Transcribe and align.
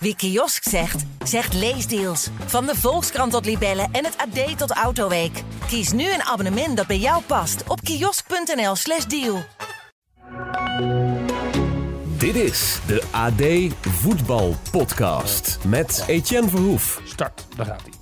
Wie 0.00 0.16
kiosk 0.16 0.68
zegt, 0.68 1.04
zegt 1.24 1.54
leesdeals. 1.54 2.28
Van 2.46 2.66
de 2.66 2.74
Volkskrant 2.76 3.32
tot 3.32 3.44
Libellen 3.44 3.88
en 3.92 4.04
het 4.04 4.16
AD 4.16 4.58
tot 4.58 4.70
Autoweek. 4.70 5.42
Kies 5.66 5.92
nu 5.92 6.12
een 6.12 6.22
abonnement 6.22 6.76
dat 6.76 6.86
bij 6.86 6.98
jou 6.98 7.22
past 7.22 7.62
op 7.66 7.80
kiosk.nl/slash 7.80 9.04
deal. 9.04 9.44
Dit 12.18 12.34
is 12.34 12.78
de 12.86 13.02
AD 13.10 13.74
Voetbal 13.88 14.56
Podcast 14.70 15.58
met 15.66 16.04
Etienne 16.06 16.48
Verhoef. 16.48 17.00
Start, 17.04 17.46
daar 17.56 17.66
gaat 17.66 17.82
hij. 17.82 17.97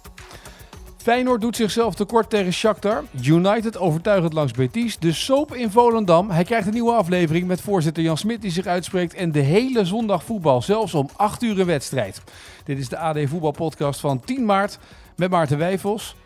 Feyenoord 1.07 1.41
doet 1.41 1.57
zichzelf 1.57 1.95
tekort 1.95 2.31
tegen 2.31 2.53
Shakhtar. 2.53 3.05
United 3.23 3.79
overtuigend 3.79 4.33
langs 4.33 4.53
Betis. 4.53 4.99
De 4.99 5.13
soap 5.13 5.55
in 5.55 5.71
Volendam. 5.71 6.31
Hij 6.31 6.45
krijgt 6.45 6.67
een 6.67 6.73
nieuwe 6.73 6.93
aflevering 6.93 7.47
met 7.47 7.61
voorzitter 7.61 8.03
Jan 8.03 8.17
Smit 8.17 8.43
die 8.43 8.51
zich 8.51 8.67
uitspreekt. 8.67 9.15
En 9.15 9.33
de 9.33 9.41
hele 9.41 9.85
zondag 9.85 10.25
voetbal, 10.25 10.63
zelfs 10.63 10.95
om 10.95 11.09
8 11.17 11.43
uur 11.43 11.61
een 11.61 11.67
wedstrijd. 11.67 12.23
Dit 12.65 12.79
is 12.79 12.89
de 12.89 12.99
AD 12.99 13.19
Voetbal 13.25 13.51
Podcast 13.51 14.01
van 14.01 14.21
10 14.21 14.45
maart 14.45 14.79
met 15.17 15.31
Maarten 15.31 15.59
Wijfels. 15.59 16.17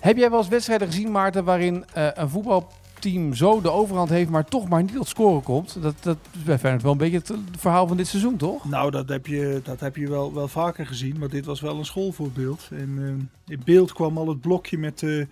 Heb 0.00 0.16
jij 0.16 0.30
wel 0.30 0.38
eens 0.38 0.48
wedstrijden 0.48 0.86
gezien, 0.86 1.10
Maarten, 1.10 1.44
waarin 1.44 1.84
uh, 1.96 2.06
een 2.14 2.28
voetbalteam 3.02 3.34
zo 3.34 3.60
de 3.60 3.70
overhand 3.70 4.08
heeft, 4.08 4.30
maar 4.30 4.44
toch 4.44 4.68
maar 4.68 4.82
niet 4.82 4.94
tot 4.94 5.08
scoren 5.08 5.42
komt? 5.42 5.82
Dat, 5.82 5.94
dat 6.02 6.18
is 6.32 6.42
bij 6.42 6.58
Feyenoord 6.58 6.82
wel 6.82 6.92
een 6.92 6.98
beetje 6.98 7.18
het 7.18 7.32
verhaal 7.58 7.86
van 7.86 7.96
dit 7.96 8.06
seizoen, 8.06 8.36
toch? 8.36 8.64
Nou, 8.64 8.90
dat 8.90 9.08
heb 9.08 9.26
je, 9.26 9.60
dat 9.64 9.80
heb 9.80 9.96
je 9.96 10.08
wel, 10.08 10.34
wel 10.34 10.48
vaker 10.48 10.86
gezien, 10.86 11.18
maar 11.18 11.28
dit 11.28 11.44
was 11.44 11.60
wel 11.60 11.78
een 11.78 11.84
schoolvoorbeeld. 11.84 12.68
En 12.70 12.88
uh, 12.98 13.54
in 13.54 13.62
beeld 13.64 13.92
kwam 13.92 14.18
al 14.18 14.28
het 14.28 14.40
blokje 14.40 14.78
met 14.78 15.02
uh, 15.02 15.26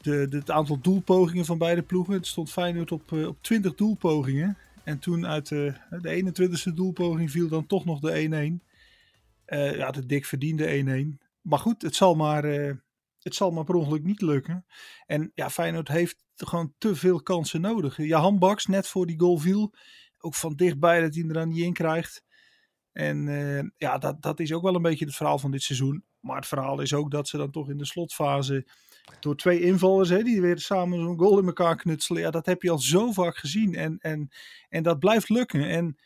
de, 0.00 0.28
de, 0.28 0.36
het 0.36 0.50
aantal 0.50 0.78
doelpogingen 0.80 1.44
van 1.44 1.58
beide 1.58 1.82
ploegen. 1.82 2.14
Het 2.14 2.26
stond 2.26 2.50
Feyenoord 2.50 2.92
op, 2.92 3.10
uh, 3.10 3.26
op 3.26 3.36
20 3.40 3.74
doelpogingen. 3.74 4.56
En 4.84 4.98
toen 4.98 5.26
uit 5.26 5.48
de 5.48 5.74
21ste 5.90 6.74
doelpoging 6.74 7.30
viel 7.30 7.48
dan 7.48 7.66
toch 7.66 7.84
nog 7.84 8.00
de 8.00 8.60
1-1. 8.60 8.66
ja, 9.76 9.90
de 9.90 10.06
dik 10.06 10.24
verdiende 10.24 11.14
1-1. 11.16 11.22
Maar 11.40 11.58
goed, 11.58 11.82
het 11.82 11.94
zal 11.94 12.14
maar, 12.14 12.44
het 13.22 13.34
zal 13.34 13.50
maar 13.50 13.64
per 13.64 13.74
ongeluk 13.74 14.04
niet 14.04 14.20
lukken. 14.20 14.64
En 15.06 15.30
ja, 15.34 15.50
Feyenoord 15.50 15.88
heeft 15.88 16.22
gewoon 16.48 16.74
te 16.78 16.96
veel 16.96 17.22
kansen 17.22 17.60
nodig. 17.60 17.96
Ja, 17.96 18.20
handbaks 18.20 18.66
net 18.66 18.88
voor 18.88 19.06
die 19.06 19.20
goal 19.20 19.38
viel. 19.38 19.74
Ook 20.18 20.34
van 20.34 20.54
dichtbij 20.54 21.00
dat 21.00 21.14
hij 21.14 21.24
er 21.24 21.32
dan 21.32 21.48
niet 21.48 21.64
in 21.64 21.72
krijgt. 21.72 22.24
En 22.92 23.26
uh, 23.26 23.62
ja, 23.76 23.98
dat, 23.98 24.22
dat 24.22 24.40
is 24.40 24.52
ook 24.52 24.62
wel 24.62 24.74
een 24.74 24.82
beetje 24.82 25.04
het 25.04 25.14
verhaal 25.14 25.38
van 25.38 25.50
dit 25.50 25.62
seizoen. 25.62 26.04
Maar 26.20 26.36
het 26.36 26.46
verhaal 26.46 26.80
is 26.80 26.94
ook 26.94 27.10
dat 27.10 27.28
ze 27.28 27.36
dan 27.36 27.50
toch 27.50 27.70
in 27.70 27.78
de 27.78 27.86
slotfase 27.86 28.66
door 29.20 29.36
twee 29.36 29.60
invallers, 29.60 30.08
hè, 30.08 30.22
die 30.22 30.40
weer 30.40 30.58
samen 30.58 31.00
zo'n 31.00 31.18
goal 31.18 31.38
in 31.38 31.46
elkaar 31.46 31.76
knutselen. 31.76 32.22
Ja, 32.22 32.30
dat 32.30 32.46
heb 32.46 32.62
je 32.62 32.70
al 32.70 32.78
zo 32.78 33.12
vaak 33.12 33.36
gezien. 33.36 33.74
En, 33.74 33.98
en, 33.98 34.28
en 34.68 34.82
dat 34.82 34.98
blijft 34.98 35.28
lukken. 35.28 35.68
En 35.68 35.96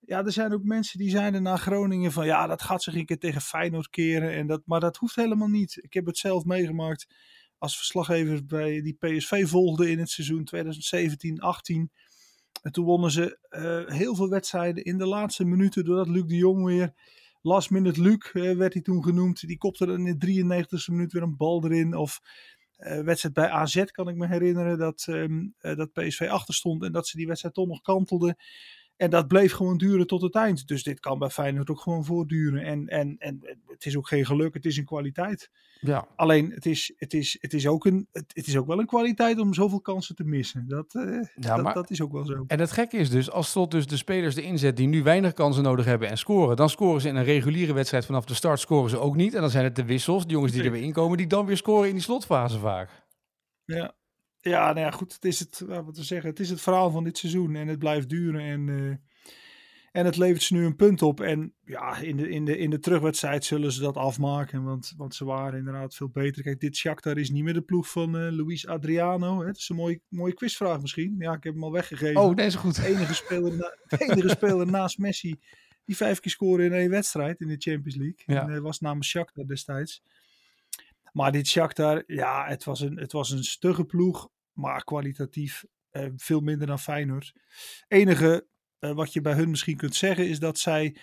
ja, 0.00 0.24
er 0.24 0.32
zijn 0.32 0.52
ook 0.52 0.62
mensen 0.62 0.98
die 0.98 1.10
zeiden 1.10 1.42
na 1.42 1.56
Groningen 1.56 2.12
van 2.12 2.26
ja, 2.26 2.46
dat 2.46 2.62
gaat 2.62 2.82
zich 2.82 2.94
een 2.94 3.06
keer 3.06 3.18
tegen 3.18 3.40
Feyenoord 3.40 3.90
keren. 3.90 4.32
En 4.32 4.46
dat, 4.46 4.62
maar 4.64 4.80
dat 4.80 4.96
hoeft 4.96 5.16
helemaal 5.16 5.48
niet. 5.48 5.78
Ik 5.80 5.92
heb 5.92 6.06
het 6.06 6.18
zelf 6.18 6.44
meegemaakt 6.44 7.06
als 7.58 7.76
verslaggever 7.76 8.46
bij 8.46 8.82
die 8.82 8.96
PSV 8.98 9.48
volgde 9.48 9.90
in 9.90 9.98
het 9.98 10.10
seizoen 10.10 10.48
2017-18. 10.56 12.04
En 12.62 12.72
toen 12.72 12.84
wonnen 12.84 13.10
ze 13.10 13.38
uh, 13.50 13.96
heel 13.96 14.14
veel 14.14 14.28
wedstrijden 14.28 14.84
in 14.84 14.98
de 14.98 15.06
laatste 15.06 15.44
minuten 15.44 15.84
doordat 15.84 16.08
Luc 16.08 16.26
de 16.26 16.36
Jong 16.36 16.64
weer 16.64 16.94
last 17.42 17.70
minute 17.70 18.00
Luc 18.00 18.32
uh, 18.32 18.56
werd 18.56 18.72
hij 18.72 18.82
toen 18.82 19.02
genoemd. 19.02 19.40
Die 19.40 19.58
kopte 19.58 19.86
er 19.86 19.98
in 19.98 20.18
de 20.18 20.44
93e 20.44 20.90
minuut 20.92 21.12
weer 21.12 21.22
een 21.22 21.36
bal 21.36 21.64
erin. 21.64 21.96
Of 21.96 22.20
uh, 22.78 23.00
wedstrijd 23.00 23.34
bij 23.34 23.48
AZ 23.48 23.84
kan 23.84 24.08
ik 24.08 24.16
me 24.16 24.26
herinneren 24.26 24.78
dat, 24.78 25.06
um, 25.08 25.54
dat 25.58 25.92
PSV 25.92 26.28
achter 26.30 26.54
stond 26.54 26.82
en 26.82 26.92
dat 26.92 27.06
ze 27.06 27.16
die 27.16 27.26
wedstrijd 27.26 27.54
toch 27.54 27.66
nog 27.66 27.80
kantelden. 27.80 28.36
En 28.96 29.10
dat 29.10 29.28
bleef 29.28 29.52
gewoon 29.52 29.78
duren 29.78 30.06
tot 30.06 30.22
het 30.22 30.34
eind. 30.34 30.68
Dus 30.68 30.82
dit 30.82 31.00
kan 31.00 31.18
bij 31.18 31.28
Feyenoord 31.28 31.70
ook 31.70 31.80
gewoon 31.80 32.04
voortduren. 32.04 32.62
En, 32.62 32.86
en, 32.86 33.16
en 33.18 33.58
het 33.66 33.86
is 33.86 33.96
ook 33.96 34.08
geen 34.08 34.26
geluk, 34.26 34.54
het 34.54 34.64
is 34.64 34.76
een 34.76 34.84
kwaliteit. 34.84 35.50
Ja. 35.80 36.08
Alleen, 36.16 36.50
het 36.50 36.66
is, 36.66 36.92
het, 36.96 37.14
is, 37.14 37.36
het, 37.40 37.52
is 37.52 37.66
ook 37.66 37.84
een, 37.84 38.08
het, 38.12 38.46
is 38.46 38.56
ook 38.56 38.66
wel 38.66 38.78
een 38.78 38.86
kwaliteit 38.86 39.38
om 39.38 39.54
zoveel 39.54 39.80
kansen 39.80 40.14
te 40.14 40.24
missen. 40.24 40.64
Dat, 40.68 40.94
uh, 40.94 41.22
ja, 41.34 41.54
dat, 41.54 41.62
maar, 41.62 41.74
dat, 41.74 41.90
is 41.90 42.00
ook 42.00 42.12
wel 42.12 42.24
zo. 42.24 42.44
En 42.46 42.60
het 42.60 42.72
gekke 42.72 42.96
is 42.96 43.10
dus, 43.10 43.30
als 43.30 43.52
tot 43.52 43.70
dus 43.70 43.86
de 43.86 43.96
spelers 43.96 44.36
erin 44.36 44.58
zet 44.58 44.76
die 44.76 44.88
nu 44.88 45.02
weinig 45.02 45.32
kansen 45.32 45.62
nodig 45.62 45.84
hebben 45.84 46.08
en 46.08 46.18
scoren, 46.18 46.56
dan 46.56 46.70
scoren 46.70 47.00
ze 47.00 47.08
in 47.08 47.16
een 47.16 47.24
reguliere 47.24 47.72
wedstrijd 47.72 48.06
vanaf 48.06 48.24
de 48.24 48.34
start 48.34 48.60
scoren 48.60 48.90
ze 48.90 48.98
ook 48.98 49.16
niet. 49.16 49.34
En 49.34 49.40
dan 49.40 49.50
zijn 49.50 49.64
het 49.64 49.76
de 49.76 49.84
wissels, 49.84 50.26
de 50.26 50.32
jongens 50.32 50.52
die 50.52 50.62
er 50.62 50.70
weer 50.70 50.82
inkomen, 50.82 51.16
die 51.16 51.26
dan 51.26 51.46
weer 51.46 51.56
scoren 51.56 51.88
in 51.88 51.94
die 51.94 52.02
slotfase 52.02 52.58
vaak. 52.58 53.04
Ja, 53.64 53.94
ja, 54.50 54.72
nou 54.72 54.86
ja, 54.86 54.90
goed. 54.90 55.12
Het 55.12 55.24
is 55.24 55.38
het, 55.38 55.62
wat 55.66 55.96
we 55.96 56.04
zeggen, 56.04 56.30
het 56.30 56.40
is 56.40 56.50
het 56.50 56.60
verhaal 56.60 56.90
van 56.90 57.04
dit 57.04 57.18
seizoen 57.18 57.56
en 57.56 57.68
het 57.68 57.78
blijft 57.78 58.08
duren. 58.08 58.40
En, 58.40 58.66
uh, 58.66 58.94
en 59.92 60.04
het 60.04 60.16
levert 60.16 60.42
ze 60.42 60.54
nu 60.54 60.64
een 60.64 60.76
punt 60.76 61.02
op. 61.02 61.20
En 61.20 61.54
ja, 61.64 61.96
in 61.96 62.16
de, 62.16 62.28
in 62.28 62.44
de, 62.44 62.58
in 62.58 62.70
de 62.70 62.78
terugwedstrijd 62.78 63.44
zullen 63.44 63.72
ze 63.72 63.80
dat 63.80 63.96
afmaken. 63.96 64.64
Want, 64.64 64.94
want 64.96 65.14
ze 65.14 65.24
waren 65.24 65.58
inderdaad 65.58 65.94
veel 65.94 66.08
beter. 66.08 66.42
Kijk, 66.42 66.60
dit 66.60 66.76
Shakhtar 66.76 67.18
is 67.18 67.30
niet 67.30 67.44
meer 67.44 67.54
de 67.54 67.62
ploeg 67.62 67.90
van 67.90 68.16
uh, 68.16 68.32
Luis 68.32 68.66
Adriano. 68.66 69.40
Hè? 69.40 69.46
Het 69.46 69.56
is 69.56 69.68
een 69.68 69.76
mooie, 69.76 70.00
mooie 70.08 70.34
quizvraag 70.34 70.80
misschien. 70.80 71.14
Ja, 71.18 71.32
ik 71.32 71.44
heb 71.44 71.52
hem 71.52 71.64
al 71.64 71.72
weggegeven. 71.72 72.20
Oh, 72.20 72.34
deze 72.34 72.48
is 72.48 72.54
goed. 72.54 72.76
De 72.76 72.86
enige 72.86 73.14
speler, 73.14 73.56
na, 73.56 73.76
de 73.98 74.04
enige 74.12 74.28
speler 74.28 74.66
naast 74.66 74.98
Messi 74.98 75.38
die 75.86 75.96
vijf 75.96 76.20
keer 76.20 76.30
scoorde 76.30 76.64
in 76.64 76.72
één 76.72 76.90
wedstrijd 76.90 77.40
in 77.40 77.48
de 77.48 77.56
Champions 77.58 77.96
League. 77.96 78.22
Ja. 78.26 78.42
En, 78.42 78.50
uh, 78.50 78.60
was 78.60 78.80
namens 78.80 79.08
Shakhtar 79.08 79.46
destijds. 79.46 80.02
Maar 81.12 81.32
dit 81.32 81.46
Shakhtar, 81.46 82.02
ja, 82.06 82.46
het 82.46 82.64
was 82.64 82.80
een, 82.80 82.96
het 82.96 83.12
was 83.12 83.30
een 83.30 83.44
stugge 83.44 83.84
ploeg 83.84 84.28
maar 84.56 84.84
kwalitatief 84.84 85.64
uh, 85.92 86.06
veel 86.16 86.40
minder 86.40 86.66
dan 86.66 86.78
Feyenoord. 86.78 87.32
enige 87.88 88.46
uh, 88.80 88.92
wat 88.92 89.12
je 89.12 89.20
bij 89.20 89.32
hun 89.32 89.50
misschien 89.50 89.76
kunt 89.76 89.94
zeggen 89.94 90.28
is 90.28 90.38
dat 90.38 90.58
zij, 90.58 90.96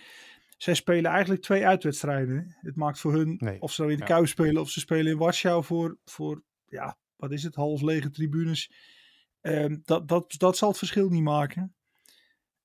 zij 0.57 0.73
spelen 0.73 1.11
eigenlijk 1.11 1.41
twee 1.41 1.65
uitwedstrijden. 1.65 2.55
Het 2.61 2.75
maakt 2.75 2.99
voor 2.99 3.13
hun, 3.13 3.35
nee. 3.39 3.61
of 3.61 3.71
ze 3.71 3.81
nou 3.81 3.93
in 3.93 3.99
de 3.99 4.05
ja. 4.07 4.13
Kuip 4.13 4.27
spelen 4.27 4.61
of 4.61 4.69
ze 4.69 4.79
spelen 4.79 5.11
in 5.11 5.17
Warschau 5.17 5.63
voor, 5.63 5.97
voor 6.05 6.43
ja, 6.65 6.97
wat 7.15 7.31
is 7.31 7.43
het, 7.43 7.55
half 7.55 7.81
lege 7.81 8.09
tribunes. 8.09 8.71
Um, 9.41 9.81
dat, 9.85 10.07
dat, 10.07 10.35
dat 10.37 10.57
zal 10.57 10.69
het 10.69 10.77
verschil 10.77 11.09
niet 11.09 11.23
maken. 11.23 11.75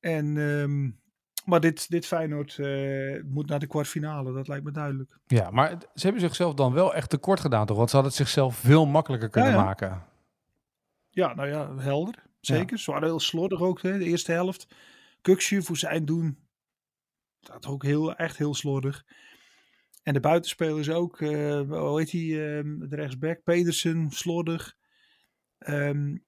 En, 0.01 0.37
um, 0.37 1.01
maar 1.45 1.61
dit, 1.61 1.91
dit 1.91 2.07
Feyenoord 2.07 2.57
uh, 2.59 3.23
moet 3.25 3.49
naar 3.49 3.59
de 3.59 3.67
kwartfinale, 3.67 4.33
dat 4.33 4.49
lijkt 4.49 4.65
me 4.65 4.71
duidelijk. 4.71 5.19
Ja, 5.27 5.51
maar 5.51 5.71
ze 5.95 6.03
hebben 6.03 6.21
zichzelf 6.21 6.55
dan 6.55 6.73
wel 6.73 6.95
echt 6.95 7.11
tekort 7.11 7.41
gedaan, 7.41 7.67
toch? 7.67 7.77
Want 7.77 7.91
ze 7.91 7.97
hadden 7.97 8.15
het 8.15 8.27
zichzelf 8.27 8.57
veel 8.57 8.87
makkelijker 8.87 9.29
kunnen 9.29 9.51
ja, 9.51 9.57
ja. 9.57 9.65
maken. 9.65 10.07
Ja, 11.19 11.35
nou 11.35 11.49
ja, 11.49 11.77
helder. 11.77 12.15
Zeker. 12.41 12.77
Ja. 12.77 12.83
Ze 12.83 12.91
waren 12.91 13.09
heel 13.09 13.21
slordig 13.21 13.61
ook, 13.61 13.83
hè, 13.83 13.99
de 13.99 14.05
eerste 14.05 14.33
helft. 14.33 14.67
Kuksje 15.21 15.63
voor 15.63 15.77
zijn 15.77 16.05
doen. 16.05 16.39
Dat 17.41 17.67
ook 17.67 17.83
heel, 17.83 18.15
echt 18.15 18.37
heel 18.37 18.55
slordig. 18.55 19.05
En 20.03 20.15
de 20.15 20.21
buitenspelers 20.21 20.91
ook. 20.91 21.21
Uh, 21.21 21.61
hoe 21.61 21.99
heet 21.99 22.11
hij? 22.11 22.21
Uh, 22.21 22.89
de 22.89 22.97
rechtsback. 22.97 23.43
Pedersen, 23.43 24.11
slordig. 24.11 24.77
Um, 25.59 26.25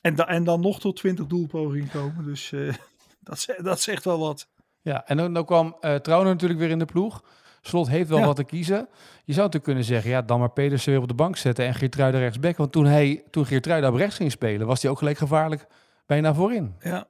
en, 0.00 0.14
da 0.14 0.26
en 0.26 0.44
dan 0.44 0.60
nog 0.60 0.80
tot 0.80 0.96
20 0.96 1.26
doelpogingen 1.26 1.90
komen. 1.90 2.24
Dus 2.24 2.52
uh, 2.52 2.74
dat, 3.20 3.46
dat 3.56 3.80
zegt 3.80 4.04
wel 4.04 4.18
wat. 4.18 4.50
Ja, 4.80 5.06
en 5.06 5.16
dan, 5.16 5.34
dan 5.34 5.44
kwam 5.44 5.76
uh, 5.80 5.98
natuurlijk 6.06 6.60
weer 6.60 6.70
in 6.70 6.78
de 6.78 6.84
ploeg. 6.84 7.24
Slot 7.66 7.88
heeft 7.88 8.08
wel 8.08 8.18
ja. 8.18 8.26
wat 8.26 8.36
te 8.36 8.44
kiezen. 8.44 8.88
Je 9.24 9.32
zou 9.32 9.46
natuurlijk 9.46 9.64
kunnen 9.64 9.84
zeggen, 9.84 10.10
ja, 10.10 10.22
dan 10.22 10.38
maar 10.38 10.50
Pedersen 10.50 10.92
weer 10.92 11.00
op 11.00 11.08
de 11.08 11.14
bank 11.14 11.36
zetten 11.36 11.66
en 11.66 11.74
Geertruida 11.74 12.18
rechtsback. 12.18 12.56
Want 12.56 12.72
toen, 12.72 12.84
hij, 12.84 13.24
toen 13.30 13.46
Geertruida 13.46 13.88
op 13.88 13.94
rechts 13.94 14.16
ging 14.16 14.30
spelen, 14.30 14.66
was 14.66 14.82
hij 14.82 14.90
ook 14.90 14.98
gelijk 14.98 15.18
gevaarlijk 15.18 15.66
bijna 16.06 16.34
voorin. 16.34 16.74
Ja, 16.80 17.08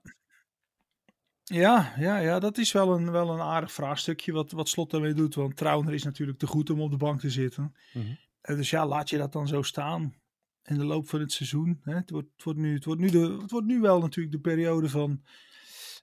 ja, 1.44 1.92
ja, 1.98 2.18
ja 2.18 2.38
dat 2.38 2.58
is 2.58 2.72
wel 2.72 2.94
een, 2.94 3.10
wel 3.10 3.30
een 3.30 3.40
aardig 3.40 3.72
vraagstukje 3.72 4.32
wat, 4.32 4.50
wat 4.50 4.68
Slot 4.68 4.90
daarmee 4.90 5.14
doet. 5.14 5.34
Want 5.34 5.56
Trauner 5.56 5.94
is 5.94 6.04
natuurlijk 6.04 6.38
te 6.38 6.46
goed 6.46 6.70
om 6.70 6.80
op 6.80 6.90
de 6.90 6.96
bank 6.96 7.20
te 7.20 7.30
zitten. 7.30 7.74
Mm-hmm. 7.92 8.18
Dus 8.40 8.70
ja, 8.70 8.86
laat 8.86 9.10
je 9.10 9.18
dat 9.18 9.32
dan 9.32 9.48
zo 9.48 9.62
staan 9.62 10.14
in 10.64 10.78
de 10.78 10.84
loop 10.84 11.08
van 11.08 11.20
het 11.20 11.32
seizoen. 11.32 11.80
Hè? 11.82 11.94
Het, 11.94 12.10
wordt, 12.10 12.28
het, 12.34 12.44
wordt 12.44 12.58
nu, 12.58 12.74
het, 12.74 12.84
wordt 12.84 13.00
nu 13.00 13.10
de, 13.10 13.38
het 13.40 13.50
wordt 13.50 13.66
nu 13.66 13.80
wel 13.80 14.00
natuurlijk 14.00 14.34
de 14.34 14.40
periode 14.40 14.88
van 14.88 15.22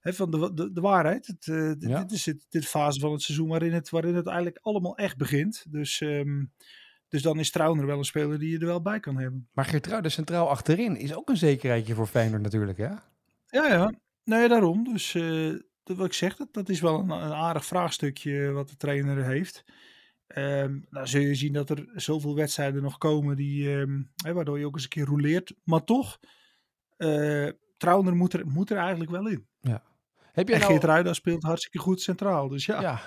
Van 0.01 0.31
de, 0.31 0.53
de, 0.53 0.71
de 0.71 0.81
waarheid. 0.81 1.27
Het, 1.27 1.45
uh, 1.45 1.73
ja. 1.79 1.99
Dit 1.99 2.11
is 2.11 2.33
dit 2.49 2.65
fase 2.65 2.99
van 2.99 3.11
het 3.11 3.21
seizoen 3.21 3.47
waarin 3.47 3.73
het, 3.73 3.89
waarin 3.89 4.15
het 4.15 4.27
eigenlijk 4.27 4.59
allemaal 4.61 4.97
echt 4.97 5.17
begint. 5.17 5.65
Dus, 5.69 6.01
um, 6.01 6.53
dus 7.07 7.21
dan 7.21 7.39
is 7.39 7.51
Trauner 7.51 7.85
wel 7.85 7.97
een 7.97 8.05
speler 8.05 8.39
die 8.39 8.51
je 8.51 8.59
er 8.59 8.65
wel 8.65 8.81
bij 8.81 8.99
kan 8.99 9.17
hebben. 9.17 9.49
Maar 9.53 9.65
Geertruida 9.65 10.09
centraal 10.09 10.49
achterin 10.49 10.97
is 10.97 11.15
ook 11.15 11.29
een 11.29 11.37
zekerheidje 11.37 11.93
voor 11.93 12.07
Feyenoord 12.07 12.41
natuurlijk, 12.41 12.77
hè? 12.77 12.89
Ja, 13.45 13.67
ja. 13.67 13.93
Nee, 14.23 14.47
daarom. 14.47 14.83
Dus 14.83 15.13
uh, 15.13 15.59
dat, 15.83 15.97
wat 15.97 16.05
ik 16.05 16.13
zeg, 16.13 16.35
dat, 16.35 16.53
dat 16.53 16.69
is 16.69 16.79
wel 16.79 16.99
een, 16.99 17.09
een 17.09 17.33
aardig 17.33 17.65
vraagstukje 17.65 18.51
wat 18.51 18.69
de 18.69 18.77
trainer 18.77 19.25
heeft. 19.25 19.63
Um, 20.35 20.85
nou 20.89 21.07
zul 21.07 21.21
je 21.21 21.35
zien 21.35 21.53
dat 21.53 21.69
er 21.69 21.91
zoveel 21.95 22.35
wedstrijden 22.35 22.81
nog 22.81 22.97
komen 22.97 23.35
die, 23.35 23.69
um, 23.69 24.11
hè, 24.23 24.33
waardoor 24.33 24.59
je 24.59 24.65
ook 24.65 24.73
eens 24.73 24.83
een 24.83 24.89
keer 24.89 25.05
rouleert. 25.05 25.53
Maar 25.63 25.83
toch, 25.83 26.19
uh, 26.97 27.49
Trauner 27.77 28.15
moet 28.15 28.33
er, 28.33 28.47
moet 28.47 28.69
er 28.69 28.77
eigenlijk 28.77 29.11
wel 29.11 29.27
in. 29.27 29.47
Ja. 29.59 29.83
Heb 30.31 30.47
je 30.47 30.53
en 30.53 30.59
nou... 30.59 30.79
Geert 30.79 31.15
speelt 31.15 31.43
hartstikke 31.43 31.77
goed 31.77 32.01
centraal. 32.01 32.47
Dus 32.47 32.65
ja. 32.65 32.81
ja. 32.81 33.01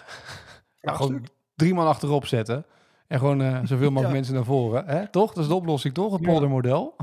gewoon 0.96 1.26
drie 1.54 1.74
man 1.74 1.86
achterop 1.86 2.26
zetten. 2.26 2.66
En 3.06 3.18
gewoon 3.18 3.40
uh, 3.40 3.60
zoveel 3.64 3.90
mogelijk 3.90 4.06
ja. 4.06 4.12
mensen 4.12 4.34
naar 4.34 4.44
voren. 4.44 4.86
Hè? 4.86 5.08
Toch? 5.08 5.32
Dat 5.32 5.42
is 5.42 5.48
de 5.48 5.54
oplossing, 5.54 5.94
toch? 5.94 6.12
Het 6.12 6.22
poldermodel. 6.22 6.96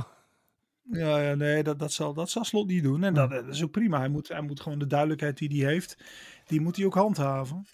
Ja, 0.84 1.20
ja, 1.20 1.36
nee, 1.36 1.64
dat, 1.64 1.80
dat, 1.80 1.92
zal, 1.92 2.14
dat 2.14 2.30
zal 2.30 2.44
Slot 2.44 2.68
niet 2.68 2.84
doen. 2.84 3.04
En 3.04 3.14
dat, 3.14 3.30
dat 3.30 3.48
is 3.48 3.64
ook 3.64 3.72
prima. 3.72 3.98
Hij 3.98 4.10
moet, 4.10 4.28
hij 4.28 4.42
moet 4.42 4.62
gewoon 4.62 4.80
de 4.80 4.88
duidelijkheid 4.88 5.38
die 5.38 5.64
hij 5.64 5.74
heeft, 5.74 5.98
die 6.46 6.62
moet 6.62 6.76
hij 6.76 6.86
ook 6.86 6.94
handhaven. 6.94 7.66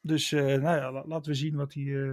Dus 0.00 0.30
nou 0.30 0.60
ja, 0.60 0.92
laten 0.92 1.30
we 1.30 1.34
zien 1.34 1.56
wat, 1.56 1.70
die, 1.70 2.12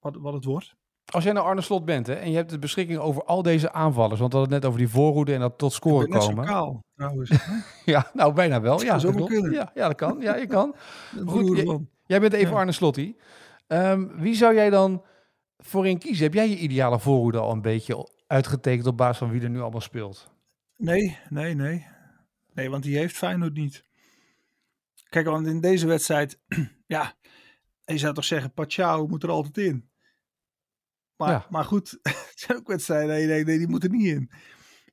wat, 0.00 0.16
wat 0.16 0.32
het 0.32 0.44
wordt. 0.44 0.76
Als 1.10 1.24
jij 1.24 1.32
nou 1.32 1.46
Arne 1.46 1.60
Slot 1.60 1.84
bent 1.84 2.06
hè, 2.06 2.14
en 2.14 2.30
je 2.30 2.36
hebt 2.36 2.50
de 2.50 2.58
beschikking 2.58 2.98
over 2.98 3.24
al 3.24 3.42
deze 3.42 3.72
aanvallers, 3.72 4.20
want 4.20 4.32
we 4.32 4.38
hadden 4.38 4.54
het 4.54 4.62
net 4.62 4.72
over 4.72 4.84
die 4.86 4.94
voorhoede 4.94 5.34
en 5.34 5.40
dat 5.40 5.58
tot 5.58 5.72
scoren 5.72 6.08
komen. 6.08 6.44
Kaal, 6.44 6.84
trouwens. 6.96 7.30
ja, 7.84 8.10
nou 8.12 8.32
bijna 8.32 8.60
wel. 8.60 8.82
Ja, 8.82 8.98
dat, 8.98 9.18
dat 9.18 9.28
Ja, 9.50 9.70
ja, 9.74 9.86
dat 9.86 9.96
kan. 9.96 10.20
Ja, 10.20 10.36
je 10.36 10.46
kan. 10.46 10.74
Goed, 11.26 11.80
jij, 12.06 12.20
bent 12.20 12.32
even 12.32 12.56
Arne 12.56 12.72
Slotty. 12.72 13.14
Um, 13.66 14.12
wie 14.16 14.34
zou 14.34 14.54
jij 14.54 14.70
dan 14.70 15.04
voorin 15.58 15.98
kiezen? 15.98 16.24
Heb 16.24 16.34
jij 16.34 16.48
je 16.48 16.56
ideale 16.56 16.98
voorhoede 16.98 17.38
al 17.38 17.52
een 17.52 17.62
beetje 17.62 18.08
uitgetekend 18.26 18.86
op 18.86 18.96
basis 18.96 19.18
van 19.18 19.30
wie 19.30 19.42
er 19.42 19.50
nu 19.50 19.60
allemaal 19.60 19.80
speelt? 19.80 20.30
Nee, 20.76 21.18
nee, 21.28 21.54
nee. 21.54 21.86
Nee, 22.54 22.70
want 22.70 22.82
die 22.82 22.96
heeft 22.96 23.16
Feyenoord 23.16 23.54
niet. 23.54 23.84
Kijk, 25.08 25.26
want 25.26 25.46
in 25.46 25.60
deze 25.60 25.86
wedstrijd, 25.86 26.40
ja, 26.86 27.14
je 27.84 27.98
zou 27.98 28.14
toch 28.14 28.24
zeggen, 28.24 28.52
Pachau 28.52 29.08
moet 29.08 29.22
er 29.22 29.30
altijd 29.30 29.66
in. 29.66 29.88
Maar, 31.18 31.46
maar 31.50 31.64
goed, 31.64 31.90
het 32.02 32.32
zijn 32.34 32.58
ook 32.58 32.66
wedstrijden. 32.66 33.08
Nee, 33.08 33.26
nee, 33.26 33.44
nee, 33.44 33.58
die 33.58 33.68
moeten 33.68 33.90
niet 33.90 34.06
in. 34.06 34.30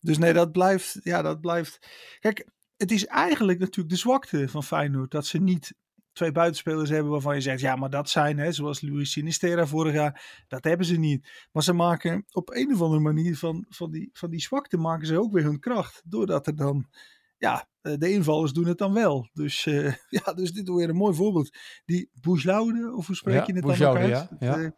Dus 0.01 0.18
nee, 0.18 0.33
dat 0.33 0.51
blijft. 0.51 1.00
Ja, 1.04 1.22
dat 1.22 1.42
blijft. 1.42 1.88
Kijk, 2.19 2.50
het 2.77 2.92
is 2.92 3.06
eigenlijk 3.06 3.60
natuurlijk 3.60 3.89
de 3.89 4.01
zwakte 4.01 4.50
van 4.50 4.63
Feyenoord 4.63 5.12
dat 5.12 5.25
ze 5.25 5.38
niet 5.38 5.74
twee 6.16 6.31
buitenspelers 6.31 6.89
hebben 6.89 7.12
waarvan 7.12 7.36
je 7.36 7.42
zegt, 7.42 7.60
ja, 7.60 7.75
maar 7.75 7.89
dat 7.89 8.10
zijn, 8.10 8.38
hè, 8.38 8.51
zoals 8.51 8.81
Luis 8.81 9.12
Sinistera 9.12 9.68
vorig 9.68 9.94
jaar, 9.94 10.44
dat 10.48 10.63
hebben 10.63 10.86
ze 10.86 10.98
niet. 10.98 11.48
Maar 11.51 11.63
ze 11.63 11.74
maken 11.74 12.25
op 12.31 12.50
een 12.50 12.74
of 12.74 12.81
andere 12.81 13.01
manier 13.01 13.38
van, 13.38 13.66
van, 13.69 13.92
die, 13.92 14.10
van 14.13 14.30
die 14.30 14.42
zwakte 14.42 14.77
maken 14.77 15.07
ze 15.07 15.19
ook 15.19 15.31
weer 15.31 15.44
hun 15.44 15.60
kracht. 15.60 16.01
Doordat 16.06 16.48
er 16.48 16.56
dan, 16.56 16.89
ja, 17.38 17.68
eh, 17.81 17.94
de 17.98 18.12
invallers 18.12 18.54
doen 18.54 18.68
het 18.68 18.77
dan 18.77 18.94
wel. 18.94 19.30
Dus 19.33 19.66
uh, 19.66 19.94
ja, 20.25 20.33
dus 20.33 20.51
dit 20.51 20.69
weer 20.69 20.89
een 20.89 20.95
mooi 20.95 21.16
voorbeeld. 21.16 21.57
Die 21.86 22.10
Boujlaude, 22.22 22.94
of 22.95 23.07
hoe 23.07 23.16
spreek 23.16 23.45
je 23.45 23.54
het 23.54 23.77
dan 23.77 23.98
uit? 23.98 24.10
Ja, 24.10 24.30
ja. 24.39 24.57
Uh, 24.57 24.69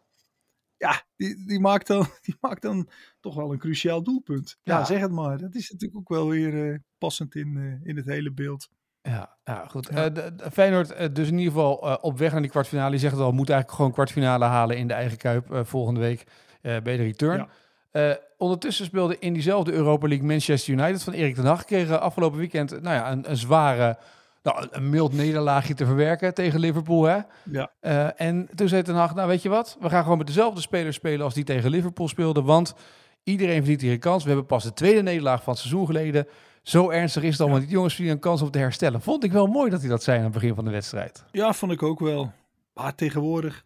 ja, 0.78 1.02
die, 1.16 1.46
die, 1.46 1.60
maakt 1.60 1.86
dan, 1.86 2.06
die 2.26 2.36
maakt 2.40 2.62
dan 2.62 2.88
toch 3.20 3.34
wel 3.34 3.52
een 3.52 3.58
cruciaal 3.58 4.02
doelpunt. 4.02 4.58
Ja, 4.62 4.84
zeg 4.84 5.00
het 5.00 5.12
maar. 5.12 5.38
Dat 5.38 5.54
is 5.54 5.70
natuurlijk 5.70 5.98
ook 6.00 6.08
wel 6.08 6.28
weer 6.28 6.72
uh, 6.72 6.78
passend 6.98 7.34
in, 7.34 7.56
uh, 7.56 7.88
in 7.88 7.96
het 7.96 8.06
hele 8.06 8.32
beeld. 8.32 8.68
Ja, 9.02 9.36
ja 9.44 9.66
goed. 9.66 9.88
Ja. 9.92 10.08
Uh, 10.08 10.14
de, 10.14 10.34
de 10.34 10.50
Feyenoord 10.50 11.14
dus 11.14 11.28
in 11.28 11.38
ieder 11.38 11.52
geval 11.52 11.98
op 12.00 12.18
weg 12.18 12.32
naar 12.32 12.40
die 12.40 12.50
kwartfinale. 12.50 12.92
Je 12.92 12.98
zegt 12.98 13.12
het 13.12 13.22
al, 13.22 13.32
moet 13.32 13.50
eigenlijk 13.50 13.78
gewoon 13.78 13.92
kwartfinale 13.92 14.44
halen 14.44 14.76
in 14.76 14.88
de 14.88 14.94
eigen 14.94 15.18
Kuip 15.18 15.60
volgende 15.66 16.00
week 16.00 16.24
bij 16.60 16.80
de 16.82 17.02
return. 17.02 17.48
Ja. 17.92 18.18
ondertussen 18.36 18.84
speelde 18.84 19.18
in 19.18 19.32
diezelfde 19.32 19.72
Europa 19.72 20.08
League 20.08 20.26
Manchester 20.26 20.74
United 20.74 21.02
van 21.02 21.12
Erik 21.12 21.34
ten 21.34 21.44
Hag. 21.44 21.64
Kregen 21.64 22.00
afgelopen 22.00 22.38
weekend 22.38 22.70
nou 22.70 22.94
ja, 22.94 23.12
een, 23.12 23.30
een 23.30 23.36
zware 23.36 23.98
nou, 24.42 24.68
een 24.70 24.90
mild 24.90 25.12
nederlaagje 25.12 25.74
te 25.74 25.86
verwerken 25.86 26.34
tegen 26.34 26.60
Liverpool. 26.60 27.04
Hè? 27.04 27.18
Ja. 27.50 27.70
Uh, 27.80 28.20
en 28.20 28.48
toen 28.54 28.68
zei 28.68 28.82
Ten 28.82 28.94
Hag, 28.94 29.14
nou 29.14 29.28
weet 29.28 29.42
je 29.42 29.48
wat, 29.48 29.76
we 29.80 29.88
gaan 29.88 30.02
gewoon 30.02 30.18
met 30.18 30.26
dezelfde 30.26 30.60
spelers 30.60 30.96
spelen 30.96 31.24
als 31.24 31.34
die 31.34 31.44
tegen 31.44 31.70
Liverpool 31.70 32.08
speelden. 32.08 32.44
Want 32.44 32.74
iedereen 33.22 33.56
verdient 33.56 33.80
hier 33.80 33.92
een 33.92 33.98
kans. 33.98 34.22
We 34.22 34.28
hebben 34.28 34.46
pas 34.46 34.64
de 34.64 34.72
tweede 34.72 35.02
nederlaag 35.02 35.42
van 35.42 35.52
het 35.52 35.62
seizoen 35.62 35.86
geleden. 35.86 36.26
Zo 36.62 36.90
ernstig 36.90 37.22
is 37.22 37.30
het 37.30 37.40
allemaal. 37.40 37.58
Ja. 37.58 37.64
Die 37.64 37.74
jongens 37.74 37.94
verdienen 37.94 38.22
een 38.22 38.28
kans 38.28 38.42
om 38.42 38.50
te 38.50 38.58
herstellen. 38.58 39.00
Vond 39.00 39.24
ik 39.24 39.32
wel 39.32 39.46
mooi 39.46 39.70
dat 39.70 39.80
hij 39.80 39.88
dat 39.88 40.02
zei 40.02 40.18
aan 40.18 40.24
het 40.24 40.32
begin 40.32 40.54
van 40.54 40.64
de 40.64 40.70
wedstrijd. 40.70 41.24
Ja, 41.32 41.52
vond 41.52 41.72
ik 41.72 41.82
ook 41.82 42.00
wel. 42.00 42.32
Maar 42.74 42.94
tegenwoordig, 42.94 43.64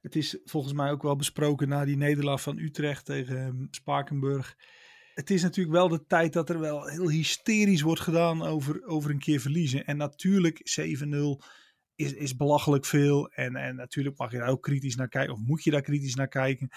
het 0.00 0.16
is 0.16 0.38
volgens 0.44 0.72
mij 0.72 0.90
ook 0.90 1.02
wel 1.02 1.16
besproken 1.16 1.68
na 1.68 1.84
die 1.84 1.96
nederlaag 1.96 2.40
van 2.42 2.58
Utrecht 2.58 3.04
tegen 3.04 3.36
ehm, 3.36 3.66
Spakenburg 3.70 4.56
het 5.18 5.30
is 5.30 5.42
natuurlijk 5.42 5.76
wel 5.76 5.88
de 5.88 6.06
tijd 6.06 6.32
dat 6.32 6.48
er 6.48 6.60
wel 6.60 6.86
heel 6.86 7.10
hysterisch 7.10 7.80
wordt 7.80 8.00
gedaan 8.00 8.42
over, 8.42 8.86
over 8.86 9.10
een 9.10 9.18
keer 9.18 9.40
verliezen. 9.40 9.84
En 9.84 9.96
natuurlijk, 9.96 10.80
7-0 10.80 11.44
is, 11.94 12.12
is 12.12 12.36
belachelijk 12.36 12.84
veel. 12.84 13.28
En, 13.28 13.56
en 13.56 13.76
natuurlijk 13.76 14.18
mag 14.18 14.30
je 14.30 14.38
daar 14.38 14.48
ook 14.48 14.62
kritisch 14.62 14.96
naar 14.96 15.08
kijken, 15.08 15.34
of 15.34 15.40
moet 15.40 15.64
je 15.64 15.70
daar 15.70 15.80
kritisch 15.80 16.14
naar 16.14 16.28
kijken. 16.28 16.68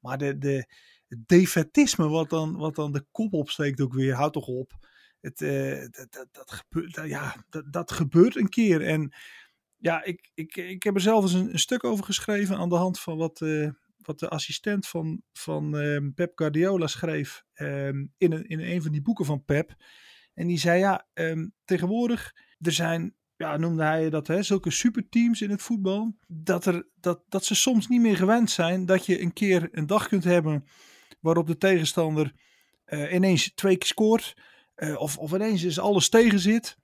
Maar 0.00 0.18
de, 0.18 0.38
de, 0.38 0.66
het 1.08 1.28
defetisme 1.28 2.08
wat 2.08 2.30
dan, 2.30 2.56
wat 2.56 2.74
dan 2.74 2.92
de 2.92 3.06
kop 3.10 3.32
opsteekt 3.32 3.80
ook 3.80 3.94
weer, 3.94 4.14
houdt 4.14 4.32
toch 4.32 4.46
op. 4.46 4.72
Het, 5.20 5.40
uh, 5.40 5.80
dat, 5.80 6.06
dat, 6.10 6.28
dat, 6.32 6.50
gebeurt, 6.52 7.08
ja, 7.08 7.44
dat, 7.48 7.72
dat 7.72 7.92
gebeurt 7.92 8.36
een 8.36 8.48
keer. 8.48 8.82
En 8.82 9.14
ja, 9.76 10.04
ik, 10.04 10.30
ik, 10.34 10.56
ik 10.56 10.82
heb 10.82 10.94
er 10.94 11.00
zelf 11.00 11.22
eens 11.22 11.32
een, 11.32 11.58
stuk 11.58 11.84
over 11.84 12.04
geschreven 12.04 12.56
aan 12.56 12.68
de 12.68 12.76
hand 12.76 13.00
van 13.00 13.16
wat, 13.16 13.40
uh, 13.40 13.70
wat 14.02 14.18
de 14.18 14.28
assistent 14.28 14.86
van, 14.86 15.22
van 15.32 15.76
uh, 15.76 16.08
Pep 16.14 16.32
Guardiola 16.34 16.86
schreef 16.86 17.44
um, 17.54 18.12
in, 18.16 18.32
een, 18.32 18.46
in 18.46 18.60
een 18.60 18.82
van 18.82 18.92
die 18.92 19.02
boeken 19.02 19.24
van 19.24 19.44
Pep. 19.44 19.74
En 20.34 20.46
die 20.46 20.58
zei, 20.58 20.78
ja, 20.78 21.06
um, 21.14 21.54
tegenwoordig, 21.64 22.34
er 22.58 22.72
zijn, 22.72 23.14
ja, 23.36 23.56
noemde 23.56 23.82
hij 23.82 24.10
dat, 24.10 24.26
hè, 24.26 24.42
zulke 24.42 24.70
superteams 24.70 25.42
in 25.42 25.50
het 25.50 25.62
voetbal, 25.62 26.16
dat, 26.26 26.66
er, 26.66 26.88
dat, 26.94 27.24
dat 27.28 27.44
ze 27.44 27.54
soms 27.54 27.88
niet 27.88 28.00
meer 28.00 28.16
gewend 28.16 28.50
zijn 28.50 28.86
dat 28.86 29.06
je 29.06 29.20
een 29.20 29.32
keer 29.32 29.68
een 29.72 29.86
dag 29.86 30.08
kunt 30.08 30.24
hebben 30.24 30.64
waarop 31.20 31.46
de 31.46 31.56
tegenstander 31.56 32.32
uh, 32.86 33.12
ineens 33.12 33.54
twee 33.54 33.76
keer 33.76 33.88
scoort, 33.88 34.36
uh, 34.76 35.00
of, 35.00 35.18
of 35.18 35.32
ineens 35.32 35.62
is 35.62 35.78
alles 35.78 36.08
tegen 36.08 36.38
zit. 36.38 36.76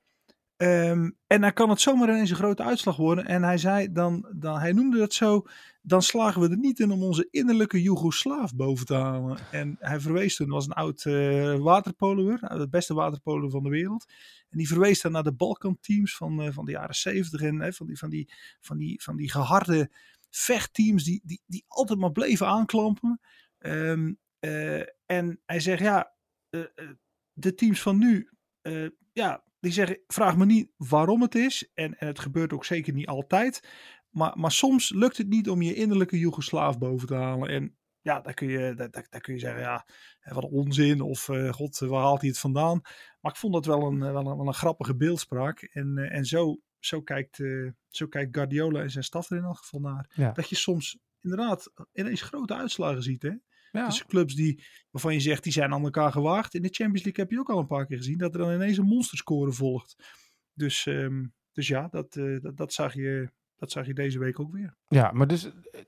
Um, 0.57 1.17
en 1.27 1.41
dan 1.41 1.53
kan 1.53 1.71
het 1.71 1.81
zomaar 1.81 2.09
ineens 2.09 2.31
een 2.31 2.37
grote 2.37 2.63
uitslag 2.63 2.97
worden. 2.97 3.27
En 3.27 3.43
hij 3.43 3.59
zei 3.59 3.93
dan, 3.93 4.33
dan, 4.37 4.59
hij 4.59 4.73
noemde 4.73 4.99
dat 4.99 5.15
zo, 5.15 5.47
dan 5.83 6.03
slagen 6.03 6.41
we 6.41 6.49
er 6.49 6.59
niet 6.59 6.81
in 6.81 6.91
om 6.91 7.03
onze 7.03 7.29
innerlijke 7.31 7.83
Joegoslaaf 7.83 8.55
boven 8.55 8.87
te 8.87 8.95
halen. 8.95 9.39
En 9.51 9.77
hij 9.79 10.01
verwees 10.01 10.37
toen, 10.37 10.49
was 10.49 10.67
een 10.67 10.73
oud 10.73 11.05
uh, 11.05 11.57
waterpoloer, 11.57 12.39
nou, 12.41 12.61
het 12.61 12.71
beste 12.71 12.95
waterpoloer 12.95 13.51
van 13.51 13.63
de 13.63 13.69
wereld. 13.69 14.05
En 14.51 14.59
die 14.59 14.69
verwees 14.69 15.01
dan 15.01 15.13
naar 15.13 15.23
de 15.23 15.35
Balkanteams 15.35 16.17
van, 16.17 16.43
uh, 16.43 16.53
van 16.53 16.65
de 16.65 16.71
jaren 16.71 16.95
zeventig 16.95 17.41
en 17.41 17.61
uh, 17.61 17.73
van, 17.73 17.87
die, 17.87 17.99
van, 17.99 18.11
die, 18.11 18.33
van, 18.61 18.77
die, 18.77 19.03
van 19.03 19.17
die 19.17 19.31
geharde 19.31 19.91
vechtteams 20.31 21.05
die, 21.05 21.21
die, 21.25 21.43
die 21.47 21.65
altijd 21.69 21.99
maar 21.99 22.13
bleven 22.13 22.47
aanklampen. 22.47 23.21
Um, 23.59 24.19
en 25.07 25.41
hij 25.47 25.61
zegt, 25.61 25.81
ja, 25.81 26.13
de 27.33 27.55
teams 27.55 27.83
van 27.83 27.99
nu, 27.99 28.31
ja, 29.13 29.45
die 29.65 29.73
zeggen, 29.73 30.01
vraag 30.07 30.37
me 30.37 30.45
niet 30.45 30.71
waarom 30.77 31.23
het 31.23 31.35
is. 31.35 31.71
En, 31.75 31.99
en 31.99 32.07
het 32.07 32.19
gebeurt 32.19 32.53
ook 32.53 32.65
zeker 32.65 32.93
niet 32.93 33.07
altijd. 33.07 33.69
Maar, 34.11 34.39
maar 34.39 34.53
soms 34.53 34.91
lukt 34.91 35.17
het 35.17 35.29
niet 35.29 35.49
om 35.49 35.63
je 35.63 35.75
innerlijke 35.75 36.19
Joegoslaaf 36.19 36.79
boven 36.79 37.07
te 37.09 37.15
halen. 37.15 37.49
En 37.49 37.77
ja, 38.01 38.21
daar 38.21 38.35
kun 38.35 38.49
je, 38.49 38.75
daar, 38.75 38.91
daar, 38.91 39.21
kun 39.21 39.35
je 39.35 39.41
zeggen, 39.41 39.61
ja, 39.61 39.87
wat 40.21 40.51
onzin. 40.51 41.01
Of 41.01 41.29
uh, 41.29 41.53
god, 41.53 41.79
waar 41.79 42.03
haalt 42.03 42.21
hij 42.21 42.29
het 42.29 42.39
vandaan? 42.39 42.81
Maar 43.21 43.33
ik 43.33 43.39
vond 43.39 43.53
dat 43.53 43.67
wel 43.67 43.83
een, 43.83 43.99
wel 43.99 44.17
een, 44.17 44.37
wel 44.37 44.47
een 44.47 44.55
grappige 44.55 44.97
beeldspraak. 44.97 45.63
En, 45.63 45.97
uh, 45.97 46.15
en 46.15 46.25
zo, 46.25 46.61
zo, 46.79 47.03
kijkt, 47.03 47.39
uh, 47.39 47.71
zo 47.89 48.07
kijkt 48.07 48.37
Guardiola 48.37 48.81
en 48.81 48.91
zijn 48.91 49.05
staf 49.05 49.31
er 49.31 49.37
in 49.37 49.45
elk 49.45 49.57
geval 49.57 49.81
naar. 49.81 50.11
Ja. 50.15 50.33
Dat 50.33 50.49
je 50.49 50.57
soms 50.57 50.99
inderdaad 51.21 51.73
ineens 51.93 52.23
grote 52.23 52.55
uitslagen 52.55 53.03
ziet, 53.03 53.23
hè? 53.23 53.33
Ja. 53.81 53.87
Dus 53.87 54.07
clubs 54.07 54.35
die, 54.35 54.65
waarvan 54.91 55.13
je 55.13 55.21
zegt, 55.21 55.43
die 55.43 55.53
zijn 55.53 55.73
aan 55.73 55.85
elkaar 55.85 56.13
gewaagd. 56.13 56.55
In 56.55 56.63
de 56.63 56.69
Champions 56.69 57.05
League 57.05 57.25
heb 57.25 57.33
je 57.33 57.39
ook 57.39 57.51
al 57.51 57.59
een 57.59 57.67
paar 57.67 57.87
keer 57.87 57.97
gezien 57.97 58.19
dat 58.19 58.35
er 58.35 58.41
dan 58.41 58.53
ineens 58.53 58.77
een 58.77 58.87
monsterscore 58.87 59.53
volgt. 59.53 59.97
Dus, 60.53 60.87
um, 60.87 61.35
dus 61.53 61.69
ja, 61.69 61.89
dat, 61.91 62.17
uh, 62.17 62.41
dat, 62.41 62.57
dat, 62.57 62.73
zag 62.73 62.95
je, 62.95 63.31
dat 63.57 63.71
zag 63.71 63.87
je 63.87 63.95
deze 63.95 64.19
week 64.19 64.41
ook 64.41 64.53
weer. 64.53 64.77
Ja, 64.89 65.11
maar 65.13 65.27
dus, 65.27 65.43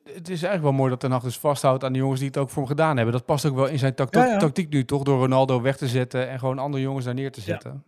het 0.04 0.28
is 0.28 0.42
eigenlijk 0.42 0.62
wel 0.62 0.72
mooi 0.72 0.90
dat 0.90 1.00
Ten 1.00 1.10
Hag 1.10 1.22
dus 1.22 1.38
vasthoudt 1.38 1.84
aan 1.84 1.92
de 1.92 1.98
jongens 1.98 2.20
die 2.20 2.28
het 2.28 2.38
ook 2.38 2.50
voor 2.50 2.62
hem 2.62 2.70
gedaan 2.70 2.96
hebben. 2.96 3.14
Dat 3.14 3.26
past 3.26 3.46
ook 3.46 3.54
wel 3.54 3.68
in 3.68 3.78
zijn 3.78 3.94
tactiek, 3.94 4.22
ja, 4.22 4.28
ja. 4.28 4.38
tactiek 4.38 4.72
nu 4.72 4.84
toch, 4.84 5.02
door 5.02 5.18
Ronaldo 5.18 5.60
weg 5.60 5.76
te 5.76 5.88
zetten 5.88 6.28
en 6.28 6.38
gewoon 6.38 6.58
andere 6.58 6.82
jongens 6.82 7.04
daar 7.04 7.14
neer 7.14 7.32
te 7.32 7.40
zetten. 7.40 7.84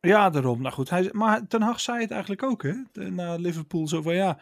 Ja, 0.00 0.30
daarom. 0.30 0.62
Nou 0.62 0.74
goed, 0.74 0.90
hij, 0.90 1.08
maar 1.12 1.46
Ten 1.46 1.62
Hag 1.62 1.80
zei 1.80 2.00
het 2.00 2.10
eigenlijk 2.10 2.42
ook, 2.42 2.62
hè, 2.62 3.10
na 3.10 3.34
Liverpool. 3.34 3.88
Zo 3.88 4.02
van, 4.02 4.14
ja, 4.14 4.40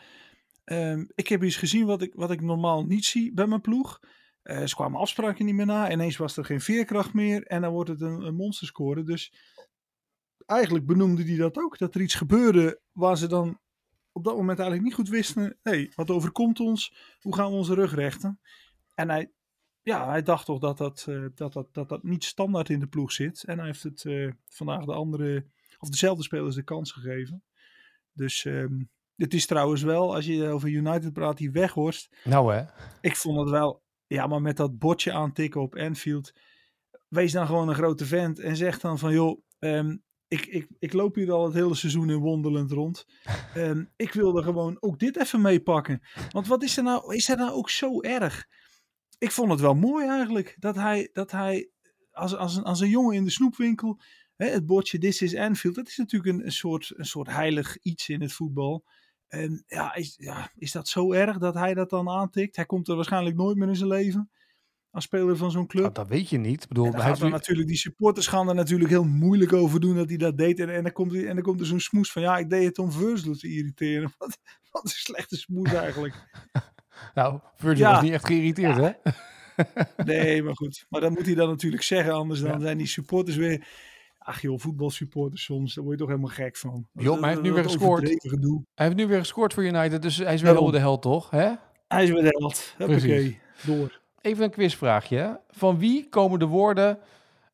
um, 0.64 1.08
ik 1.14 1.28
heb 1.28 1.44
iets 1.44 1.56
gezien 1.56 1.86
wat 1.86 2.02
ik, 2.02 2.14
wat 2.14 2.30
ik 2.30 2.40
normaal 2.40 2.84
niet 2.84 3.04
zie 3.04 3.32
bij 3.32 3.46
mijn 3.46 3.60
ploeg. 3.60 4.00
Uh, 4.44 4.64
ze 4.64 4.74
kwamen 4.74 5.00
afspraken 5.00 5.44
niet 5.44 5.54
meer 5.54 5.66
na. 5.66 5.92
Ineens 5.92 6.16
was 6.16 6.36
er 6.36 6.44
geen 6.44 6.60
veerkracht 6.60 7.14
meer. 7.14 7.46
En 7.46 7.60
dan 7.62 7.72
wordt 7.72 7.90
het 7.90 8.00
een, 8.00 8.20
een 8.20 8.34
monsterscore. 8.34 9.02
Dus 9.02 9.32
eigenlijk 10.46 10.86
benoemde 10.86 11.24
hij 11.24 11.36
dat 11.36 11.58
ook. 11.58 11.78
Dat 11.78 11.94
er 11.94 12.00
iets 12.00 12.14
gebeurde 12.14 12.80
waar 12.92 13.16
ze 13.16 13.26
dan 13.26 13.60
op 14.12 14.24
dat 14.24 14.36
moment 14.36 14.58
eigenlijk 14.58 14.88
niet 14.88 14.98
goed 14.98 15.08
wisten. 15.08 15.58
hey, 15.62 15.92
wat 15.94 16.10
overkomt 16.10 16.60
ons? 16.60 16.94
Hoe 17.20 17.34
gaan 17.34 17.50
we 17.50 17.56
onze 17.56 17.74
rug 17.74 17.94
rechten? 17.94 18.40
En 18.94 19.08
hij, 19.08 19.32
ja, 19.82 20.08
hij 20.08 20.22
dacht 20.22 20.46
toch 20.46 20.58
dat 20.58 20.78
dat, 20.78 21.06
uh, 21.08 21.26
dat, 21.34 21.52
dat, 21.52 21.74
dat, 21.74 21.88
dat 21.88 22.02
niet 22.02 22.24
standaard 22.24 22.68
in 22.68 22.80
de 22.80 22.86
ploeg 22.86 23.12
zit. 23.12 23.44
En 23.44 23.58
hij 23.58 23.66
heeft 23.66 23.82
het 23.82 24.04
uh, 24.04 24.32
vandaag 24.48 24.84
de 24.84 24.92
andere, 24.92 25.46
of 25.78 25.88
dezelfde 25.88 26.22
spelers 26.22 26.54
de 26.54 26.62
kans 26.62 26.92
gegeven. 26.92 27.44
Dus 28.12 28.44
um, 28.44 28.90
het 29.16 29.34
is 29.34 29.46
trouwens 29.46 29.82
wel, 29.82 30.14
als 30.14 30.26
je 30.26 30.48
over 30.48 30.68
United 30.68 31.12
praat, 31.12 31.36
die 31.36 31.50
weghorst. 31.50 32.16
Nou 32.24 32.54
hè. 32.54 32.64
Ik 33.00 33.16
vond 33.16 33.38
het 33.38 33.50
wel 33.50 33.82
ja, 34.14 34.26
maar 34.26 34.42
met 34.42 34.56
dat 34.56 34.78
bordje 34.78 35.12
aantikken 35.12 35.60
op 35.60 35.76
Anfield. 35.76 36.32
Wees 37.08 37.32
dan 37.32 37.46
gewoon 37.46 37.68
een 37.68 37.74
grote 37.74 38.06
vent 38.06 38.38
en 38.38 38.56
zeg 38.56 38.80
dan 38.80 38.98
van 38.98 39.12
joh, 39.12 39.42
um, 39.58 40.02
ik, 40.28 40.46
ik, 40.46 40.68
ik 40.78 40.92
loop 40.92 41.14
hier 41.14 41.32
al 41.32 41.44
het 41.44 41.54
hele 41.54 41.74
seizoen 41.74 42.10
in 42.10 42.16
Wonderland 42.18 42.70
rond. 42.70 43.06
Um, 43.56 43.92
ik 43.96 44.12
wilde 44.12 44.42
gewoon 44.42 44.76
ook 44.80 44.98
dit 44.98 45.16
even 45.16 45.40
meepakken. 45.40 46.02
Want 46.30 46.46
wat 46.46 46.62
is 46.62 46.76
er 46.76 46.82
nou, 46.82 47.14
is 47.14 47.28
er 47.28 47.36
nou 47.36 47.50
ook 47.50 47.70
zo 47.70 48.00
erg? 48.00 48.46
Ik 49.18 49.30
vond 49.30 49.50
het 49.50 49.60
wel 49.60 49.74
mooi 49.74 50.08
eigenlijk 50.08 50.56
dat 50.58 50.74
hij, 50.74 51.08
dat 51.12 51.30
hij 51.30 51.70
als, 52.10 52.36
als, 52.36 52.56
een, 52.56 52.64
als 52.64 52.80
een 52.80 52.88
jongen 52.88 53.16
in 53.16 53.24
de 53.24 53.30
snoepwinkel, 53.30 54.00
hè, 54.36 54.46
het 54.46 54.66
bordje 54.66 54.98
This 54.98 55.22
is 55.22 55.36
Anfield, 55.36 55.74
dat 55.74 55.88
is 55.88 55.96
natuurlijk 55.96 56.38
een, 56.38 56.44
een, 56.44 56.52
soort, 56.52 56.92
een 56.96 57.04
soort 57.04 57.28
heilig 57.28 57.78
iets 57.82 58.08
in 58.08 58.20
het 58.20 58.32
voetbal. 58.32 58.84
En 59.30 59.64
ja 59.66 59.94
is, 59.94 60.14
ja, 60.18 60.50
is 60.56 60.72
dat 60.72 60.88
zo 60.88 61.12
erg 61.12 61.38
dat 61.38 61.54
hij 61.54 61.74
dat 61.74 61.90
dan 61.90 62.08
aantikt? 62.08 62.56
Hij 62.56 62.66
komt 62.66 62.88
er 62.88 62.94
waarschijnlijk 62.96 63.36
nooit 63.36 63.56
meer 63.56 63.68
in 63.68 63.76
zijn 63.76 63.88
leven 63.88 64.30
als 64.90 65.04
speler 65.04 65.36
van 65.36 65.50
zo'n 65.50 65.66
club. 65.66 65.82
Nou, 65.82 65.94
dat 65.94 66.08
weet 66.08 66.28
je 66.28 66.38
niet. 66.38 66.62
Ik 66.62 66.68
bedoel, 66.68 66.92
hij 66.92 67.04
heeft 67.06 67.20
natuurlijk, 67.20 67.68
die 67.68 67.76
supporters 67.76 68.26
gaan 68.26 68.48
er 68.48 68.54
natuurlijk 68.54 68.90
heel 68.90 69.04
moeilijk 69.04 69.52
over 69.52 69.80
doen 69.80 69.94
dat 69.96 70.08
hij 70.08 70.16
dat 70.16 70.36
deed. 70.38 70.60
En, 70.60 70.74
en, 70.74 70.82
dan, 70.82 70.92
komt, 70.92 71.12
hij- 71.12 71.26
en 71.26 71.34
dan 71.34 71.44
komt 71.44 71.60
er 71.60 71.66
zo'n 71.66 71.80
smoes 71.80 72.12
van, 72.12 72.22
ja, 72.22 72.38
ik 72.38 72.50
deed 72.50 72.64
het 72.64 72.78
om 72.78 72.92
Virgil 72.92 73.34
te 73.36 73.48
irriteren. 73.48 74.12
Wat, 74.18 74.38
wat 74.70 74.82
een 74.84 74.90
slechte 74.90 75.36
smoes 75.36 75.72
eigenlijk. 75.72 76.14
nou, 77.14 77.40
Virgil 77.56 77.84
Ja. 77.86 77.92
was 77.92 78.02
niet 78.02 78.12
echt 78.12 78.26
geïrriteerd, 78.26 78.76
hè? 78.76 78.90
Nee, 80.04 80.42
maar 80.42 80.56
goed. 80.56 80.86
Maar 80.88 81.00
dat 81.00 81.10
moet 81.10 81.26
hij 81.26 81.34
dan 81.34 81.48
natuurlijk 81.48 81.82
zeggen, 81.82 82.12
anders 82.12 82.40
dan 82.40 82.60
zijn 82.60 82.78
die 82.78 82.86
supporters 82.86 83.36
weer... 83.36 83.66
Ach 84.22 84.40
joh, 84.40 84.58
voetbalsupporters 84.58 85.44
soms, 85.44 85.74
daar 85.74 85.84
word 85.84 85.98
je 85.98 86.04
toch 86.04 86.14
helemaal 86.14 86.34
gek 86.34 86.56
van. 86.56 86.86
Joh, 86.92 87.12
maar 87.12 87.20
hij 87.20 87.30
heeft 87.30 87.42
nu 87.42 87.52
weer 87.52 87.62
gescoord. 87.64 88.02
Hij 88.74 88.86
heeft 88.86 88.96
nu 88.96 89.06
weer 89.06 89.18
gescoord 89.18 89.54
voor 89.54 89.64
United, 89.64 90.02
dus 90.02 90.16
hij 90.16 90.34
is 90.34 90.40
weer 90.40 90.50
helemaal 90.50 90.72
de 90.72 90.78
held, 90.78 91.02
toch? 91.02 91.30
Hè? 91.30 91.52
Hij 91.88 92.02
is 92.02 92.10
weer 92.10 92.22
de 92.22 92.36
held. 92.38 92.74
Hoppakee, 92.78 93.38
door. 93.62 94.00
Even 94.20 94.44
een 94.44 94.50
quizvraagje. 94.50 95.40
Van 95.48 95.78
wie 95.78 96.08
komen 96.08 96.38
de 96.38 96.46
woorden... 96.46 96.98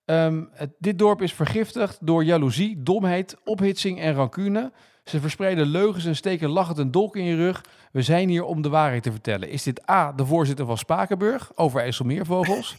ehm, 0.05 0.45
het, 0.51 0.71
dit 0.79 0.99
dorp 0.99 1.23
is 1.23 1.33
vergiftigd 1.33 2.07
door 2.07 2.25
jaloezie, 2.25 2.83
domheid, 2.83 3.37
ophitsing 3.45 4.01
en 4.01 4.15
rancune. 4.15 4.73
Ze 5.05 5.21
verspreiden 5.21 5.67
leugens 5.67 6.05
en 6.05 6.17
steken 6.17 6.49
lachend 6.49 6.79
een 6.79 6.91
dolk 6.91 7.17
in 7.17 7.25
je 7.25 7.37
rug. 7.37 7.65
We 7.93 8.03
zijn 8.03 8.29
hier 8.29 8.45
om 8.45 8.63
de 8.63 8.69
waarheid 8.69 9.03
te 9.03 9.11
vertellen. 9.11 9.49
Is 9.49 9.63
dit 9.63 9.91
A, 9.91 10.13
de 10.13 10.27
voorzitter 10.27 10.67
van 10.67 10.79
Spakenburg 10.79 11.53
over 11.55 11.81
IJsselmeervogels? 11.81 12.77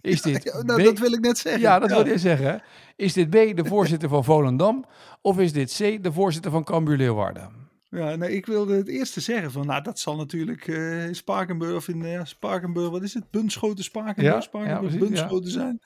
Is 0.00 0.22
dit 0.22 0.42
Ja, 0.52 0.60
B- 0.60 0.64
nou, 0.66 0.82
dat 0.82 0.98
wil 0.98 1.12
ik 1.12 1.20
net 1.20 1.38
zeggen. 1.38 1.60
Ja, 1.62 1.78
dat 1.78 1.88
wil 1.90 2.06
je 2.06 2.18
zeggen. 2.18 2.46
hè? 2.50 2.56
Is 2.96 3.12
dit 3.12 3.30
B, 3.30 3.32
de 3.56 3.64
voorzitter 3.64 4.08
van 4.08 4.24
Volendam? 4.24 4.84
Of 5.22 5.38
is 5.38 5.52
dit 5.52 5.72
C, 5.78 6.02
de 6.02 6.12
voorzitter 6.12 6.50
van 6.50 6.64
Cambuur 6.64 6.96
Leeuwarden? 6.96 7.66
Ja, 7.90 8.16
nee, 8.16 8.32
ik 8.32 8.46
wilde 8.46 8.76
het 8.76 8.88
eerste 8.88 9.20
zeggen 9.20 9.50
van, 9.52 9.66
nou, 9.66 9.82
dat 9.82 9.98
zal 9.98 10.16
natuurlijk 10.16 10.66
eh, 10.68 11.06
in 11.06 11.14
Spakenburg 11.14 11.74
of 11.76 11.88
in 11.88 12.04
eh, 12.04 12.24
Spakenburg, 12.24 12.90
wat 12.90 13.02
is 13.02 13.14
het? 13.14 13.30
Bunschoten 13.30 13.84
Spakenburg, 13.84 14.34
Ja, 14.34 14.40
Spakenburg, 14.40 14.92
ja, 14.92 14.98
Bunschoten 14.98 15.50
zijn. 15.50 15.80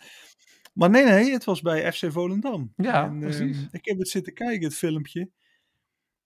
Maar 0.72 0.90
nee, 0.90 1.04
nee, 1.04 1.32
het 1.32 1.44
was 1.44 1.60
bij 1.60 1.92
FC 1.92 2.12
Volendam. 2.12 2.72
Ja, 2.76 3.04
En, 3.04 3.12
eh, 3.14 3.20
precies. 3.20 3.66
ik 3.70 3.84
heb 3.84 3.98
het 3.98 4.08
zitten 4.08 4.34
kijken, 4.34 4.64
het 4.64 4.74
filmpje. 4.76 5.30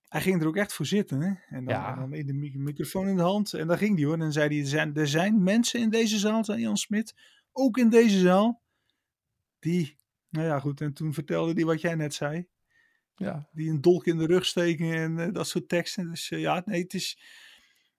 Hij 0.09 0.21
ging 0.21 0.41
er 0.41 0.47
ook 0.47 0.57
echt 0.57 0.73
voor 0.73 0.87
zitten, 0.87 1.21
hè? 1.21 1.27
En 1.57 1.65
dan, 1.65 1.75
Ja. 1.75 1.93
en 1.93 1.99
dan 2.01 2.13
in 2.15 2.27
de 2.27 2.33
mi- 2.33 2.53
microfoon 2.57 3.09
in 3.09 3.17
de 3.17 3.23
hand. 3.23 3.53
En 3.53 3.67
dan 3.67 3.79
ging 3.79 3.95
hij 3.97 4.05
hoor. 4.05 4.15
En 4.15 4.21
dan 4.21 4.33
zei 4.33 4.49
hij, 4.49 4.59
er 4.59 4.67
zijn, 4.67 4.95
er 4.95 5.09
zijn 5.09 5.43
mensen 5.43 5.81
in 5.81 5.91
deze 5.91 6.19
zaal, 6.19 6.45
zei 6.45 6.61
Jan 6.61 6.77
Smit, 6.77 7.15
ook 7.57 7.79
in 7.79 7.89
deze 7.89 8.19
zaal, 8.19 8.63
die, 9.59 9.97
nou 10.29 10.47
ja 10.47 10.61
goed, 10.61 10.81
en 10.81 10.93
toen 10.93 11.15
vertelde 11.15 11.53
hij 11.53 11.65
wat 11.65 11.81
jij 11.81 11.95
net 11.95 12.15
zei 12.15 12.47
Ja, 13.15 13.49
die 13.53 13.71
een 13.71 13.81
dolk 13.81 14.07
in 14.07 14.19
de 14.19 14.27
rug 14.27 14.47
steken 14.47 14.93
en 14.93 15.19
eh, 15.19 15.33
dat 15.33 15.49
soort 15.49 15.69
teksten. 15.69 16.11
Dus 16.11 16.31
eh, 16.31 16.41
ja, 16.41 16.63
nee, 16.65 16.83
het 16.83 16.95
is, 16.95 17.19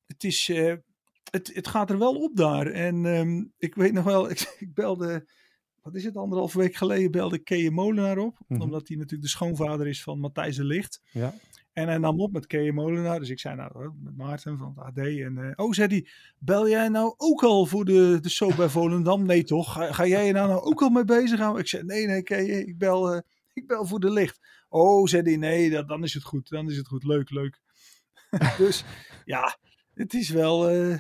het 0.06 0.24
is, 0.24 0.50
eh, 0.50 0.76
het, 1.32 1.52
het 1.54 1.68
gaat 1.68 1.90
er 1.90 1.98
wel 1.98 2.16
op 2.16 2.36
daar. 2.36 2.68
En 2.68 3.06
ehm, 3.06 3.46
ik 3.58 3.76
weet 3.76 3.94
nog 3.94 4.04
wel, 4.04 4.30
ik, 4.32 4.56
ik 4.60 4.74
belde, 4.74 5.30
wat 5.82 5.96
is 5.96 6.04
het, 6.04 6.18
anderhalve 6.18 6.58
week 6.58 6.76
geleden 6.76 7.12
belde 7.12 7.40
Kees 7.40 7.70
Molenaar 7.70 8.18
op. 8.18 8.40
Mhm. 8.48 8.62
Omdat 8.62 8.88
hij 8.88 8.98
natuurlijk 8.98 9.24
de 9.24 9.36
schoonvader 9.36 9.88
is 9.88 10.04
van 10.04 10.20
Matthijs 10.20 10.56
de 10.56 10.66
Licht. 10.66 11.02
ja. 11.12 11.34
En 11.78 11.88
hij 11.88 11.98
nam 11.98 12.20
op 12.20 12.32
met 12.32 12.48
Kees 12.48 12.72
Molenaar. 12.72 13.20
Dus 13.20 13.30
ik 13.30 13.40
zei 13.40 13.56
nou, 13.56 13.92
met 14.04 14.18
Maarten 14.18 14.58
van 14.58 14.74
het 14.76 14.86
AD. 14.86 14.98
En 14.98 15.38
eh, 15.38 15.66
oh, 15.66 15.74
zei 15.74 15.88
hij, 15.88 16.08
bel 16.38 16.70
jij 16.70 16.90
nou 16.90 17.14
ook 17.18 17.44
al 17.44 17.66
voor 17.66 17.86
de, 17.86 18.18
de 18.22 18.30
show 18.30 18.56
bij 18.56 18.70
Volendam? 18.70 19.26
Nee 19.26 19.44
toch? 19.44 19.74
Ga, 19.74 19.94
ga 19.94 20.06
jij 20.06 20.26
je 20.26 20.32
nou, 20.32 20.48
nou 20.48 20.62
ook 20.62 20.82
al 20.82 20.90
mee 20.90 21.06
bezig 21.06 21.40
houden? 21.40 21.62
Ik 21.62 21.68
zei, 21.68 21.84
nee, 21.84 22.08
nee, 22.08 22.24
Kees, 22.24 22.48
ik 22.48 22.78
bel, 22.78 23.14
eh, 23.14 23.22
ik 23.54 23.68
bel 23.68 23.86
voor 23.86 24.00
de 24.00 24.12
licht. 24.12 24.40
Oh, 24.70 25.08
zei 25.08 25.22
hij, 25.22 25.38
nee, 25.38 25.70
dat, 25.70 25.88
dan 25.88 26.04
is 26.04 26.14
het 26.14 26.24
goed. 26.24 26.50
Dan 26.50 26.70
is 26.70 26.78
het 26.78 26.88
goed. 26.88 27.04
Leuk, 27.04 27.30
leuk. 27.30 27.62
dus 28.58 28.84
ja, 29.26 29.58
het 29.94 30.14
is 30.14 30.30
wel... 30.30 30.70
eh, 30.70 30.98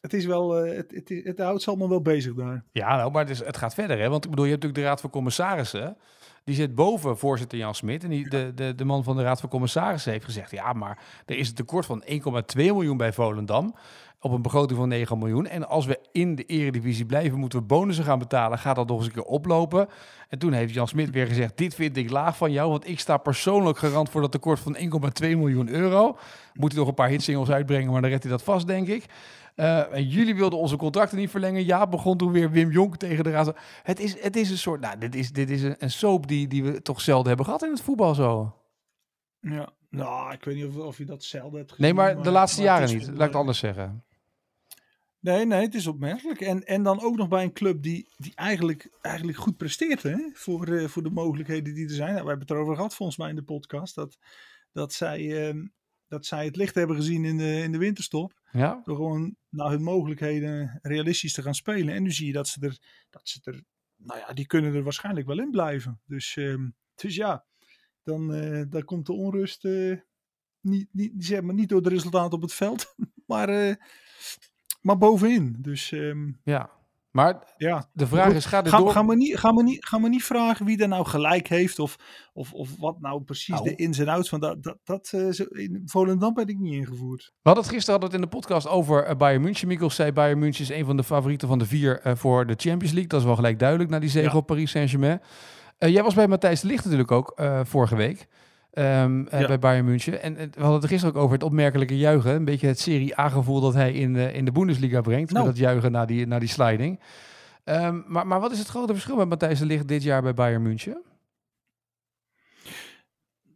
het 0.00 0.12
is 0.12 0.24
wel, 0.24 0.50
het, 0.50 0.90
het, 0.90 1.08
het 1.08 1.38
houdt 1.38 1.62
ze 1.62 1.68
allemaal 1.68 1.88
wel 1.88 2.02
bezig 2.02 2.34
daar. 2.34 2.64
Ja, 2.72 2.96
nou, 2.96 3.10
maar 3.10 3.22
het, 3.22 3.30
is, 3.30 3.38
het 3.38 3.56
gaat 3.56 3.74
verder. 3.74 3.98
Hè? 3.98 4.08
Want 4.08 4.24
ik 4.24 4.30
bedoel, 4.30 4.44
je 4.44 4.50
hebt 4.50 4.62
natuurlijk 4.62 4.86
de 4.86 4.90
Raad 4.90 5.00
van 5.00 5.10
Commissarissen. 5.10 5.96
Die 6.48 6.56
zit 6.56 6.74
boven 6.74 7.18
voorzitter 7.18 7.58
Jan 7.58 7.74
Smit. 7.74 8.04
En 8.04 8.10
die, 8.10 8.28
de, 8.28 8.52
de, 8.54 8.74
de 8.74 8.84
man 8.84 9.04
van 9.04 9.16
de 9.16 9.22
Raad 9.22 9.40
van 9.40 9.48
Commissarissen 9.48 10.12
heeft 10.12 10.24
gezegd... 10.24 10.50
ja, 10.50 10.72
maar 10.72 10.98
er 11.26 11.36
is 11.36 11.48
een 11.48 11.54
tekort 11.54 11.86
van 11.86 12.04
1,2 12.04 12.12
miljoen 12.56 12.96
bij 12.96 13.12
Volendam... 13.12 13.74
op 14.20 14.32
een 14.32 14.42
begroting 14.42 14.78
van 14.78 14.88
9 14.88 15.18
miljoen. 15.18 15.46
En 15.46 15.68
als 15.68 15.86
we 15.86 16.00
in 16.12 16.34
de 16.34 16.44
eredivisie 16.44 17.06
blijven... 17.06 17.38
moeten 17.38 17.58
we 17.58 17.64
bonussen 17.64 18.04
gaan 18.04 18.18
betalen. 18.18 18.58
Gaat 18.58 18.76
dat 18.76 18.88
nog 18.88 18.98
eens 18.98 19.06
een 19.06 19.12
keer 19.12 19.22
oplopen? 19.22 19.88
En 20.28 20.38
toen 20.38 20.52
heeft 20.52 20.74
Jan 20.74 20.88
Smit 20.88 21.10
weer 21.10 21.26
gezegd... 21.26 21.56
dit 21.56 21.74
vind 21.74 21.96
ik 21.96 22.10
laag 22.10 22.36
van 22.36 22.52
jou... 22.52 22.70
want 22.70 22.88
ik 22.88 23.00
sta 23.00 23.16
persoonlijk 23.16 23.78
garant 23.78 24.10
voor 24.10 24.20
dat 24.20 24.32
tekort 24.32 24.60
van 24.60 24.76
1,2 24.76 24.80
miljoen 25.20 25.68
euro. 25.68 26.16
Moet 26.54 26.70
hij 26.70 26.78
nog 26.80 26.88
een 26.88 26.94
paar 26.94 27.08
hitsingles 27.08 27.50
uitbrengen... 27.50 27.92
maar 27.92 28.00
dan 28.00 28.10
redt 28.10 28.22
hij 28.22 28.32
dat 28.32 28.42
vast, 28.42 28.66
denk 28.66 28.88
ik. 28.88 29.04
Eh, 29.58 29.92
en 29.92 30.08
jullie 30.08 30.34
wilden 30.34 30.58
onze 30.58 30.76
contracten 30.76 31.18
niet 31.18 31.30
verlengen. 31.30 31.64
Ja, 31.64 31.86
begon 31.86 32.16
toen 32.16 32.32
weer 32.32 32.50
Wim 32.50 32.70
Jonk 32.70 32.96
tegen 32.96 33.24
de 33.24 33.30
raad. 33.30 33.54
Het 33.82 34.00
is, 34.00 34.22
het 34.22 34.36
is 34.36 34.50
een 34.50 34.58
soort, 34.58 34.80
nou, 34.80 34.98
dit 34.98 35.14
is, 35.14 35.32
dit 35.32 35.50
is 35.50 35.62
een, 35.62 35.74
een 35.78 35.90
soap 35.90 36.26
die, 36.26 36.48
die 36.48 36.64
we 36.64 36.82
toch 36.82 37.00
zelden 37.00 37.26
hebben 37.26 37.44
gehad 37.44 37.62
in 37.62 37.70
het 37.70 37.80
voetbal 37.80 38.14
zo. 38.14 38.56
Ja, 39.40 39.72
nou, 39.90 40.32
ik 40.32 40.44
weet 40.44 40.54
niet 40.54 40.64
of, 40.64 40.76
of 40.76 40.98
je 40.98 41.04
dat 41.04 41.24
zelden 41.24 41.58
hebt 41.58 41.72
gezien. 41.72 41.84
Nee, 41.84 41.94
maar 41.94 42.22
de 42.22 42.30
laatste 42.30 42.62
maar 42.62 42.70
jaren 42.70 42.88
niet. 42.88 43.06
Laat 43.06 43.14
ik 43.14 43.20
het 43.20 43.30
eh, 43.30 43.38
anders 43.38 43.58
zeggen. 43.58 44.04
Nee, 45.20 45.46
nee, 45.46 45.60
het 45.60 45.74
is 45.74 45.86
opmerkelijk. 45.86 46.40
En, 46.40 46.64
en 46.64 46.82
dan 46.82 47.02
ook 47.02 47.16
nog 47.16 47.28
bij 47.28 47.42
een 47.42 47.52
club 47.52 47.82
die, 47.82 48.08
die 48.16 48.32
eigenlijk, 48.34 48.90
eigenlijk 49.00 49.38
goed 49.38 49.56
presteert 49.56 50.02
hè? 50.02 50.16
Voor, 50.32 50.66
eh, 50.68 50.88
voor 50.88 51.02
de 51.02 51.10
mogelijkheden 51.10 51.74
die 51.74 51.84
er 51.84 51.94
zijn. 51.94 52.12
Nou, 52.12 52.22
we 52.22 52.28
hebben 52.28 52.46
het 52.46 52.56
erover 52.56 52.74
gehad 52.74 52.94
volgens 52.94 53.18
mij 53.18 53.28
in 53.28 53.36
de 53.36 53.42
podcast. 53.42 53.94
Dat, 53.94 54.18
dat, 54.72 54.92
zij, 54.92 55.48
ehm, 55.48 55.66
dat 56.08 56.26
zij 56.26 56.44
het 56.44 56.56
licht 56.56 56.74
hebben 56.74 56.96
gezien 56.96 57.24
in 57.24 57.36
de, 57.36 57.62
in 57.62 57.72
de 57.72 57.78
winterstop. 57.78 58.40
Ja, 58.52 58.80
Door 58.84 58.96
gewoon 58.96 59.36
naar 59.48 59.70
hun 59.70 59.82
mogelijkheden 59.82 60.78
realistisch 60.82 61.32
te 61.32 61.42
gaan 61.42 61.54
spelen. 61.54 61.94
En 61.94 62.02
nu 62.02 62.12
zie 62.12 62.26
je 62.26 62.32
dat 62.32 62.48
ze 62.48 62.60
er, 62.60 62.78
dat 63.10 63.28
ze 63.28 63.40
er 63.42 63.62
nou 63.98 64.18
ja, 64.18 64.32
die 64.32 64.46
kunnen 64.46 64.74
er 64.74 64.82
waarschijnlijk 64.82 65.26
wel 65.26 65.38
in 65.38 65.50
blijven. 65.50 66.00
Dus, 66.06 66.36
ehm, 66.36 66.68
dus 66.94 67.14
ja, 67.14 67.44
dan, 68.02 68.34
eh, 68.34 68.62
dan 68.68 68.84
komt 68.84 69.06
de 69.06 69.12
onrust 69.12 69.64
eh, 69.64 69.98
niet, 70.60 70.88
niet, 70.92 71.12
zeg 71.18 71.40
maar, 71.40 71.54
niet 71.54 71.68
door 71.68 71.82
de 71.82 71.88
resultaten 71.88 72.32
op 72.32 72.42
het 72.42 72.54
veld, 72.54 72.94
maar, 73.26 73.48
eh, 73.48 73.74
maar 74.80 74.98
bovenin. 74.98 75.56
Dus 75.58 75.92
ehm, 75.92 76.32
ja. 76.42 76.77
Maar 77.10 77.54
ja, 77.56 77.88
de 77.92 78.06
vraag 78.06 78.32
is, 78.34 78.44
gaat 78.44 78.64
dit 78.64 78.72
Ga, 78.72 78.78
door? 78.78 78.90
ga, 78.90 79.02
me 79.02 79.16
niet, 79.16 79.38
ga, 79.38 79.52
me 79.52 79.62
niet, 79.62 79.86
ga 79.86 79.98
me 79.98 80.08
niet 80.08 80.24
vragen 80.24 80.66
wie 80.66 80.82
er 80.82 80.88
nou 80.88 81.06
gelijk 81.06 81.48
heeft 81.48 81.78
of, 81.78 81.96
of, 82.32 82.52
of 82.52 82.76
wat 82.78 83.00
nou 83.00 83.22
precies 83.22 83.54
Nou. 83.54 83.64
de 83.68 83.74
ins 83.74 83.98
en 83.98 84.08
outs 84.08 84.28
van 84.28 84.40
dat. 84.40 84.62
dat, 84.62 84.78
dat 84.84 85.10
eh, 85.12 85.38
in 85.64 85.82
Volendam 85.84 86.34
ben 86.34 86.46
ik 86.46 86.58
niet 86.58 86.72
ingevoerd. 86.72 87.24
We 87.24 87.32
hadden 87.42 87.64
het 87.64 87.72
gisteren 87.72 88.00
hadden 88.00 88.10
we 88.10 88.24
het 88.24 88.24
in 88.24 88.40
de 88.40 88.46
podcast 88.46 88.68
over 88.76 89.04
eh, 89.04 89.16
Bayern 89.16 89.42
München. 89.42 89.68
Mikkels 89.68 89.94
zei 89.94 90.12
Bayern 90.12 90.38
München 90.38 90.62
is 90.62 90.70
een 90.70 90.84
van 90.84 90.96
de 90.96 91.04
favorieten 91.04 91.48
van 91.48 91.58
de 91.58 91.66
vier 91.66 92.00
eh, 92.00 92.14
voor 92.16 92.46
de 92.46 92.54
Champions 92.56 92.92
League. 92.92 93.08
Dat 93.08 93.20
is 93.20 93.26
wel 93.26 93.36
gelijk 93.36 93.58
duidelijk 93.58 93.90
na 93.90 93.98
die 93.98 94.10
zege 94.10 94.30
Ja. 94.30 94.36
op 94.36 94.46
Paris 94.46 94.70
Saint-Germain. 94.70 95.20
Jij 95.78 96.02
was 96.02 96.14
bij 96.14 96.28
Matthijs 96.28 96.62
Ligt 96.62 96.84
natuurlijk 96.84 97.12
ook 97.12 97.40
vorige 97.62 97.96
week. 97.96 98.26
Ehm, 98.70 99.26
eh, 99.26 99.40
Ja. 99.40 99.46
Bij 99.46 99.58
Bayern 99.58 99.84
München. 99.84 100.22
En, 100.22 100.36
en 100.36 100.50
we 100.54 100.60
hadden 100.60 100.80
het 100.80 100.90
gisteren 100.90 101.14
ook 101.14 101.20
over 101.22 101.34
het 101.34 101.44
opmerkelijke 101.44 101.98
juichen. 101.98 102.34
Een 102.34 102.44
beetje 102.44 102.66
het 102.66 102.80
Serie 102.80 103.18
A-gevoel 103.18 103.60
dat 103.60 103.74
hij 103.74 103.92
in, 103.92 104.12
de 104.12 104.32
in 104.32 104.44
de 104.44 104.52
Bundesliga 104.52 105.00
brengt. 105.00 105.32
Nou. 105.32 105.46
Met 105.46 105.54
dat 105.54 105.64
juichen 105.64 105.92
naar 105.92 106.06
die, 106.06 106.26
naar 106.26 106.40
die 106.40 106.48
sliding. 106.48 107.00
Ehm, 107.64 108.00
maar, 108.06 108.26
maar 108.26 108.40
wat 108.40 108.52
is 108.52 108.58
het 108.58 108.68
grote 108.68 108.92
verschil 108.92 109.16
met 109.16 109.28
Matthijs 109.28 109.58
de 109.58 109.66
Ligt 109.66 109.88
dit 109.88 110.02
jaar 110.02 110.22
bij 110.22 110.34
Bayern 110.34 110.62
München? 110.62 111.02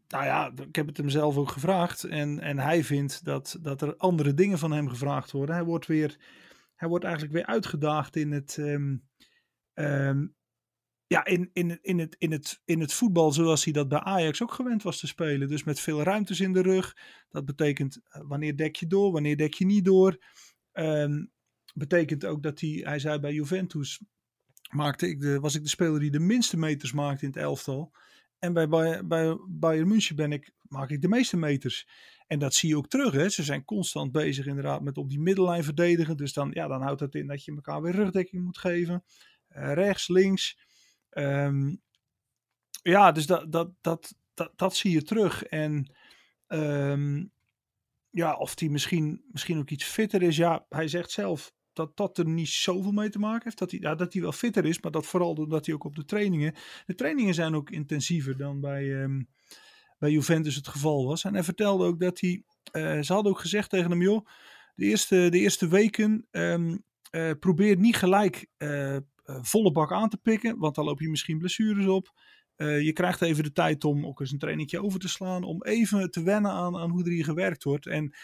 Nou 0.08 0.24
ja, 0.24 0.52
ik 0.66 0.76
heb 0.76 0.86
het 0.86 0.96
hem 0.96 1.08
zelf 1.08 1.36
ook 1.36 1.48
gevraagd. 1.48 2.04
En, 2.04 2.40
en 2.40 2.58
hij 2.58 2.84
vindt 2.84 3.24
dat, 3.24 3.58
dat 3.60 3.82
er 3.82 3.96
andere 3.96 4.34
dingen 4.34 4.58
van 4.58 4.72
hem 4.72 4.88
gevraagd 4.88 5.30
worden. 5.30 5.54
Hij 5.54 5.64
wordt, 5.64 5.86
weer, 5.86 6.16
hij 6.74 6.88
wordt 6.88 7.04
eigenlijk 7.04 7.34
weer 7.34 7.46
uitgedaagd 7.46 8.16
in 8.16 8.32
het, 8.32 8.58
ehm, 8.58 10.26
ja, 11.12 11.24
in, 11.24 11.50
in, 11.52 11.78
in, 11.82 11.98
het, 11.98 12.16
in, 12.18 12.32
het, 12.32 12.60
in 12.64 12.80
het 12.80 12.92
voetbal 12.92 13.32
zoals 13.32 13.64
hij 13.64 13.72
dat 13.72 13.88
bij 13.88 13.98
Ajax 13.98 14.42
ook 14.42 14.52
gewend 14.52 14.82
was 14.82 14.98
te 14.98 15.06
spelen. 15.06 15.48
Dus 15.48 15.64
met 15.64 15.80
veel 15.80 16.02
ruimtes 16.02 16.40
in 16.40 16.52
de 16.52 16.62
rug. 16.62 16.96
Dat 17.30 17.44
betekent 17.44 18.00
eh, 18.04 18.22
wanneer 18.24 18.56
dek 18.56 18.76
je 18.76 18.86
door, 18.86 19.12
wanneer 19.12 19.36
dek 19.36 19.54
je 19.54 19.64
niet 19.64 19.84
door. 19.84 20.24
Ehm, 20.72 21.24
betekent 21.74 22.24
ook 22.24 22.42
dat 22.42 22.60
hij, 22.60 22.80
hij 22.84 22.98
zei 22.98 23.18
bij 23.18 23.32
Juventus, 23.32 24.00
maakte 24.70 25.08
ik 25.08 25.20
de, 25.20 25.40
was 25.40 25.54
ik 25.54 25.62
de 25.62 25.68
speler 25.68 26.00
die 26.00 26.10
de 26.10 26.20
minste 26.20 26.56
meters 26.56 26.92
maakte 26.92 27.24
in 27.24 27.30
het 27.30 27.42
elftal. 27.42 27.92
En 28.38 28.52
bij, 28.52 28.68
bij, 28.68 29.06
bij 29.06 29.36
Bayern 29.48 29.88
München 29.88 30.16
ben 30.16 30.32
ik, 30.32 30.52
maak 30.62 30.90
ik 30.90 31.00
de 31.00 31.08
meeste 31.08 31.36
meters. 31.36 31.88
En 32.26 32.38
dat 32.38 32.54
zie 32.54 32.68
je 32.68 32.76
ook 32.76 32.88
terug. 32.88 33.12
Hè. 33.12 33.28
Ze 33.28 33.42
zijn 33.42 33.64
constant 33.64 34.12
bezig 34.12 34.46
inderdaad 34.46 34.82
met 34.82 34.98
op 34.98 35.08
die 35.08 35.20
middellijn 35.20 35.64
verdedigen. 35.64 36.16
Dus 36.16 36.32
dan, 36.32 36.50
ja, 36.52 36.68
dan 36.68 36.82
houdt 36.82 37.00
dat 37.00 37.14
in 37.14 37.26
dat 37.26 37.44
je 37.44 37.54
elkaar 37.54 37.82
weer 37.82 37.94
rugdekking 37.94 38.44
moet 38.44 38.58
geven. 38.58 39.04
Eh, 39.48 39.72
rechts, 39.72 40.08
links. 40.08 40.58
Ehm, 41.12 41.74
ja, 42.82 43.12
dus 43.12 43.26
dat, 43.26 43.52
dat, 43.52 43.70
dat, 43.80 44.14
dat, 44.34 44.52
dat 44.56 44.76
zie 44.76 44.90
je 44.90 45.02
terug. 45.02 45.42
En 45.42 45.94
ehm, 46.46 47.24
ja, 48.10 48.36
of 48.36 48.58
hij 48.58 48.68
misschien, 48.68 49.24
misschien 49.30 49.58
ook 49.58 49.70
iets 49.70 49.84
fitter 49.84 50.22
is. 50.22 50.36
Ja, 50.36 50.66
hij 50.68 50.88
zegt 50.88 51.10
zelf 51.10 51.52
dat 51.72 51.96
dat 51.96 52.18
er 52.18 52.28
niet 52.28 52.48
zoveel 52.48 52.92
mee 52.92 53.08
te 53.08 53.18
maken 53.18 53.44
heeft. 53.44 53.58
Dat 53.58 53.70
hij, 53.70 53.80
ja, 53.80 53.94
dat 53.94 54.12
hij 54.12 54.22
wel 54.22 54.32
fitter 54.32 54.64
is, 54.64 54.80
maar 54.80 54.92
dat 54.92 55.06
vooral 55.06 55.34
doordat 55.34 55.66
hij 55.66 55.74
ook 55.74 55.84
op 55.84 55.96
de 55.96 56.04
trainingen... 56.04 56.54
De 56.86 56.94
trainingen 56.94 57.34
zijn 57.34 57.54
ook 57.54 57.70
intensiever 57.70 58.36
dan 58.36 58.60
bij, 58.60 59.02
ehm, 59.02 59.22
bij 59.98 60.10
Juventus 60.10 60.54
het 60.54 60.68
geval 60.68 61.06
was. 61.06 61.24
En 61.24 61.34
hij 61.34 61.42
vertelde 61.42 61.84
ook 61.84 62.00
dat 62.00 62.20
hij, 62.20 62.44
ze 63.02 63.12
hadden 63.12 63.32
ook 63.32 63.40
gezegd 63.40 63.70
tegen 63.70 63.90
hem, 63.90 64.02
joh, 64.02 64.26
de 64.74 64.84
eerste, 64.84 65.28
de 65.30 65.38
eerste 65.38 65.68
weken 65.68 66.26
um, 66.30 66.84
probeer 67.38 67.76
niet 67.76 67.96
gelijk 67.96 68.46
volle 69.24 69.72
bak 69.72 69.92
aan 69.92 70.08
te 70.08 70.16
pikken, 70.16 70.58
want 70.58 70.74
dan 70.74 70.84
loop 70.84 71.00
je 71.00 71.10
misschien 71.10 71.38
blessures 71.38 71.86
op. 71.86 72.12
je 72.56 72.90
krijgt 72.92 73.22
even 73.22 73.44
de 73.44 73.52
tijd 73.52 73.84
om 73.84 74.06
ook 74.06 74.20
eens 74.20 74.32
een 74.32 74.38
trainingje 74.38 74.82
over 74.82 75.00
te 75.00 75.08
slaan, 75.08 75.42
om 75.44 75.62
even 75.62 76.10
te 76.10 76.22
wennen 76.22 76.50
aan, 76.50 76.76
aan 76.76 76.90
hoe 76.90 77.04
er 77.04 77.10
hier 77.10 77.24
gewerkt 77.24 77.64
wordt. 77.64 77.86
En 77.86 78.14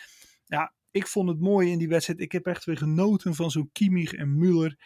ja, 0.45 0.75
ik 0.91 1.07
vond 1.07 1.29
het 1.29 1.41
mooi 1.41 1.71
in 1.71 1.79
die 1.79 1.89
wedstrijd. 1.89 2.21
Ik 2.21 2.33
heb 2.33 2.47
echt 2.47 2.65
weer 2.65 2.77
genoten 2.77 3.35
van 3.35 3.51
zo'n 3.51 3.71
Kimmich 3.73 4.13
en 4.13 4.39
Muller. 4.39 4.77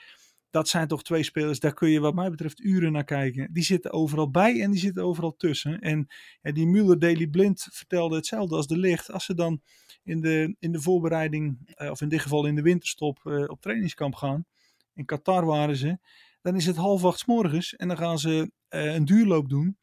Dat 0.50 0.69
zijn 0.69 0.88
toch 0.88 1.02
twee 1.02 1.23
spelers, 1.23 1.61
daar 1.61 1.75
kun 1.75 1.90
je 1.90 2.00
wat 2.00 2.14
mij 2.14 2.31
betreft 2.31 2.61
uren 2.61 2.92
naar 2.92 3.04
kijken. 3.04 3.52
Die 3.52 3.62
zitten 3.62 3.92
overal 3.92 4.31
bij 4.31 4.61
en 4.61 4.71
die 4.71 4.81
zitten 4.81 5.04
overal 5.04 5.37
tussen. 5.37 5.81
En 5.81 6.07
ja, 6.42 6.52
die 6.52 6.66
Muller, 6.66 6.99
Daily 6.99 7.26
Blind 7.26 7.69
vertelde 7.71 8.16
hetzelfde 8.16 8.57
als 8.57 8.66
de 8.66 8.76
licht. 8.76 9.11
Als 9.11 9.25
ze 9.25 9.35
dan 9.35 9.61
in 10.02 10.21
de, 10.21 10.57
in 10.59 10.73
de 10.73 10.81
voorbereiding, 10.81 11.73
eh, 11.75 11.90
of 11.90 12.00
in 12.00 12.09
dit 12.09 12.21
geval 12.21 12.47
in 12.47 12.54
de 12.54 12.62
winterstop, 12.62 13.21
op 13.47 13.61
trainingskamp 13.61 14.14
gaan. 14.14 14.45
In 14.94 15.04
Qatar 15.04 15.46
waren 15.46 15.76
ze. 15.76 15.99
Dan 16.40 16.56
is 16.56 16.66
het 16.66 16.76
half 16.76 17.04
acht 17.04 17.18
s 17.18 17.25
morgens 17.25 17.76
en 17.76 17.88
dan 17.88 17.96
gaan 17.96 18.18
ze 18.18 18.52
uh, 18.70 18.94
een 18.94 19.04
duurloop 19.04 19.49
doen. 19.49 19.78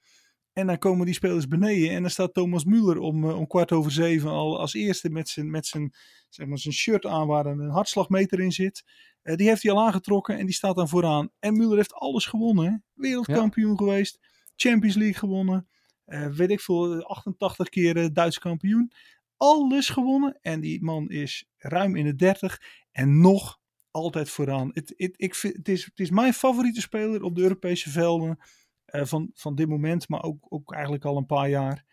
En 0.54 0.68
dan 0.68 0.78
komen 0.78 1.06
die 1.06 1.16
spelers 1.16 1.48
beneden 1.48 1.90
en 1.90 2.02
dan 2.02 2.12
staat 2.12 2.34
Thomas 2.34 2.66
Müller 2.66 2.98
om, 2.98 3.26
om 3.26 3.48
kwart 3.48 3.72
over 3.72 3.92
zeven 3.92 4.30
al 4.30 4.60
als 4.60 4.74
eerste 4.74 5.10
met 5.10 5.30
zijn, 5.30 5.50
met 5.50 5.66
zijn, 5.66 5.94
zeg 6.30 6.48
maar, 6.48 6.58
zijn 6.58 6.74
shirt 6.74 7.06
aan 7.06 7.28
waar 7.28 7.46
een 7.46 7.70
hartslagmeter 7.70 8.40
in 8.40 8.52
zit. 8.52 8.84
die 9.22 9.48
heeft 9.48 9.64
hij 9.64 9.72
al 9.72 9.86
aangetrokken 9.86 10.38
en 10.38 10.46
die 10.46 10.56
staat 10.56 10.76
dan 10.76 10.90
vooraan. 10.90 11.30
En 11.40 11.56
Müller 11.56 11.76
heeft 11.76 11.94
alles 11.94 12.26
gewonnen. 12.26 12.84
Wereldkampioen 12.94 13.78
geweest, 13.78 14.20
Champions 14.56 14.96
League 14.96 15.18
gewonnen. 15.18 15.68
weet 16.06 16.50
ik 16.50 16.62
veel, 16.62 17.04
88 17.04 17.70
keer 17.70 18.14
Duits 18.14 18.40
kampioen 18.40 18.92
alles 19.40 19.90
gewonnen. 19.90 20.38
En 20.42 20.60
die 20.60 20.84
man 20.84 21.10
is 21.10 21.46
ruim 21.58 21.96
in 21.96 22.06
de 22.06 22.16
30 22.16 22.62
en 22.92 23.22
nog 23.22 23.59
altijd 23.92 24.30
vooraan. 24.30 24.70
Het, 24.74 24.94
het, 24.98 25.14
ik 25.16 25.36
vind, 25.36 25.56
het, 25.56 25.68
is, 25.68 25.86
het 25.86 26.00
is 26.00 26.10
mijn 26.10 26.34
favoriete 26.34 26.82
speler 26.82 27.24
op 27.24 27.36
de 27.36 27.42
Europese 27.42 27.90
velden 27.90 28.40
uh, 28.88 29.06
van, 29.06 29.32
van 29.34 29.56
dit 29.56 29.68
moment, 29.68 30.10
maar 30.10 30.24
ook, 30.24 30.46
ook 30.50 30.74
eigenlijk 30.74 31.06
al 31.06 31.18
een 31.18 31.26
paar 31.26 31.50
jaar. 31.50 31.86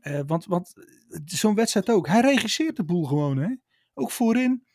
Uh, 0.00 0.20
want 0.26 0.44
want 0.44 0.74
zo'n 1.24 1.54
wedstrijd 1.54 1.90
ook. 1.90 2.06
Hij 2.06 2.20
regisseert 2.20 2.76
de 2.76 2.84
boel 2.84 3.04
gewoon, 3.04 3.36
hè? 3.36 3.54
ook 3.94 4.10
voorin. 4.10 4.66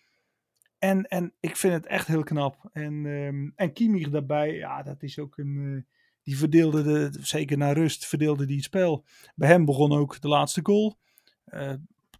En, 0.77 1.03
en 1.03 1.33
ik 1.39 1.55
vind 1.55 1.73
het 1.73 1.85
echt 1.85 2.07
heel 2.07 2.23
knap. 2.23 2.69
En, 2.71 3.05
um, 3.05 3.53
en 3.55 3.73
Kimmich 3.73 4.09
daarbij, 4.09 4.53
ja, 4.53 4.83
dat 4.83 5.03
is 5.03 5.19
ook 5.19 5.37
een. 5.37 5.55
Uh, 5.55 5.81
die 6.23 6.37
verdeelde, 6.37 6.83
de, 6.83 7.19
zeker 7.21 7.57
naar 7.57 7.73
rust, 7.73 8.05
verdeelde 8.05 8.45
die 8.45 8.55
het 8.55 8.65
spel. 8.65 9.05
Bij 9.35 9.49
hem 9.49 9.65
begon 9.65 9.91
ook 9.91 10.21
de 10.21 10.27
laatste 10.27 10.59
goal. 10.63 10.97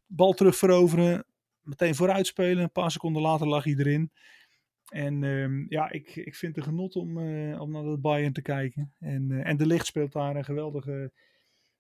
Bal 0.07 0.33
terug 0.33 0.55
veroveren, 0.55 1.25
meteen 1.69 1.95
vooruit 1.95 2.27
spelen. 2.27 2.63
Een 2.63 2.71
paar 2.71 2.91
seconden 2.91 3.21
later 3.21 3.47
lag 3.47 3.63
hij 3.63 3.75
erin. 3.77 4.11
En 4.89 5.23
um, 5.23 5.65
ja, 5.69 5.91
ik, 5.91 6.15
ik 6.15 6.35
vind 6.35 6.55
het 6.55 6.65
genot 6.65 6.95
om, 6.95 7.17
uh, 7.17 7.61
om 7.61 7.71
naar 7.71 7.83
het 7.83 8.01
Bayern 8.01 8.33
te 8.33 8.41
kijken. 8.41 8.93
En, 8.99 9.29
uh, 9.29 9.47
en 9.47 9.57
de 9.57 9.65
licht 9.65 9.85
speelt 9.85 10.11
daar 10.11 10.35
een 10.35 10.45
geweldige, 10.45 11.11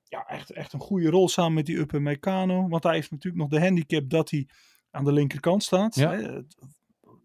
ja, 0.03 0.27
echt, 0.27 0.51
echt 0.51 0.73
een 0.73 0.79
goede 0.79 1.09
rol 1.09 1.29
samen 1.29 1.53
met 1.53 1.65
die 1.65 1.77
Upper 1.77 2.01
Meccano. 2.01 2.67
Want 2.67 2.83
hij 2.83 2.93
heeft 2.93 3.11
natuurlijk 3.11 3.41
nog 3.41 3.51
de 3.51 3.59
handicap 3.65 4.09
dat 4.09 4.29
hij 4.29 4.47
aan 4.91 5.05
de 5.05 5.11
linkerkant 5.13 5.63
staat. 5.63 5.95
Ja. 5.95 6.11
Hè? 6.11 6.41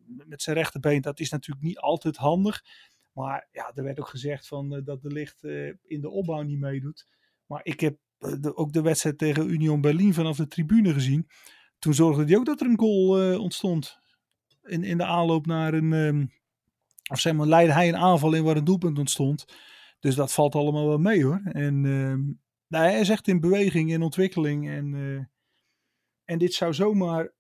Met 0.06 0.42
zijn 0.42 0.56
rechterbeen, 0.56 1.00
dat 1.00 1.20
is 1.20 1.30
natuurlijk 1.30 1.66
niet 1.66 1.78
altijd 1.78 2.16
handig. 2.16 2.64
Maar 3.12 3.48
ja, 3.52 3.72
er 3.74 3.84
werd 3.84 4.00
ook 4.00 4.08
gezegd 4.08 4.46
van, 4.46 4.74
uh, 4.74 4.84
dat 4.84 5.02
de 5.02 5.12
licht 5.12 5.44
in 5.82 6.00
de 6.00 6.10
opbouw 6.10 6.42
niet 6.42 6.58
meedoet. 6.58 7.06
Maar 7.46 7.60
ik 7.62 7.80
heb 7.80 7.96
de, 8.18 8.56
ook 8.56 8.72
de 8.72 8.82
wedstrijd 8.82 9.18
tegen 9.18 9.50
Union 9.50 9.80
Berlin 9.80 10.14
vanaf 10.14 10.36
de 10.36 10.48
tribune 10.48 10.92
gezien. 10.92 11.28
Toen 11.84 11.94
zorgde 11.94 12.24
hij 12.24 12.36
ook 12.36 12.46
dat 12.46 12.60
er 12.60 12.66
een 12.66 12.78
goal 12.78 13.22
uh, 13.22 13.40
ontstond. 13.40 13.98
In, 14.62 14.84
in 14.84 14.98
de 14.98 15.04
aanloop 15.04 15.46
naar 15.46 15.74
een. 15.74 15.92
Um, 15.92 16.32
of 17.10 17.20
zeg 17.20 17.32
maar, 17.32 17.46
leidde 17.46 17.72
hij 17.72 17.88
een 17.88 17.96
aanval 17.96 18.34
in 18.34 18.44
waar 18.44 18.56
een 18.56 18.64
doelpunt 18.64 18.98
ontstond. 18.98 19.44
Dus 20.00 20.14
dat 20.14 20.32
valt 20.32 20.54
allemaal 20.54 20.88
wel 20.88 20.98
mee 20.98 21.24
hoor. 21.24 21.40
En 21.44 21.84
um, 21.84 22.40
nou, 22.68 22.84
hij 22.84 23.00
is 23.00 23.08
echt 23.08 23.28
in 23.28 23.40
beweging, 23.40 23.90
in 23.90 24.02
ontwikkeling. 24.02 24.68
En, 24.68 24.92
uh, 24.92 25.24
en 26.24 26.38
dit 26.38 26.54
zou 26.54 26.74
zomaar. 26.74 27.32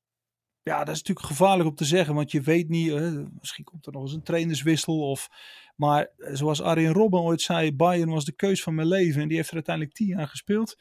Ja, 0.62 0.78
dat 0.78 0.94
is 0.94 1.02
natuurlijk 1.02 1.26
gevaarlijk 1.26 1.68
om 1.68 1.74
te 1.74 1.84
zeggen, 1.84 2.14
want 2.14 2.30
je 2.30 2.40
weet 2.40 2.68
niet. 2.68 2.88
Uh, 2.88 3.24
misschien 3.38 3.64
komt 3.64 3.86
er 3.86 3.92
nog 3.92 4.02
eens 4.02 4.12
een 4.12 4.22
trainerswissel. 4.22 5.10
Of 5.10 5.28
maar 5.76 6.10
eh, 6.16 6.34
zoals 6.34 6.62
Arjen 6.62 6.92
Robben 6.92 7.20
ooit 7.20 7.42
zei, 7.42 7.72
Bayern 7.72 8.10
was 8.10 8.24
de 8.24 8.32
keus 8.32 8.62
van 8.62 8.74
mijn 8.74 8.88
leven. 8.88 9.22
En 9.22 9.28
die 9.28 9.36
heeft 9.36 9.48
er 9.48 9.54
uiteindelijk 9.54 9.96
tien 9.96 10.06
jaar 10.06 10.28
gespeeld. 10.28 10.76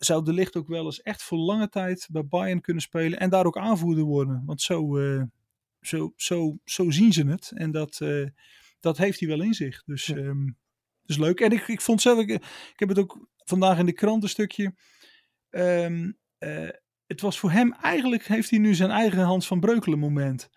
Zou 0.00 0.24
de 0.24 0.32
licht 0.32 0.56
ook 0.56 0.68
wel 0.68 0.84
eens 0.84 1.02
echt 1.02 1.22
voor 1.22 1.38
lange 1.38 1.68
tijd 1.68 2.08
bij 2.10 2.26
Bayern 2.26 2.60
kunnen 2.60 2.82
spelen. 2.82 3.18
En 3.18 3.30
daar 3.30 3.46
ook 3.46 3.58
aanvoerder 3.58 4.04
worden. 4.04 4.42
Want 4.46 4.62
zo, 4.62 4.98
uh, 4.98 5.22
zo, 5.80 6.12
zo, 6.16 6.58
zo 6.64 6.90
zien 6.90 7.12
ze 7.12 7.26
het. 7.26 7.52
En 7.54 7.70
dat, 7.70 8.00
uh, 8.02 8.28
dat 8.80 8.98
heeft 8.98 9.20
hij 9.20 9.28
wel 9.28 9.42
in 9.42 9.54
zich. 9.54 9.84
Dus, 9.84 10.06
ja. 10.06 10.16
um, 10.16 10.58
dus 11.02 11.16
leuk. 11.16 11.40
En 11.40 11.50
ik, 11.50 11.68
ik 11.68 11.80
vond 11.80 12.00
zelf, 12.00 12.18
ik, 12.18 12.30
ik 12.30 12.74
heb 12.76 12.88
het 12.88 12.98
ook 12.98 13.28
vandaag 13.36 13.78
in 13.78 13.86
de 13.86 13.92
krant 13.92 14.22
een 14.22 14.28
stukje. 14.28 14.74
Um, 15.50 16.18
uh, 16.38 16.68
het 17.06 17.20
was 17.20 17.38
voor 17.38 17.50
hem 17.50 17.72
eigenlijk, 17.72 18.26
heeft 18.26 18.50
hij 18.50 18.58
nu 18.58 18.74
zijn 18.74 18.90
eigen 18.90 19.18
Hans 19.18 19.46
van 19.46 19.60
Breukelen 19.60 19.98
moment. 19.98 20.50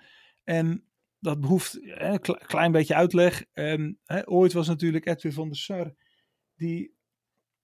En 0.44 0.88
dat 1.20 1.40
behoeft 1.40 1.80
een 1.82 2.20
klein 2.22 2.72
beetje 2.72 2.96
uitleg. 2.96 3.44
Um, 3.54 4.00
hè, 4.06 4.30
ooit 4.30 4.54
was 4.54 4.68
natuurlijk 4.68 5.06
Edwin 5.06 5.32
van 5.32 5.48
der 5.48 5.58
Sar, 5.58 5.94
die, 6.56 6.93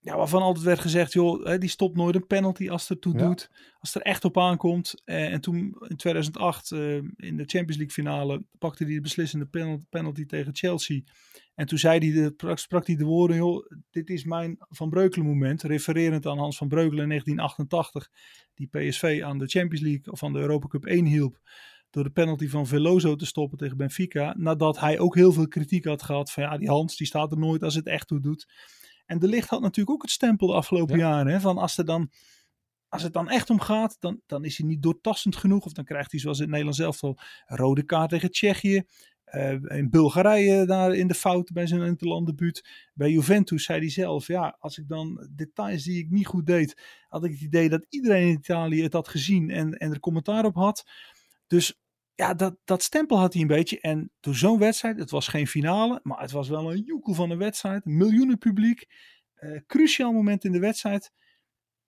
ja, 0.10 0.18
waarvan 0.18 0.42
altijd 0.42 0.66
werd 0.66 0.80
gezegd, 0.80 1.14
joh, 1.14 1.58
die 1.58 1.70
stopt 1.70 1.96
nooit 1.96 2.16
een 2.16 2.28
penalty 2.28 2.70
als 2.70 2.88
het 2.88 3.02
toe 3.02 3.14
ja. 3.14 3.28
doet. 3.28 3.50
Als 3.80 3.94
het 3.94 4.04
er 4.04 4.10
echt 4.10 4.26
op 4.26 4.38
aankomt. 4.38 5.02
Uh, 5.06 5.34
en 5.34 5.42
toen 5.42 5.76
in 5.88 5.96
2008 5.96 6.72
uh, 6.72 6.96
in 7.16 7.38
de 7.38 7.46
Champions 7.46 7.78
League 7.78 7.90
finale 7.90 8.44
pakte 8.58 8.84
hij 8.84 8.94
de 8.94 9.02
beslissende 9.02 9.46
penalty, 9.46 9.84
penalty 9.90 10.26
tegen 10.26 10.56
Chelsea. 10.56 11.02
En 11.56 11.66
toen 11.66 11.78
zei 11.78 12.12
hij 12.12 12.34
de, 12.36 12.52
sprak 12.56 12.88
hij 12.88 12.96
de 12.96 13.04
woorden, 13.04 13.38
joh, 13.38 13.66
dit 13.90 14.10
is 14.10 14.24
mijn 14.24 14.58
Van 14.60 14.90
Breukelen 14.90 15.26
moment, 15.26 15.62
refererend 15.62 16.26
aan 16.26 16.38
Hans 16.38 16.58
van 16.58 16.68
Breukelen 16.68 17.04
in 17.04 17.10
1988, 17.10 18.10
die 18.54 18.68
PSV 18.68 19.22
aan 19.24 19.38
de 19.38 19.48
Champions 19.48 19.84
League 19.84 20.12
of 20.12 20.24
aan 20.24 20.34
de 20.34 20.40
Europa 20.40 20.68
Cup 20.68 20.86
1 20.86 21.06
hielp 21.06 21.40
door 21.90 22.04
de 22.04 22.10
penalty 22.10 22.48
van 22.48 22.68
Veloso 22.68 23.16
te 23.16 23.26
stoppen 23.26 23.58
tegen 23.58 23.78
Benfica. 23.78 24.34
Nadat 24.38 24.80
hij 24.80 25.00
ook 25.00 25.16
heel 25.16 25.32
veel 25.32 25.48
kritiek 25.48 25.86
had 25.86 26.04
gehad 26.04 26.32
van 26.32 26.44
ja, 26.44 26.58
die 26.58 26.70
Hans 26.70 26.98
die 26.98 27.08
staat 27.08 27.32
er 27.32 27.40
nooit 27.40 27.64
als 27.64 27.76
het 27.76 27.88
echt 27.88 28.08
toe 28.08 28.20
doet. 28.20 28.48
En 29.10 29.20
de 29.20 29.28
licht 29.28 29.50
had 29.50 29.62
natuurlijk 29.62 29.90
ook 29.90 30.02
het 30.02 30.12
stempel 30.12 30.48
de 30.48 30.54
afgelopen 30.54 30.98
ja. 30.98 31.10
jaren. 31.10 31.32
Hè, 31.32 31.40
van 31.40 31.58
als, 31.58 31.78
er 31.78 31.86
dan, 31.86 32.12
als 32.90 33.04
het 33.04 33.14
dan 33.14 33.30
echt 33.30 33.50
om 33.50 33.60
gaat, 33.60 33.96
dan, 34.00 34.22
dan 34.26 34.46
is 34.46 34.58
hij 34.58 34.68
niet 34.68 34.84
doortastend 34.84 35.36
genoeg. 35.36 35.66
Of 35.66 35.74
dan 35.74 35.86
krijgt 35.86 36.12
hij 36.12 36.20
zoals 36.20 36.38
in 36.38 36.44
het 36.44 36.52
Nederlands 36.52 36.80
elftal 36.80 37.20
een 37.46 37.58
rode 37.58 37.84
kaart 37.84 38.10
tegen 38.10 38.32
Tsjechië. 38.32 38.84
Uh, 39.34 39.52
in 39.52 39.90
Bulgarije 39.90 40.66
daar 40.66 40.94
in 40.94 41.08
de 41.08 41.14
fout 41.14 41.52
bij 41.52 41.68
zijn 41.68 41.82
interlanddebuut. 41.82 42.90
Bij 42.94 43.12
Juventus 43.12 43.64
zei 43.64 43.80
hij 43.80 43.90
zelf, 43.90 44.28
ja, 44.28 44.58
als 44.60 44.78
ik 44.78 44.88
dan 44.88 45.30
details 45.36 45.84
die 45.84 46.00
ik 46.00 46.10
niet 46.10 46.28
goed 46.28 46.46
deed, 46.46 46.82
had 47.08 47.24
ik 47.24 47.32
het 47.32 47.42
idee 47.42 47.70
dat 47.70 47.86
iedereen 47.90 48.28
in 48.28 48.34
Italië 48.34 48.84
het 48.84 48.94
had 48.94 49.08
gezien 49.08 49.50
en, 49.50 49.74
en 49.74 49.92
er 49.92 50.00
commentaar 50.00 50.46
op 50.46 50.56
had. 50.56 50.90
Dus 51.48 51.80
ja, 52.20 52.34
dat, 52.34 52.58
dat 52.64 52.84
stempel 52.84 53.18
had 53.18 53.34
hij 53.34 53.42
een 53.42 53.48
beetje. 53.48 53.80
En 53.80 54.12
door 54.20 54.36
zo'n 54.36 54.60
wedstrijd, 54.60 55.00
het 55.00 55.10
was 55.10 55.28
geen 55.28 55.48
finale, 55.48 56.00
maar 56.04 56.22
het 56.22 56.32
was 56.32 56.50
wel 56.50 56.72
een 56.72 56.84
joekel 56.84 57.14
van 57.14 57.30
een 57.30 57.38
wedstrijd. 57.38 57.86
Miljoenen 57.86 58.38
publiek. 58.38 58.86
Uh, 59.36 59.60
cruciaal 59.68 60.12
moment 60.12 60.44
in 60.44 60.52
de 60.52 60.60
wedstrijd. 60.60 61.12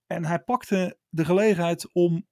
En 0.05 0.25
hij 0.25 0.39
pakte 0.39 0.97
de 1.09 1.25
gelegenheid 1.25 1.93
om, 1.93 2.27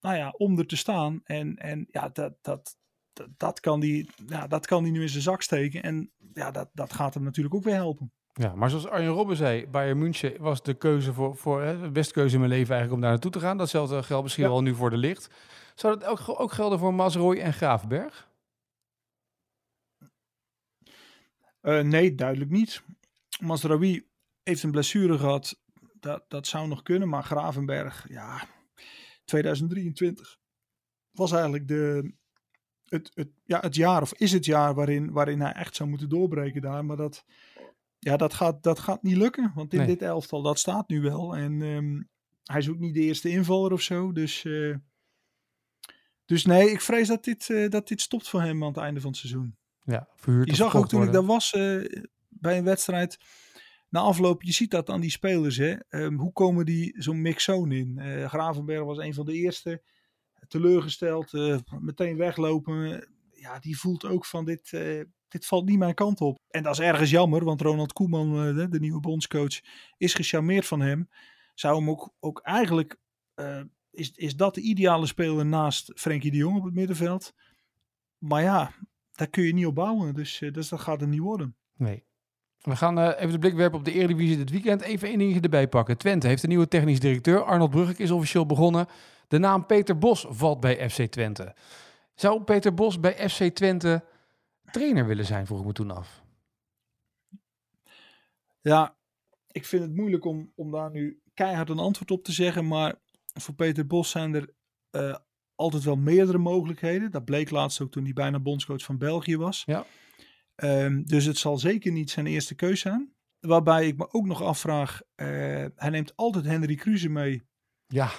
nou 0.00 0.16
ja, 0.16 0.30
om 0.30 0.58
er 0.58 0.66
te 0.66 0.76
staan. 0.76 1.20
En, 1.24 1.56
en 1.56 1.86
ja, 1.90 2.08
dat, 2.08 2.36
dat, 2.40 2.76
dat, 3.12 3.28
dat 3.36 3.60
kan 3.60 3.80
die, 3.80 4.10
ja, 4.26 4.46
dat 4.46 4.66
kan 4.66 4.82
nu 4.82 5.02
in 5.02 5.08
zijn 5.08 5.22
zak 5.22 5.42
steken. 5.42 5.82
En 5.82 6.12
ja, 6.32 6.50
dat, 6.50 6.70
dat 6.72 6.92
gaat 6.92 7.14
hem 7.14 7.22
natuurlijk 7.22 7.54
ook 7.54 7.64
weer 7.64 7.74
helpen. 7.74 8.12
Ja, 8.36 8.54
maar 8.54 8.70
zoals 8.70 8.86
Arjen 8.86 9.12
Robben 9.12 9.36
zei, 9.36 9.66
Bayern 9.66 9.98
München 9.98 10.42
was 10.42 10.62
de 10.62 10.74
keuze 10.74 11.12
voor, 11.12 11.36
voor 11.36 11.62
hè, 11.62 11.80
de 11.80 11.90
beste 11.90 12.12
keuze 12.12 12.34
in 12.34 12.40
mijn 12.40 12.52
leven 12.52 12.74
eigenlijk 12.74 12.94
om 12.94 13.00
daar 13.00 13.10
naartoe 13.10 13.30
te 13.30 13.40
gaan. 13.40 13.56
Datzelfde 13.56 14.02
geldt 14.02 14.22
misschien 14.22 14.44
ja. 14.44 14.50
wel 14.50 14.62
nu 14.62 14.74
voor 14.74 14.90
de 14.90 14.96
licht. 14.96 15.30
Zou 15.74 15.98
dat 15.98 16.08
ook, 16.08 16.40
ook 16.40 16.52
gelden 16.52 16.78
voor 16.78 16.94
Mazroy 16.94 17.38
en 17.38 17.52
Gravenberg? 17.52 18.28
Uh, 21.62 21.80
nee, 21.80 22.14
duidelijk 22.14 22.50
niet. 22.50 22.82
Mazraoui 23.40 24.06
heeft 24.42 24.62
een 24.62 24.70
blessure 24.70 25.18
gehad. 25.18 25.60
Dat, 26.00 26.24
dat 26.28 26.46
zou 26.46 26.68
nog 26.68 26.82
kunnen, 26.82 27.08
maar 27.08 27.22
Gravenberg, 27.22 28.06
ja, 28.08 28.46
2023 29.24 30.38
was 31.10 31.32
eigenlijk 31.32 31.68
de, 31.68 32.12
het, 32.84 33.10
het, 33.14 33.28
ja, 33.44 33.60
het 33.60 33.74
jaar, 33.74 34.02
of 34.02 34.14
is 34.14 34.32
het 34.32 34.44
jaar 34.44 34.74
waarin, 34.74 35.12
waarin 35.12 35.40
hij 35.40 35.52
echt 35.52 35.76
zou 35.76 35.88
moeten 35.88 36.08
doorbreken 36.08 36.62
daar. 36.62 36.84
Maar 36.84 36.96
dat, 36.96 37.24
ja, 38.04 38.16
dat, 38.16 38.34
gaat, 38.34 38.62
dat 38.62 38.78
gaat 38.78 39.02
niet 39.02 39.16
lukken, 39.16 39.52
want 39.54 39.72
in 39.72 39.78
nee. 39.78 39.86
dit 39.86 40.02
elftal, 40.02 40.42
dat 40.42 40.58
staat 40.58 40.88
nu 40.88 41.00
wel. 41.00 41.36
En 41.36 41.60
um, 41.60 42.08
hij 42.42 42.58
is 42.58 42.68
ook 42.68 42.78
niet 42.78 42.94
de 42.94 43.00
eerste 43.00 43.28
invaller 43.28 43.72
of 43.72 43.80
zo, 43.80 44.12
dus... 44.12 44.44
Uh, 44.44 44.76
dus 46.24 46.44
nee, 46.44 46.70
ik 46.70 46.80
vrees 46.80 47.08
dat 47.08 47.24
dit, 47.24 47.48
uh, 47.48 47.70
dat 47.70 47.88
dit 47.88 48.00
stopt 48.00 48.28
voor 48.28 48.42
hem 48.42 48.62
aan 48.62 48.68
het 48.68 48.76
einde 48.76 49.00
van 49.00 49.10
het 49.10 49.18
seizoen. 49.18 49.56
Ja, 49.80 50.08
Je 50.24 50.54
zag 50.54 50.76
ook 50.76 50.88
toen 50.88 50.98
worden. 50.98 51.06
ik 51.06 51.12
daar 51.12 51.36
was 51.36 51.52
uh, 51.52 51.84
bij 52.28 52.58
een 52.58 52.64
wedstrijd. 52.64 53.18
na 53.88 54.00
afloop, 54.00 54.42
je 54.42 54.52
ziet 54.52 54.70
dat 54.70 54.90
aan 54.90 55.00
die 55.00 55.10
spelers. 55.10 55.56
Hè? 55.56 55.74
Ehm, 55.88 56.14
hoe 56.14 56.32
komen 56.32 56.64
die 56.64 56.94
zo'n 57.02 57.22
mixoon 57.22 57.72
in? 57.72 58.00
Gravenberg 58.28 58.84
was 58.84 58.98
een 58.98 59.14
van 59.14 59.26
de 59.26 59.32
eerste. 59.32 59.82
Teleurgesteld, 60.48 61.32
meteen 61.80 62.16
weglopen. 62.16 63.08
Ja, 63.32 63.58
die 63.58 63.78
voelt 63.78 64.04
ook 64.04 64.26
van 64.26 64.44
dit, 64.44 64.70
dit 65.34 65.46
valt 65.46 65.64
niet 65.64 65.78
mijn 65.78 65.94
kant 65.94 66.20
op. 66.20 66.38
En 66.48 66.62
dat 66.62 66.72
is 66.72 66.80
ergens 66.80 67.10
jammer, 67.10 67.44
want 67.44 67.60
Ronald 67.60 67.92
Koeman, 67.92 68.56
de, 68.56 68.68
de 68.68 68.80
nieuwe 68.80 69.00
bondscoach, 69.00 69.60
is 69.96 70.14
gecharmeerd 70.14 70.66
van 70.66 70.80
hem. 70.80 71.08
Zou 71.54 71.76
hem 71.76 71.90
ook, 71.90 72.14
ook 72.20 72.40
eigenlijk, 72.40 72.96
is, 73.90 74.10
is 74.10 74.36
dat 74.36 74.54
de 74.54 74.60
ideale 74.60 75.06
speler 75.06 75.46
naast 75.46 75.92
Frenkie 75.94 76.30
de 76.30 76.36
Jong 76.36 76.56
op 76.56 76.64
het 76.64 76.74
middenveld. 76.74 77.32
Maar 78.18 78.42
ja, 78.42 78.74
daar 79.12 79.28
kun 79.28 79.44
je 79.44 79.54
niet 79.54 79.66
op 79.66 79.74
bouwen, 79.74 80.14
dus, 80.14 80.42
dus 80.52 80.68
dat 80.68 80.80
gaat 80.80 81.00
hem 81.00 81.10
niet 81.10 81.20
worden. 81.20 81.56
Nee. 81.76 82.04
We 82.60 82.76
gaan 82.76 82.98
even 82.98 83.32
de 83.32 83.38
blik 83.38 83.54
werpen 83.54 83.78
op 83.78 83.84
de 83.84 83.92
Eredivisie 83.92 84.36
dit 84.36 84.50
weekend. 84.50 84.82
Even 84.82 85.08
één 85.08 85.18
dingetje 85.18 85.40
erbij 85.40 85.68
pakken. 85.68 85.98
Twente 85.98 86.26
heeft 86.26 86.42
een 86.42 86.48
nieuwe 86.48 86.68
technisch 86.68 87.00
directeur. 87.00 87.42
Arnold 87.42 87.70
Brugge 87.70 88.02
is 88.02 88.10
officieel 88.10 88.46
begonnen. 88.46 88.86
De 89.28 89.38
naam 89.38 89.66
Peter 89.66 89.98
Bos 89.98 90.26
valt 90.28 90.60
bij 90.60 90.90
FC 90.90 91.02
Twente. 91.02 91.54
Zou 92.14 92.42
Peter 92.42 92.74
Bos 92.74 93.00
bij 93.00 93.28
FC 93.28 93.54
Twente 93.54 94.04
trainer 94.74 95.06
willen 95.06 95.26
zijn, 95.26 95.46
vroeg 95.46 95.60
ik 95.60 95.66
me 95.66 95.72
toen 95.72 95.90
af. 95.90 96.22
Ja, 98.60 98.96
ik 99.50 99.64
vind 99.64 99.82
het 99.82 99.94
moeilijk 99.94 100.24
om, 100.24 100.52
om 100.54 100.70
daar 100.70 100.90
nu 100.90 101.22
keihard 101.34 101.68
een 101.68 101.78
antwoord 101.78 102.10
op 102.10 102.24
te 102.24 102.32
zeggen. 102.32 102.66
Maar 102.66 102.94
voor 103.32 103.54
Peter 103.54 103.86
Bos 103.86 104.10
zijn 104.10 104.34
er 104.34 104.54
uh, 104.90 105.16
altijd 105.54 105.82
wel 105.82 105.96
meerdere 105.96 106.38
mogelijkheden. 106.38 107.10
Dat 107.10 107.24
bleek 107.24 107.50
laatst 107.50 107.80
ook 107.80 107.90
toen 107.90 108.04
hij 108.04 108.12
bijna 108.12 108.40
bondscoach 108.40 108.82
van 108.82 108.98
België 108.98 109.36
was. 109.36 109.62
Ja. 109.66 109.86
Um, 110.56 111.06
dus 111.06 111.24
het 111.24 111.38
zal 111.38 111.58
zeker 111.58 111.92
niet 111.92 112.10
zijn 112.10 112.26
eerste 112.26 112.54
keus 112.54 112.80
zijn. 112.80 113.14
Waarbij 113.40 113.86
ik 113.86 113.96
me 113.96 114.12
ook 114.12 114.26
nog 114.26 114.42
afvraag, 114.42 115.02
uh, 115.02 115.26
hij 115.76 115.90
neemt 115.90 116.16
altijd 116.16 116.44
Henry 116.44 116.74
Kruse 116.74 117.08
mee. 117.08 117.42
Ja. 117.86 118.10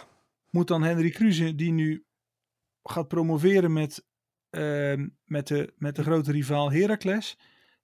Moet 0.49 0.67
dan 0.67 0.83
Henry 0.83 1.09
Kruse, 1.09 1.55
die 1.55 1.71
nu 1.71 2.05
gaat 2.83 3.07
promoveren 3.07 3.73
met, 3.73 4.05
uh, 4.57 5.07
met, 5.25 5.47
de, 5.47 5.73
met 5.77 5.95
de 5.95 6.03
grote 6.03 6.31
rivaal 6.31 6.71
Heracles, 6.71 7.37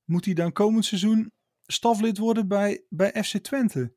moet 0.04 0.26
hij 0.26 0.34
dan 0.34 0.52
komend 0.52 0.86
seizoen 0.86 1.32
staflid 1.66 2.18
worden 2.18 2.48
bij, 2.48 2.84
bij 2.90 3.24
FC 3.24 3.38
Twente? 3.38 3.94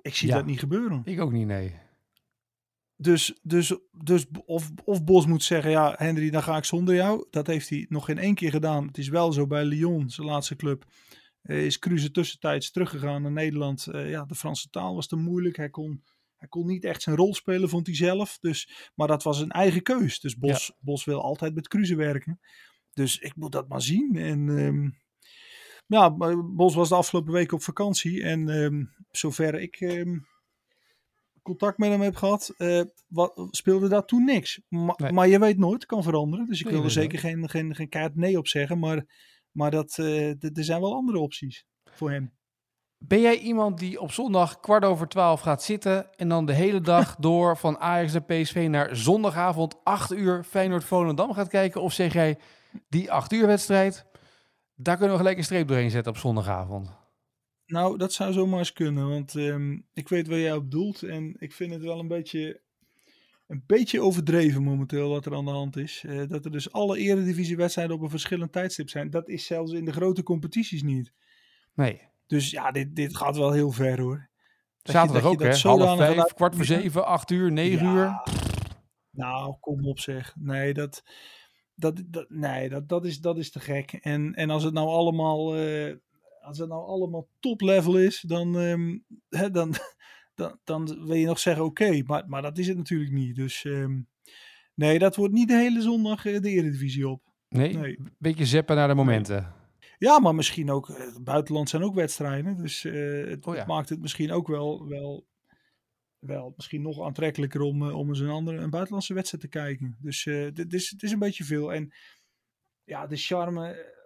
Ik 0.00 0.14
zie 0.14 0.28
Ja. 0.28 0.34
dat 0.36 0.46
niet 0.46 0.58
gebeuren. 0.58 1.02
Ik 1.04 1.20
ook 1.20 1.32
niet, 1.32 1.46
nee. 1.46 1.74
Dus, 2.96 3.38
dus, 3.42 3.76
dus 3.92 4.26
of, 4.46 4.70
of 4.84 5.04
Bos 5.04 5.26
moet 5.26 5.42
zeggen, 5.42 5.70
ja 5.70 5.94
Henry, 5.96 6.30
dan 6.30 6.42
ga 6.42 6.56
ik 6.56 6.64
zonder 6.64 6.94
jou. 6.94 7.26
Dat 7.30 7.46
heeft 7.46 7.68
hij 7.68 7.86
nog 7.88 8.04
geen 8.04 8.18
één 8.18 8.34
keer 8.34 8.50
gedaan. 8.50 8.86
Het 8.86 8.98
is 8.98 9.08
wel 9.08 9.32
zo 9.32 9.46
bij 9.46 9.64
Lyon, 9.64 10.10
zijn 10.10 10.26
laatste 10.26 10.56
club. 10.56 10.84
eh, 11.42 11.64
is 11.64 11.78
Cruze 11.78 12.10
tussentijds 12.10 12.70
teruggegaan 12.70 13.22
naar 13.22 13.32
Nederland. 13.32 13.86
Eh, 13.86 14.10
ja, 14.10 14.24
de 14.24 14.34
Franse 14.34 14.70
taal 14.70 14.94
was 14.94 15.06
te 15.06 15.16
moeilijk. 15.16 15.56
Hij 15.56 15.70
kon, 15.70 16.04
hij 16.40 16.48
kon 16.48 16.66
niet 16.66 16.84
echt 16.84 17.02
zijn 17.02 17.16
rol 17.16 17.34
spelen, 17.34 17.68
vond 17.68 17.86
hij 17.86 17.96
zelf. 17.96 18.38
Dus, 18.40 18.90
maar 18.94 19.08
dat 19.08 19.22
was 19.22 19.40
een 19.40 19.50
eigen 19.50 19.82
keus. 19.82 20.20
Dus 20.20 20.36
Bos, 20.38 20.72
Bos 20.80 21.04
wil 21.04 21.22
altijd 21.22 21.54
met 21.54 21.68
Cruze 21.68 21.94
werken. 21.96 22.40
Dus 22.92 23.18
ik 23.18 23.36
moet 23.36 23.52
dat 23.52 23.68
maar 23.68 23.82
zien. 23.82 24.16
En 24.16 24.58
ehm, 24.58 24.90
ja, 25.86 26.16
Bos 26.54 26.74
was 26.74 26.88
de 26.88 26.94
afgelopen 26.94 27.32
week 27.32 27.52
op 27.52 27.62
vakantie. 27.62 28.22
En 28.22 28.48
ehm, 28.48 28.84
zover 29.10 29.54
ik 29.60 29.76
ehm, 29.80 30.18
contact 31.42 31.78
met 31.78 31.90
hem 31.90 32.00
heb 32.00 32.16
gehad, 32.16 32.54
eh, 32.56 32.82
wat, 33.08 33.48
speelde 33.50 33.88
daar 33.88 34.04
toen 34.04 34.24
niks. 34.24 34.60
Ma- 34.68 34.94
Nee. 34.96 35.12
Maar 35.12 35.28
je 35.28 35.38
weet 35.38 35.58
nooit, 35.58 35.74
het 35.80 35.86
kan 35.86 36.02
veranderen. 36.02 36.46
Dus 36.46 36.58
ik 36.58 36.64
Nee, 36.64 36.74
wil 36.74 36.84
er 36.84 36.90
zeker 36.90 37.18
geen, 37.18 37.48
geen, 37.48 37.74
geen 37.74 37.88
kaart 37.88 38.16
nee 38.16 38.38
op 38.38 38.48
zeggen. 38.48 38.78
Maar, 38.78 39.06
maar 39.50 39.70
dat, 39.70 39.98
eh, 39.98 40.28
er 40.28 40.64
zijn 40.64 40.80
wel 40.80 40.94
andere 40.94 41.18
opties 41.18 41.64
voor 41.84 42.10
hem. 42.10 42.38
Ben 43.02 43.20
jij 43.20 43.38
iemand 43.38 43.78
die 43.78 44.00
op 44.00 44.12
zondag 44.12 44.60
kwart 44.60 44.84
over 44.84 45.08
twaalf 45.08 45.40
gaat 45.40 45.62
zitten 45.62 46.16
en 46.16 46.28
dan 46.28 46.46
de 46.46 46.52
hele 46.52 46.80
dag 46.80 47.16
door 47.28 47.56
van 47.56 47.78
Ajax 47.78 48.14
en 48.14 48.24
PSV 48.24 48.66
naar 48.70 48.96
zondagavond 48.96 49.84
8 49.84 50.12
uur 50.12 50.44
Feyenoord-Volendam 50.44 51.32
gaat 51.32 51.48
kijken? 51.48 51.82
Of 51.82 51.92
zeg 51.92 52.12
jij, 52.12 52.38
die 52.88 53.12
8 53.12 53.32
uur 53.32 53.46
wedstrijd, 53.46 54.06
daar 54.74 54.96
kunnen 54.96 55.12
we 55.12 55.20
gelijk 55.20 55.38
een 55.38 55.44
streep 55.44 55.68
doorheen 55.68 55.90
zetten 55.90 56.12
op 56.12 56.18
zondagavond? 56.18 56.98
Nou, 57.66 57.98
dat 57.98 58.12
zou 58.12 58.32
zomaar 58.32 58.58
eens 58.58 58.72
kunnen. 58.72 59.08
Want 59.08 59.34
ehm, 59.34 59.78
ik 59.92 60.08
weet 60.08 60.28
waar 60.28 60.38
jij 60.38 60.54
op 60.54 60.70
doelt. 60.70 61.02
En 61.02 61.36
ik 61.38 61.52
vind 61.52 61.72
het 61.72 61.82
wel 61.82 61.98
een 61.98 62.08
beetje, 62.08 62.60
een 63.46 63.62
beetje 63.66 64.00
overdreven 64.00 64.62
momenteel 64.62 65.08
wat 65.08 65.26
er 65.26 65.34
aan 65.34 65.44
de 65.44 65.50
hand 65.50 65.76
is. 65.76 66.04
Eh, 66.06 66.28
dat 66.28 66.44
er 66.44 66.50
dus 66.50 66.72
alle 66.72 66.98
eredivisiewedstrijden 66.98 67.96
op 67.96 68.02
een 68.02 68.10
verschillend 68.10 68.52
tijdstip 68.52 68.88
zijn. 68.88 69.10
Dat 69.10 69.28
is 69.28 69.46
zelfs 69.46 69.72
in 69.72 69.84
de 69.84 69.92
grote 69.92 70.22
competities 70.22 70.82
niet. 70.82 71.12
Nee. 71.74 72.09
Dus 72.30 72.50
ja, 72.50 72.70
dit, 72.70 72.96
dit 72.96 73.16
gaat 73.16 73.36
wel 73.36 73.52
heel 73.52 73.70
ver 73.70 74.00
hoor. 74.00 74.28
Dat 74.82 74.86
je- 74.86 74.92
Zaterdag 74.92 75.22
je 75.22 75.28
ook, 75.28 75.42
hè? 75.42 75.56
Half 75.68 75.96
vijf, 75.96 76.32
kwart 76.34 76.56
voor 76.56 76.64
zeven, 76.64 77.06
acht 77.06 77.30
uur, 77.30 77.52
negen 77.52 77.86
Ja, 77.86 77.92
uur. 77.94 78.22
Nou, 79.10 79.56
kom 79.60 79.86
op 79.86 79.98
zeg. 79.98 80.34
Nee, 80.38 80.74
dat, 80.74 81.02
dat, 81.74 82.02
dat, 82.06 82.30
nee, 82.30 82.68
dat, 82.68 82.88
dat, 82.88 83.04
is, 83.04 83.18
dat 83.20 83.38
is 83.38 83.50
te 83.50 83.60
gek. 83.60 83.92
En, 83.92 84.34
en 84.34 84.50
als 84.50 84.62
het 84.62 84.72
nou 84.74 84.88
allemaal, 84.88 85.56
eh, 85.56 85.94
als 86.40 86.58
het 86.58 86.68
nou 86.68 86.86
allemaal 86.86 87.28
top 87.40 87.60
level 87.60 87.98
is, 87.98 88.20
dan, 88.20 88.58
ehm, 88.58 88.98
hè, 89.40 89.50
dan, 89.50 89.74
dan, 90.34 90.58
dan 90.64 91.06
wil 91.06 91.16
je 91.16 91.26
nog 91.26 91.38
zeggen 91.38 91.64
oké. 91.64 92.02
maar, 92.06 92.24
maar 92.28 92.42
dat 92.42 92.58
is 92.58 92.66
het 92.68 92.76
natuurlijk 92.76 93.12
niet. 93.12 93.36
Dus 93.36 93.64
ehm, 93.64 94.00
nee, 94.74 94.98
dat 94.98 95.16
wordt 95.16 95.34
niet 95.34 95.48
de 95.48 95.56
hele 95.56 95.80
zondag 95.82 96.26
eh, 96.26 96.40
de 96.40 96.50
Eredivisie 96.50 97.08
op. 97.08 97.22
Nee, 97.48 97.76
Nee. 97.76 97.98
beetje 98.18 98.46
zeppen 98.46 98.76
naar 98.76 98.88
de 98.88 98.94
momenten. 98.94 99.52
Ja, 100.00 100.18
maar 100.18 100.34
misschien 100.34 100.70
ook, 100.70 100.88
eh, 100.88 100.96
het 100.98 101.24
buitenland 101.24 101.68
zijn 101.68 101.82
ook 101.82 101.94
wedstrijden. 101.94 102.56
Dus 102.56 102.84
eh, 102.84 103.28
het, 103.28 103.46
Oh 103.46 103.54
ja. 103.54 103.58
het 103.58 103.68
maakt 103.68 103.88
het 103.88 104.00
misschien 104.00 104.32
ook 104.32 104.46
wel, 104.46 104.88
wel, 104.88 105.26
wel 106.18 106.52
misschien 106.56 106.82
nog 106.82 107.00
aantrekkelijker 107.00 107.60
om, 107.60 107.88
eh, 107.88 107.96
om 107.96 108.08
eens 108.08 108.18
een 108.18 108.28
andere, 108.28 108.58
een 108.58 108.70
buitenlandse 108.70 109.14
wedstrijd 109.14 109.42
te 109.42 109.50
kijken. 109.50 109.96
Dus 110.00 110.26
eh, 110.26 110.46
dit 110.52 110.72
is, 110.72 110.90
het 110.90 111.02
is 111.02 111.12
een 111.12 111.18
beetje 111.18 111.44
veel. 111.44 111.72
En 111.72 111.92
ja, 112.84 113.06
de 113.06 113.16
charme. 113.16 113.98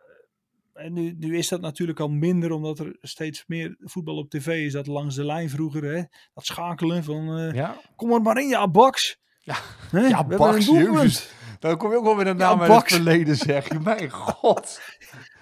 En 0.72 0.92
nu, 0.92 1.14
nu 1.18 1.36
is 1.36 1.48
dat 1.48 1.60
natuurlijk 1.60 2.00
al 2.00 2.08
minder, 2.08 2.50
omdat 2.50 2.78
er 2.78 2.96
steeds 3.00 3.44
meer 3.46 3.76
voetbal 3.78 4.16
op 4.16 4.30
tv 4.30 4.46
is. 4.46 4.72
Dat 4.72 4.86
langs 4.86 5.14
de 5.14 5.24
lijn 5.24 5.50
vroeger, 5.50 5.84
hè? 5.84 6.02
dat 6.34 6.46
schakelen 6.46 7.04
van. 7.04 7.54
Ja, 7.54 7.80
Kom 7.96 8.12
er 8.12 8.22
maar 8.22 8.40
in, 8.40 8.48
ja, 8.48 8.68
Baks. 8.68 9.18
Ja. 9.40 9.56
Hè? 9.90 10.06
ja 10.06 10.24
Baks, 10.24 10.66
jezus. 10.66 11.32
Dan 11.58 11.76
kom 11.76 11.90
je 11.90 11.96
ook 11.96 12.04
wel 12.04 12.14
met 12.14 12.26
een 12.26 12.36
naam 12.36 12.60
uit 12.60 12.68
Baks. 12.68 12.92
het 12.92 13.02
verleden, 13.02 13.36
zeg. 13.36 13.80
Mijn 13.80 14.10
god. 14.30 14.80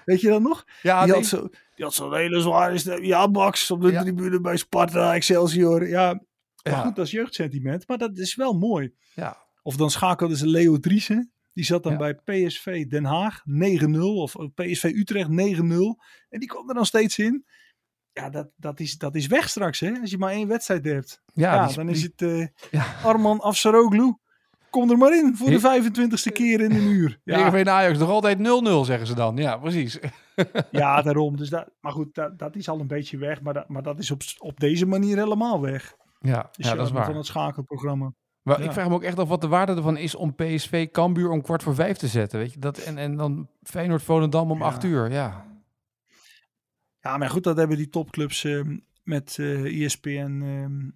Weet 0.05 0.21
je 0.21 0.29
dat 0.29 0.43
nog? 0.43 0.65
Ja, 0.83 0.99
die, 1.05 1.07
nee. 1.12 1.21
had 1.21 1.27
zo, 1.29 1.49
die 1.75 1.85
had 1.85 1.95
zo'n 1.95 2.15
hele 2.15 2.41
zware. 2.41 3.05
Ja, 3.07 3.31
Baks 3.31 3.71
op 3.71 3.81
de 3.83 3.91
Ja. 3.93 4.03
tribune 4.03 4.41
bij 4.41 4.57
Sparta, 4.57 5.15
Excelsior. 5.15 5.88
Ja, 5.88 6.12
maar 6.62 6.73
Ja. 6.73 6.81
goed, 6.85 6.97
dat 6.97 7.07
is 7.07 7.11
jeugdsentiment. 7.12 7.88
Maar 7.88 7.99
dat 7.99 8.19
is 8.19 8.35
wel 8.35 8.53
mooi. 8.53 8.95
ja. 9.15 9.41
Of 9.65 9.77
dan 9.77 9.91
schakelde 9.91 10.37
ze 10.37 10.47
Leo 10.47 10.79
Driessen. 10.79 11.33
Die 11.53 11.65
zat 11.65 11.83
dan 11.83 11.93
Ja. 11.93 11.99
bij 11.99 12.15
PSV 12.15 12.87
Den 12.87 13.05
Haag 13.05 13.41
9-0. 13.45 14.21
Of 14.21 14.35
PSV 14.55 14.85
Utrecht 14.85 15.29
9-0. 15.29 16.01
En 16.29 16.38
die 16.41 16.49
kwam 16.49 16.69
er 16.69 16.75
dan 16.75 16.87
steeds 16.87 17.19
in. 17.19 17.45
Ja, 18.12 18.31
dat, 18.31 18.51
dat, 18.57 18.81
is, 18.81 18.99
dat 18.99 19.15
is 19.15 19.27
weg 19.27 19.49
straks, 19.49 19.81
hè? 19.81 19.93
Als 20.01 20.11
je 20.11 20.19
maar 20.19 20.33
één 20.33 20.49
wedstrijd 20.49 20.85
hebt. 20.85 21.23
Ja, 21.35 21.55
Ja, 21.55 21.67
die- 21.67 21.77
dan 21.77 21.88
is 21.88 22.03
het 22.03 22.23
eh, 22.23 22.47
Ja. 22.71 22.95
Arman 23.05 23.41
Afsaroglu. 23.41 24.12
Kom 24.73 24.91
er 24.91 24.99
maar 24.99 25.17
in 25.17 25.37
voor 25.37 25.51
de 25.51 25.59
He- 25.61 25.83
25ste 25.83 26.33
keer 26.33 26.61
in 26.61 26.71
een 26.71 26.87
uur. 26.89 27.21
Ja, 27.25 27.35
Heerenveen 27.37 27.69
Ajax 27.69 27.99
nog 27.99 28.09
altijd 28.09 28.39
0-0, 28.39 28.41
zeggen 28.87 29.07
ze 29.07 29.15
dan. 29.15 29.37
Ja, 29.37 29.57
precies. 29.57 29.99
Ja, 30.71 31.03
daarom. 31.03 31.37
Dus 31.37 31.49
dat, 31.49 31.69
maar 31.81 31.93
goed, 31.93 32.15
dat, 32.15 32.39
dat 32.39 32.57
is 32.57 32.69
al 32.69 32.81
een 32.81 32.87
beetje 32.87 33.17
weg. 33.19 33.43
Maar 33.43 33.55
dat, 33.55 33.69
maar 33.69 33.83
dat 33.83 33.99
is 33.99 34.11
op, 34.11 34.21
op 34.39 34.61
deze 34.61 34.87
manier 34.87 35.17
helemaal 35.17 35.61
weg. 35.61 35.95
Ja, 36.21 36.49
De 36.53 36.65
ja 36.69 36.75
dat 36.75 36.87
is 36.87 36.93
waar. 36.93 37.05
Van 37.05 37.17
het 37.17 37.27
schakelprogramma. 37.27 38.13
Maar 38.43 38.59
Ja. 38.61 38.65
ik 38.65 38.73
vraag 38.73 38.89
me 38.89 38.95
ook 38.95 39.03
echt 39.03 39.19
af 39.19 39.29
wat 39.29 39.41
de 39.41 39.49
waarde 39.49 39.75
ervan 39.75 39.97
is 39.97 40.15
om 40.15 40.35
PSV 40.35 40.91
Cambuur 40.91 41.31
om 41.31 41.43
kwart 41.43 41.63
voor 41.63 41.75
vijf 41.75 41.97
te 41.97 42.07
zetten. 42.09 42.39
Weet 42.39 42.53
je? 42.53 42.59
Dat, 42.59 42.79
en, 42.79 42.99
en 42.99 43.17
dan 43.17 43.49
Feyenoord 43.63 44.03
Volendam 44.03 44.51
om 44.51 44.59
Ja. 44.59 44.65
acht 44.65 44.85
uur. 44.85 45.11
Ja. 45.11 45.47
Ja, 47.01 47.17
maar 47.17 47.31
goed, 47.31 47.45
dat 47.45 47.57
hebben 47.57 47.77
die 47.77 47.89
topclubs 47.89 48.45
ehm, 48.45 48.77
met 49.03 49.37
eh 49.41 49.85
ESPN 49.85 50.43
ehm, 50.45 50.89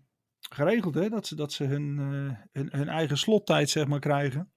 geregeld. 0.49 0.95
Hè? 0.95 1.09
Dat 1.09 1.27
ze, 1.27 1.35
dat 1.35 1.53
ze 1.53 1.65
hun, 1.65 1.97
eh, 1.99 2.37
hun, 2.53 2.69
hun 2.71 2.89
eigen 2.89 3.19
slottijd 3.19 3.71
zeg 3.71 3.87
maar 3.87 3.99
krijgen. 4.01 4.51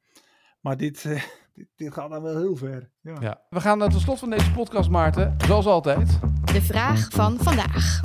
Maar 0.61 0.77
dit, 0.77 1.05
eh, 1.05 1.21
dit, 1.53 1.67
dit 1.75 1.93
gaat 1.93 2.09
dan 2.09 2.21
wel 2.21 2.37
heel 2.37 2.55
ver. 2.55 2.89
Ja. 3.01 3.15
ja. 3.19 3.41
We 3.49 3.61
gaan 3.61 3.77
naar 3.77 3.89
tot 3.89 4.01
slot 4.01 4.19
van 4.19 4.29
deze 4.29 4.51
podcast, 4.51 4.89
Maarten. 4.89 5.35
Zoals 5.45 5.65
altijd. 5.65 6.19
De 6.53 6.61
vraag 6.61 7.07
van 7.11 7.37
vandaag. 7.39 7.99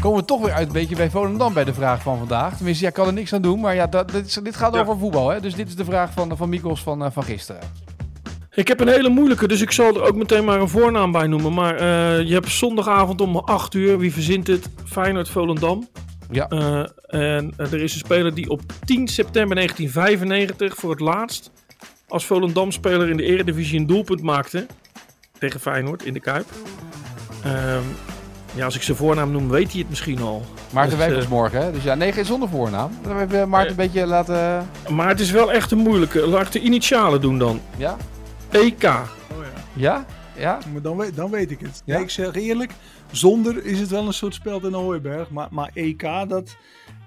Komen 0.00 0.18
we 0.20 0.24
toch 0.24 0.40
weer 0.40 0.52
uit 0.52 0.66
een 0.66 0.72
beetje 0.72 0.96
bij 0.96 1.10
Volendam 1.10 1.54
bij 1.54 1.64
de 1.64 1.74
vraag 1.74 2.02
van 2.02 2.18
vandaag. 2.18 2.56
Tenminste, 2.56 2.82
jij 2.82 2.92
kan 2.92 3.06
er 3.06 3.12
niks 3.12 3.32
aan 3.32 3.42
doen. 3.42 3.60
Maar 3.60 3.74
ja, 3.74 3.86
dat, 3.86 4.10
dit, 4.10 4.26
is- 4.26 4.34
dit 4.34 4.56
gaat 4.56 4.74
Ja. 4.74 4.80
over 4.80 4.98
voetbal. 4.98 5.28
Hè? 5.28 5.40
Dus 5.40 5.54
dit 5.54 5.68
is 5.68 5.76
de 5.76 5.84
vraag 5.84 6.12
van, 6.12 6.36
van 6.36 6.48
Mikos 6.48 6.82
van, 6.82 7.04
eh, 7.04 7.10
van 7.10 7.22
gisteren. 7.22 7.62
Ik 8.50 8.68
heb 8.68 8.80
een 8.80 8.88
hele 8.88 9.08
moeilijke, 9.08 9.48
dus 9.48 9.60
ik 9.60 9.70
zal 9.70 9.94
er 9.94 10.02
ook 10.02 10.14
meteen 10.16 10.44
maar 10.44 10.60
een 10.60 10.68
voornaam 10.68 11.12
bij 11.12 11.26
noemen. 11.26 11.54
Maar 11.54 11.74
eh, 11.76 12.26
je 12.26 12.32
hebt 12.32 12.48
zondagavond 12.50 13.20
om 13.20 13.36
8 13.36 13.74
uur, 13.74 13.98
wie 13.98 14.12
verzint 14.12 14.46
het? 14.46 14.68
Feyenoord 14.84 15.28
Volendam. 15.28 15.88
Ja. 16.30 16.48
Eh, 16.48 16.84
en 17.06 17.54
er 17.56 17.80
is 17.82 17.92
een 17.92 17.98
speler 17.98 18.34
die 18.34 18.50
op 18.50 18.60
10 18.84 19.08
september 19.08 19.56
1995 19.56 20.74
voor 20.74 20.90
het 20.90 21.00
laatst 21.00 21.50
als 22.08 22.26
Volendam-speler 22.26 23.08
in 23.10 23.16
de 23.16 23.22
Eredivisie 23.22 23.78
een 23.78 23.86
doelpunt 23.86 24.22
maakte. 24.22 24.66
Tegen 25.38 25.60
Feyenoord 25.60 26.04
in 26.04 26.12
de 26.12 26.20
Kuip. 26.20 26.46
Ehm, 27.44 27.82
ja, 28.54 28.64
als 28.64 28.74
ik 28.74 28.82
zijn 28.82 28.96
voornaam 28.96 29.30
noem, 29.30 29.48
weet 29.48 29.70
hij 29.70 29.80
het 29.80 29.88
misschien 29.88 30.20
al. 30.20 30.44
Maarten 30.72 30.98
Dus, 30.98 31.06
Wijfels 31.06 31.28
morgen, 31.28 31.62
hè? 31.62 31.72
Dus 31.72 31.82
ja, 31.82 31.94
nee, 31.94 32.12
geen 32.12 32.24
zonder 32.24 32.48
voornaam. 32.48 32.90
Dan 33.02 33.16
hebben 33.16 33.40
we 33.40 33.46
Maarten 33.46 33.70
een 33.70 33.76
beetje 33.76 34.06
laten... 34.06 34.68
Maar 34.88 35.08
het 35.08 35.20
is 35.20 35.30
wel 35.30 35.52
echt 35.52 35.70
een 35.70 35.78
moeilijke. 35.78 36.26
Laat 36.26 36.46
ik 36.46 36.52
de 36.52 36.60
initialen 36.60 37.20
doen 37.20 37.38
dan. 37.38 37.60
Ja? 37.76 37.96
EK. 38.50 38.84
Oh 38.84 38.84
ja. 38.84 39.02
Ja? 39.72 40.04
Ja? 40.36 40.58
Maar 40.72 40.82
dan, 40.82 40.96
weet, 40.96 41.16
dan 41.16 41.30
weet 41.30 41.50
ik 41.50 41.60
het. 41.60 41.82
Ja? 41.84 41.96
Ja? 41.96 42.02
ik 42.02 42.10
zeg 42.10 42.34
eerlijk, 42.34 42.72
zonder 43.12 43.64
is 43.64 43.80
het 43.80 43.88
wel 43.90 44.06
een 44.06 44.12
soort 44.12 44.34
speld 44.34 44.62
in 44.64 44.72
een 44.72 44.80
hooiberg. 44.80 45.30
Maar, 45.30 45.48
maar 45.50 45.70
EK, 45.74 46.00
dat, 46.28 46.56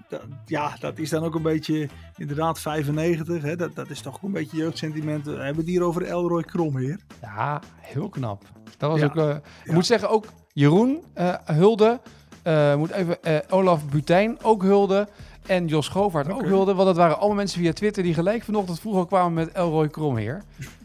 dat, 0.10 0.22
ja, 0.46 0.76
dat 0.80 0.98
is 0.98 1.10
dan 1.10 1.24
ook 1.24 1.36
een 1.36 1.42
beetje, 1.42 1.88
inderdaad 2.18 2.60
95. 2.60 3.42
Hè, 3.44 3.56
dat, 3.56 3.76
dat 3.76 3.90
is 3.90 4.02
toch 4.02 4.16
ook 4.16 4.24
een 4.24 4.32
beetje 4.32 4.58
jeugdsentiment. 4.58 5.26
We 5.26 5.32
hebben 5.32 5.56
het 5.56 5.68
hier 5.68 5.84
over 5.84 6.04
Elroy 6.06 6.44
Kromheer. 6.44 7.00
Ja, 7.22 7.62
heel 7.80 8.10
knap. 8.10 8.44
Dat 8.78 8.92
was 8.92 9.00
Ja. 9.00 9.06
ook... 9.06 9.16
eh, 9.16 9.30
Ik 9.30 9.42
Ja. 9.64 9.74
moet 9.74 9.86
zeggen, 9.86 10.10
ook 10.10 10.26
Jeroen 10.54 11.04
eh, 11.14 11.34
hulde. 11.46 12.00
Eh, 12.44 12.76
moet 12.76 12.92
even, 12.92 13.18
Olaf 13.50 13.86
Butijn 13.90 14.38
ook 14.44 14.62
hulde. 14.64 15.08
En 15.46 15.68
Jos 15.68 15.88
Govaert 15.88 16.32
ook 16.32 16.46
hulde. 16.46 16.74
Want 16.74 16.88
dat 16.88 16.96
waren 16.98 17.18
allemaal 17.18 17.36
mensen 17.36 17.60
via 17.60 17.74
Twitter 17.74 18.04
die 18.04 18.14
gelijk 18.14 18.44
vanochtend 18.44 18.80
vroeg 18.80 18.96
al 18.96 19.06
kwamen 19.06 19.34
met 19.34 19.52
Elroy 19.52 19.88
Kromheer. 19.90 20.44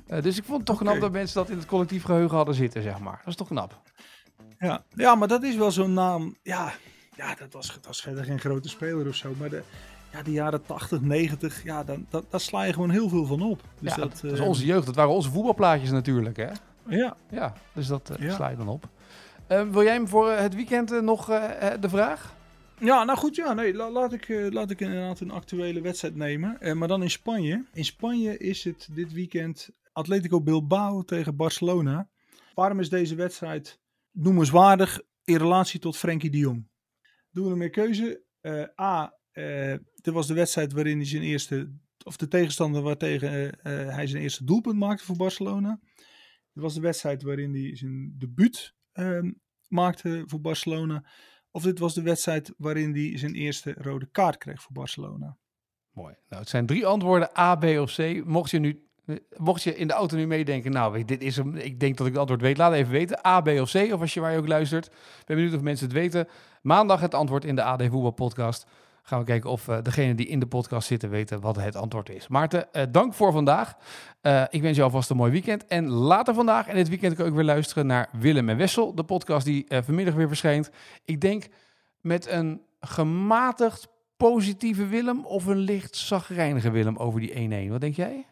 Eh, 0.09 0.23
dus 0.23 0.37
ik 0.39 0.45
vond 0.45 0.57
het 0.57 0.67
toch 0.67 0.79
knap 0.79 1.01
dat 1.01 1.13
mensen 1.13 1.35
dat 1.37 1.51
in 1.51 1.57
het 1.57 1.67
collectief 1.67 2.05
geheugen 2.05 2.37
hadden 2.37 2.55
zitten, 2.55 2.83
zeg 2.83 2.99
maar. 2.99 3.17
Dat 3.19 3.27
is 3.27 3.35
toch 3.37 3.49
knap. 3.49 3.81
Ja, 4.59 4.85
ja 4.95 5.15
maar 5.15 5.29
dat 5.29 5.43
is 5.43 5.57
wel 5.57 5.71
zo'n 5.71 5.93
naam. 5.93 6.37
Ja, 6.43 6.73
ja 7.17 7.35
dat, 7.35 7.53
was, 7.53 7.67
dat 7.75 7.87
was 7.87 8.01
verder 8.01 8.25
geen 8.25 8.39
grote 8.41 8.69
speler 8.69 9.09
of 9.09 9.15
zo. 9.15 9.35
Maar 9.39 9.49
de, 9.51 9.63
ja, 10.13 10.23
de 10.23 10.31
jaren 10.33 10.63
80, 10.67 11.01
90, 11.01 11.65
ja, 11.65 11.85
dan, 11.85 12.07
dat, 12.11 12.25
daar 12.31 12.41
sla 12.41 12.63
je 12.63 12.73
gewoon 12.73 12.91
heel 12.91 13.09
veel 13.09 13.25
van 13.27 13.43
op. 13.43 13.63
Dus 13.81 13.95
ja, 13.95 14.01
dat, 14.01 14.21
dat 14.23 14.33
is 14.33 14.39
eh, 14.39 14.47
onze 14.47 14.67
jeugd. 14.67 14.87
Dat 14.87 14.95
waren 14.95 15.11
onze 15.13 15.31
voetbalplaatjes 15.31 15.91
natuurlijk, 15.91 16.37
hè? 16.37 16.49
Ja, 16.89 17.17
Ja, 17.31 17.55
dus 17.73 17.87
dat 17.87 18.11
eh, 18.11 18.27
Ja. 18.27 18.35
sla 18.35 18.49
je 18.49 18.57
dan 18.57 18.69
op. 18.69 18.89
Wil 19.47 19.83
jij 19.83 19.93
hem 19.93 20.09
voor 20.09 20.31
het 20.31 20.55
weekend 20.55 21.03
nog 21.03 21.27
de 21.81 21.89
vraag? 21.89 22.35
Ja, 22.81 23.05
nou 23.05 23.19
goed, 23.19 23.35
ja, 23.37 23.53
nee, 23.53 23.75
la- 23.75 23.91
laat, 23.91 24.13
ik, 24.13 24.29
laat 24.51 24.71
ik 24.71 24.81
inderdaad 24.81 25.21
een 25.21 25.31
actuele 25.31 25.81
wedstrijd 25.81 26.15
nemen. 26.17 26.79
Maar 26.79 26.89
dan 26.89 27.03
in 27.03 27.11
Spanje. 27.11 27.65
In 27.73 27.85
Spanje 27.85 28.39
is 28.39 28.65
het 28.65 28.89
dit 28.91 29.13
weekend 29.13 29.71
Atletico 29.99 30.43
Bilbao 30.43 31.03
tegen 31.03 31.37
Barcelona. 31.37 32.09
Waarom 32.55 32.81
is 32.81 32.89
deze 32.89 33.15
wedstrijd 33.15 33.81
noemenswaardig 34.11 35.01
in 35.25 35.37
relatie 35.37 35.81
tot 35.81 35.97
Frenkie 35.97 36.31
de 36.31 36.39
Jong? 36.39 36.69
Doen 37.31 37.45
we 37.45 37.51
een 37.51 37.59
meer 37.59 37.71
keuze. 37.71 38.23
Eh, 38.41 38.81
A, 38.81 39.19
eh 39.31 39.75
dit 39.95 40.15
was 40.15 40.27
de 40.27 40.35
wedstrijd 40.35 40.73
waarin 40.73 40.97
hij 40.97 41.07
zijn 41.07 41.23
eerste, 41.23 41.73
of 42.05 42.17
de 42.17 42.29
tegenstander 42.29 42.83
waartegen 42.83 43.61
eh, 43.63 43.95
hij 43.95 44.07
zijn 44.07 44.23
eerste 44.23 44.45
doelpunt 44.45 44.79
maakte 44.79 45.05
voor 45.05 45.17
Barcelona. 45.17 45.81
Dit 46.53 46.63
was 46.63 46.75
de 46.75 46.81
wedstrijd 46.81 47.23
waarin 47.23 47.55
hij 47.55 47.77
zijn 47.77 48.15
debuut 48.19 48.75
ehm, 48.93 49.33
maakte 49.69 50.23
voor 50.27 50.41
Barcelona. 50.41 51.05
Of 51.51 51.63
dit 51.63 51.79
was 51.79 51.95
de 51.95 52.03
wedstrijd 52.03 52.55
waarin 52.57 52.95
hij 52.95 53.19
zijn 53.19 53.35
eerste 53.35 53.75
rode 53.79 54.07
kaart 54.07 54.37
kreeg 54.37 54.63
voor 54.63 54.73
Barcelona. 54.73 55.39
Mooi. 55.91 56.15
Nou, 56.29 56.41
het 56.43 56.51
zijn 56.51 56.67
drie 56.67 56.87
antwoorden, 56.87 57.39
A, 57.39 57.57
B 57.57 57.65
of 57.65 57.95
C. 57.95 58.25
Mocht 58.25 58.51
je 58.51 58.59
nu, 58.59 58.88
mocht 59.37 59.63
je 59.63 59.77
in 59.77 59.87
de 59.87 59.93
auto 59.93 60.17
nu 60.17 60.27
meedenken, 60.27 60.73
nou, 60.73 61.05
dit 61.05 61.23
is 61.23 61.39
ik 61.39 61.81
denk 61.81 61.97
dat 61.97 62.07
ik 62.07 62.13
het 62.13 62.21
antwoord 62.21 62.41
weet, 62.41 62.59
laat 62.59 62.73
even 62.73 62.93
weten. 62.93 63.27
A, 63.27 63.41
B 63.41 63.49
of 63.49 63.71
C, 63.73 63.75
of 63.93 64.01
als 64.01 64.15
je 64.15 64.21
waar 64.21 64.33
je 64.33 64.39
ook 64.39 64.49
luistert. 64.49 64.87
Ik 64.87 65.27
ben 65.27 65.37
benieuwd 65.37 65.55
of 65.55 65.61
mensen 65.61 65.87
het 65.87 65.95
weten. 65.95 66.29
Maandag 66.63 67.01
het 67.01 67.15
antwoord 67.15 67.45
in 67.45 67.55
de 67.55 67.63
AD 67.63 67.83
Voetbal 67.83 68.11
Podcast. 68.11 68.67
Gaan 69.03 69.19
we 69.19 69.25
kijken 69.25 69.51
of 69.51 69.69
uh, 69.69 69.79
degenen 69.83 70.17
die 70.17 70.27
in 70.27 70.41
de 70.41 70.47
podcast 70.47 70.87
zitten 70.87 71.11
weten 71.11 71.41
wat 71.41 71.57
het 71.57 71.77
antwoord 71.77 72.11
is. 72.11 72.29
Maarten, 72.29 72.67
uh, 72.73 72.83
dank 72.91 73.15
voor 73.15 73.33
vandaag. 73.33 73.75
Uh, 74.23 74.45
ik 74.51 74.63
wens 74.63 74.77
je 74.77 74.83
alvast 74.83 75.11
een 75.11 75.17
mooi 75.17 75.33
weekend. 75.33 75.67
En 75.67 75.89
later 75.89 76.35
vandaag 76.35 76.67
en 76.67 76.75
dit 76.75 76.89
weekend 76.89 77.15
kan 77.15 77.27
ik 77.27 77.33
weer 77.33 77.45
luisteren 77.45 77.87
naar 77.87 78.09
Willem 78.13 78.49
en 78.49 78.57
Wessel. 78.57 78.95
De 78.95 79.05
podcast 79.05 79.45
die 79.45 79.67
vanmiddag 79.69 80.15
weer 80.15 80.29
verschijnt. 80.29 80.71
Ik 81.05 81.21
denk 81.21 81.47
met 82.01 82.27
een 82.27 82.61
gematigd 82.81 83.89
positieve 84.17 84.87
Willem 84.87 85.25
of 85.25 85.47
een 85.47 85.57
licht 85.57 85.97
zagrijnige 85.97 86.71
Willem 86.71 86.97
over 86.97 87.21
die 87.21 87.67
1-1. 87.67 87.71
Wat 87.71 87.81
denk 87.81 87.95
jij? 87.95 88.27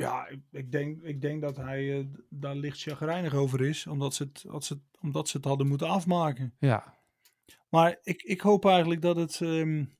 Ja, 0.00 0.28
ik, 0.28 0.40
ik, 0.50 0.72
denk, 0.72 1.02
ik 1.02 1.20
denk 1.20 1.40
dat 1.40 1.56
hij 1.56 1.98
uh, 1.98 2.06
daar 2.28 2.54
licht 2.54 2.80
chagrijnig 2.80 3.34
over 3.34 3.60
is. 3.60 3.86
Omdat 3.86 4.14
ze, 4.14 4.22
het, 4.22 4.64
ze 4.64 4.72
het, 4.72 4.82
omdat 5.00 5.28
ze 5.28 5.36
het 5.36 5.46
hadden 5.46 5.66
moeten 5.66 5.88
afmaken. 5.88 6.54
Ja. 6.58 6.98
Maar 7.68 7.98
ik, 8.02 8.22
ik 8.22 8.40
hoop 8.40 8.64
eigenlijk 8.64 9.02
dat 9.02 9.16
het... 9.16 9.40
Um... 9.40 9.98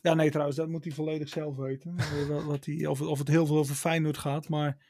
Ja, 0.00 0.14
nee 0.14 0.30
trouwens, 0.30 0.56
dat 0.56 0.68
moet 0.68 0.84
hij 0.84 0.92
volledig 0.92 1.28
zelf 1.28 1.56
weten. 1.56 1.96
wat 2.46 2.64
hij, 2.64 2.86
of, 2.86 3.00
of 3.00 3.18
het 3.18 3.28
heel 3.28 3.46
veel 3.46 3.56
over 3.56 3.74
Feyenoord 3.74 4.18
gaat. 4.18 4.48
Maar 4.48 4.86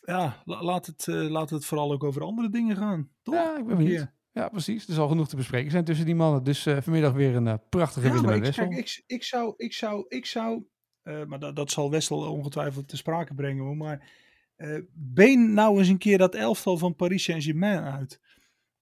ja, 0.00 0.42
laat 0.44 0.86
het, 0.86 1.06
uh, 1.06 1.30
laat 1.30 1.50
het 1.50 1.64
vooral 1.64 1.92
ook 1.92 2.04
over 2.04 2.22
andere 2.22 2.50
dingen 2.50 2.76
gaan. 2.76 3.10
Toch? 3.22 3.34
Ja, 3.34 3.58
ik 3.58 3.66
ben 3.66 3.76
benieuwd. 3.76 3.98
Ja. 3.98 4.16
Ja, 4.32 4.48
precies. 4.48 4.84
Er 4.84 4.90
is 4.90 4.98
al 4.98 5.08
genoeg 5.08 5.28
te 5.28 5.36
bespreken 5.36 5.70
zijn 5.70 5.84
tussen 5.84 6.06
die 6.06 6.14
mannen. 6.14 6.44
Dus 6.44 6.66
uh, 6.66 6.80
vanmiddag 6.80 7.12
weer 7.12 7.34
een 7.34 7.46
uh, 7.46 7.54
prachtige 7.68 8.06
ja, 8.06 8.12
Willem. 8.12 8.40
Kijk, 8.40 8.72
ik, 8.72 9.02
ik 9.06 9.22
zou, 9.22 9.54
ik 9.56 9.72
zou, 9.72 10.04
ik 10.08 10.26
zou 10.26 10.66
uh, 11.04 11.24
maar 11.24 11.38
dat, 11.38 11.56
dat 11.56 11.70
zal 11.70 11.90
Wessel 11.90 12.32
ongetwijfeld 12.32 12.88
te 12.88 12.96
sprake 12.96 13.34
brengen. 13.34 13.76
Maar 13.76 14.10
uh, 14.56 14.80
been 14.94 15.52
nou 15.54 15.78
eens 15.78 15.88
een 15.88 15.98
keer 15.98 16.18
dat 16.18 16.34
elftal 16.34 16.78
van 16.78 16.94
Paris 16.94 17.22
Saint-Germain 17.22 17.82
uit. 17.82 18.20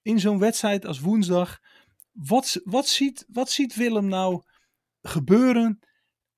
In 0.03 0.21
zo'n 0.21 0.39
wedstrijd 0.39 0.87
als 0.87 1.01
woensdag. 1.01 1.61
Wat, 2.13 2.61
wat, 2.65 2.89
ziet, 2.89 3.25
wat 3.29 3.51
ziet 3.51 3.75
Willem 3.75 4.09
nou 4.09 4.43
gebeuren? 5.03 5.79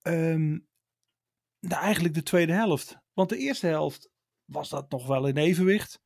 Um, 0.02 0.66
nou, 1.60 1.82
eigenlijk 1.82 2.14
de 2.14 2.22
tweede 2.22 2.52
helft. 2.52 2.98
Want 3.12 3.28
de 3.28 3.38
eerste 3.38 3.66
helft 3.66 4.10
was 4.44 4.68
dat 4.68 4.90
nog 4.90 5.06
wel 5.06 5.26
in 5.26 5.36
evenwicht. 5.36 6.00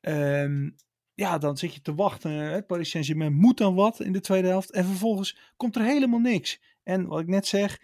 Um, 0.00 0.76
ja, 1.14 1.38
dan 1.38 1.56
zit 1.56 1.74
je 1.74 1.80
te 1.80 1.94
wachten. 1.94 2.30
Hè? 2.30 2.62
Paris 2.62 2.90
Saint-Germain 2.90 3.34
moet 3.34 3.58
dan 3.58 3.74
wat 3.74 4.00
in 4.00 4.12
de 4.12 4.20
tweede 4.20 4.48
helft. 4.48 4.70
En 4.70 4.84
vervolgens 4.84 5.52
komt 5.56 5.76
er 5.76 5.82
helemaal 5.82 6.18
niks. 6.18 6.60
En 6.82 7.06
wat 7.06 7.20
ik 7.20 7.26
net 7.26 7.46
zeg, 7.46 7.80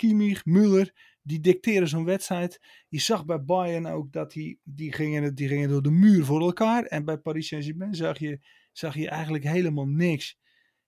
Kimmich, 0.00 0.44
Müller, 0.44 0.92
die 1.22 1.40
dicteren 1.40 1.88
zo'n 1.88 2.04
wedstrijd. 2.04 2.60
Je 2.88 3.00
zag 3.00 3.24
bij 3.24 3.44
Bayern 3.44 3.86
ook 3.86 4.12
dat 4.12 4.32
die, 4.32 4.60
die, 4.62 4.92
gingen, 4.92 5.34
die 5.34 5.48
gingen 5.48 5.68
door 5.68 5.82
de 5.82 5.90
muur 5.90 6.24
voor 6.24 6.40
elkaar. 6.40 6.84
En 6.84 7.04
bij 7.04 7.18
Paris 7.18 7.48
Saint-Germain 7.48 7.94
zag 7.94 8.18
je, 8.18 8.40
zag 8.72 8.94
je 8.94 9.08
eigenlijk 9.08 9.44
helemaal 9.44 9.86
niks. 9.86 10.38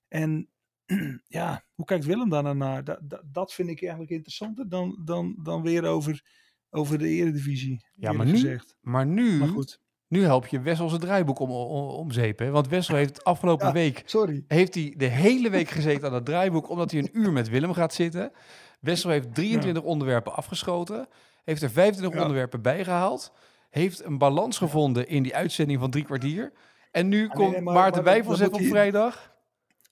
En 0.08 0.48
ja, 1.38 1.64
hoe 1.74 1.84
kijkt 1.84 2.04
Willem 2.04 2.28
daar 2.28 2.56
naar? 2.56 2.84
Dat, 2.84 2.98
dat, 3.02 3.22
dat 3.24 3.52
vind 3.52 3.68
ik 3.68 3.80
eigenlijk 3.80 4.10
interessanter 4.10 4.68
dan, 4.68 5.00
dan, 5.04 5.36
dan 5.42 5.62
weer 5.62 5.84
over, 5.84 6.24
over 6.70 6.98
de 6.98 7.08
eredivisie. 7.08 7.84
Ja, 7.92 8.12
maar 8.12 8.26
nu, 8.26 8.32
gezegd. 8.32 8.76
maar 8.80 9.06
nu, 9.06 9.38
maar 9.38 9.48
goed. 9.48 9.80
nu 10.08 10.22
help 10.22 10.46
je 10.46 10.60
Wessel 10.60 10.88
zijn 10.88 11.00
draaiboek 11.00 11.38
om, 11.38 11.50
om, 11.50 11.88
om 11.88 12.10
zeep. 12.10 12.38
Hè? 12.38 12.50
Want 12.50 12.68
Wessel 12.68 12.96
heeft 12.96 13.24
afgelopen 13.24 13.66
Ja, 13.66 13.72
week 13.72 14.02
Sorry. 14.04 14.44
heeft 14.46 14.74
hij 14.74 14.94
de 14.96 15.08
hele 15.08 15.50
week 15.50 15.68
gezeten 15.68 16.08
aan 16.08 16.14
het 16.14 16.24
draaiboek, 16.24 16.68
omdat 16.68 16.90
hij 16.90 17.00
een 17.00 17.18
uur 17.18 17.32
met 17.32 17.48
Willem 17.48 17.72
gaat 17.72 17.94
zitten. 17.94 18.32
Wessel 18.82 19.10
heeft 19.10 19.34
23 19.34 19.82
onderwerpen 19.82 20.34
afgeschoten, 20.34 21.08
heeft 21.44 21.62
er 21.62 21.70
25 21.70 22.14
Ja. 22.16 22.20
onderwerpen 22.22 22.62
bijgehaald, 22.62 23.32
heeft 23.70 24.04
een 24.04 24.18
balans 24.18 24.58
gevonden 24.58 25.08
in 25.08 25.22
die 25.22 25.34
uitzending 25.34 25.80
van 25.80 25.90
drie 25.90 26.04
kwartier. 26.04 26.52
En 26.90 27.08
nu 27.08 27.28
komt 27.28 27.50
nee, 27.52 27.60
maar- 27.60 27.74
Maarten 27.74 28.02
maar 28.04 28.12
Wijfels 28.12 28.40
even 28.40 28.52
op 28.52 28.58
hij- 28.58 28.68
vrijdag. 28.68 29.30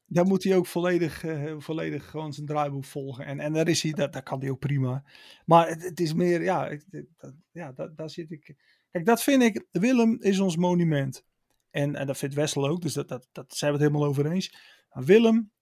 Dan 0.06 0.28
moet 0.28 0.44
hij 0.44 0.56
ook 0.56 0.66
volledig, 0.66 1.24
eh, 1.24 1.54
volledig 1.58 2.10
gewoon 2.10 2.32
zijn 2.32 2.46
draaiboek 2.46 2.84
volgen. 2.84 3.24
En, 3.24 3.40
en 3.40 3.52
daar 3.52 3.68
is 3.68 3.82
hij, 3.82 3.92
dat, 3.92 4.12
dat 4.12 4.22
kan 4.22 4.40
hij 4.40 4.50
ook 4.50 4.58
prima. 4.58 5.04
Maar 5.44 5.68
het, 5.68 5.82
het 5.82 6.00
is 6.00 6.12
meer, 6.12 6.42
ja, 6.42 6.76
dat, 7.16 7.34
ja 7.50 7.72
dat, 7.72 7.96
daar 7.96 8.10
zit 8.10 8.30
ik. 8.30 8.54
Kijk, 8.90 9.06
dat 9.06 9.22
vind 9.22 9.42
ik, 9.42 9.66
Willem 9.70 10.16
is 10.20 10.38
ons 10.38 10.56
monument. 10.56 11.24
En, 11.70 11.94
en 11.96 12.06
dat 12.06 12.18
vindt 12.18 12.34
Wessel 12.34 12.68
ook, 12.68 12.80
dus 12.82 12.92
dat, 12.92 13.08
dat, 13.08 13.28
dat 13.32 13.54
zijn 13.54 13.72
we 13.72 13.78
het 13.78 13.86
helemaal 13.88 14.08
over 14.08 14.30
eens. 14.30 14.56
Maar 14.92 15.04
Willem 15.04 15.52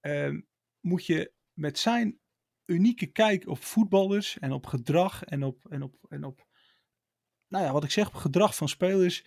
eh, 0.00 0.30
moet 0.80 1.06
je 1.06 1.32
met 1.52 1.78
zijn 1.78 2.18
unieke 2.66 3.06
kijk 3.06 3.48
op 3.48 3.64
voetballers 3.64 4.38
en 4.38 4.52
op 4.52 4.66
gedrag 4.66 5.24
en 5.24 5.42
op, 5.42 5.66
en 5.68 5.82
op, 5.82 5.94
en 6.08 6.24
op 6.24 6.46
nou 7.48 7.64
ja, 7.64 7.72
wat 7.72 7.84
ik 7.84 7.90
zeg, 7.90 8.06
op 8.06 8.14
gedrag 8.14 8.56
van 8.56 8.68
spelers. 8.68 9.24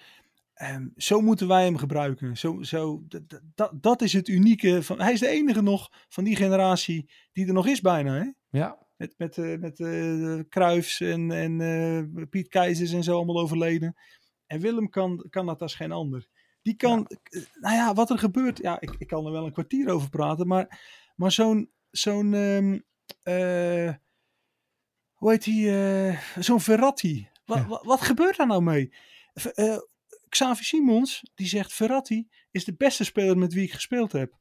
Ehm, 0.54 0.88
zo 0.96 1.22
moeten 1.22 1.48
wij 1.48 1.64
hem 1.64 1.78
gebruiken. 1.78 2.38
Zo, 2.38 2.64
zo, 2.64 3.04
dat, 3.82 4.02
is 4.02 4.14
het 4.14 4.28
unieke. 4.28 4.84
Van, 4.84 5.02
hij 5.02 5.14
is 5.14 5.20
de 5.20 5.28
enige 5.28 5.62
nog 5.62 5.92
van 6.10 6.24
die 6.24 6.36
generatie 6.36 7.12
die 7.32 7.48
er 7.48 7.54
nog 7.54 7.68
is 7.68 7.82
bijna. 7.82 8.14
Hè? 8.14 8.32
Ja, 8.50 8.88
Met, 8.98 9.14
met, 9.18 9.38
eh, 9.38 9.58
met 9.58 9.80
eh 9.80 10.40
Cruijffs 10.50 11.00
en, 11.00 11.32
en 11.32 11.62
eh, 11.62 12.24
Piet 12.30 12.48
Keizers 12.48 12.92
en 12.92 13.04
zo 13.04 13.16
allemaal 13.16 13.40
overleden. 13.40 13.96
En 14.46 14.60
Willem 14.60 14.90
kan, 14.90 15.26
kan 15.30 15.46
dat 15.46 15.62
als 15.62 15.76
geen 15.76 15.92
ander. 15.92 16.28
Die 16.62 16.76
kan, 16.76 17.08
nou 17.60 17.76
ja, 17.76 17.94
wat 17.94 18.10
er 18.10 18.18
gebeurt. 18.18 18.58
Ja, 18.58 18.82
ik, 18.82 18.96
ik 18.98 19.08
kan 19.08 19.26
er 19.26 19.32
wel 19.32 19.46
een 19.46 19.54
kwartier 19.54 19.90
over 19.90 20.10
praten. 20.10 20.48
Maar, 20.48 20.80
maar 21.16 21.32
zo'n, 21.32 21.72
zo'n, 21.92 22.34
ehm, 22.34 22.80
eh, 23.24 23.94
hoe 25.14 25.32
heet 25.32 25.44
die, 25.44 25.70
eh, 25.72 26.22
zo'n 26.40 26.60
Verratti. 26.62 27.30
Wat, 27.46 27.58
Ja. 27.58 27.68
wat, 27.68 27.84
wat 27.84 28.02
gebeurt 28.02 28.38
daar 28.38 28.48
nou 28.48 28.62
mee? 28.62 28.94
Eh, 29.54 29.78
Xavi 30.30 30.64
Simons, 30.64 31.24
die 31.36 31.48
zegt 31.48 31.74
Verratti 31.74 32.30
is 32.52 32.66
de 32.66 32.74
beste 32.76 33.04
speler 33.04 33.38
met 33.38 33.54
wie 33.54 33.64
ik 33.64 33.72
gespeeld 33.74 34.12
heb. 34.12 34.38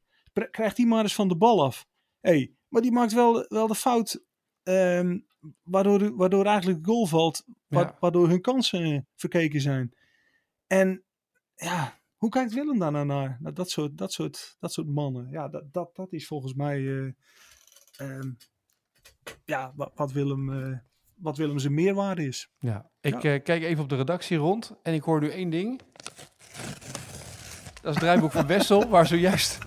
Krijgt 0.51 0.75
die 0.75 0.85
maar 0.87 1.03
eens 1.03 1.15
van 1.15 1.27
de 1.27 1.37
bal 1.37 1.63
af. 1.63 1.87
hey, 2.19 2.53
maar 2.67 2.81
die 2.81 2.91
maakt 2.91 3.13
wel, 3.13 3.45
wel 3.47 3.67
de 3.67 3.75
fout 3.75 4.23
ehm, 4.63 5.19
waardoor, 5.63 6.15
waardoor 6.15 6.45
eigenlijk 6.45 6.83
de 6.83 6.91
goal 6.91 7.05
valt. 7.05 7.43
wa- 7.67 7.79
Ja. 7.81 7.97
Waardoor 7.99 8.29
hun 8.29 8.41
kansen 8.41 9.07
verkeken 9.15 9.61
zijn. 9.61 9.93
En 10.67 11.03
ja, 11.55 11.97
Hoe 12.17 12.29
kijkt 12.29 12.53
Willem 12.53 12.79
daar 12.79 12.91
nou 12.91 13.05
naar? 13.05 13.37
Nou, 13.41 13.53
dat, 13.55 13.69
soort, 13.69 13.97
dat, 13.97 14.11
soort, 14.13 14.55
dat 14.59 14.73
soort 14.73 14.87
mannen. 14.87 15.29
Ja, 15.31 15.47
dat, 15.47 15.73
dat, 15.73 15.95
dat 15.95 16.13
is 16.13 16.27
volgens 16.27 16.53
mij 16.53 16.77
eh, 16.87 17.11
ehm, 17.97 18.31
ja, 19.45 19.73
wat, 19.95 20.11
Willem, 20.11 20.49
uh, 20.49 20.77
wat 21.15 21.37
Willem 21.37 21.59
zijn 21.59 21.73
meerwaarde 21.73 22.27
is. 22.27 22.49
Ja, 22.59 22.89
ik 23.01 23.21
ja. 23.21 23.37
kijk 23.37 23.63
even 23.63 23.83
op 23.83 23.89
de 23.89 23.95
redactie 23.95 24.37
rond 24.37 24.73
en 24.83 24.93
ik 24.93 25.03
hoor 25.03 25.19
nu 25.19 25.29
één 25.29 25.49
ding. 25.49 25.81
Dat 27.81 27.95
is 27.95 27.95
het 27.95 27.99
draaiboek 27.99 28.31
van 28.31 28.47
Wessel, 28.47 28.89
waar 28.89 29.07
zojuist... 29.07 29.57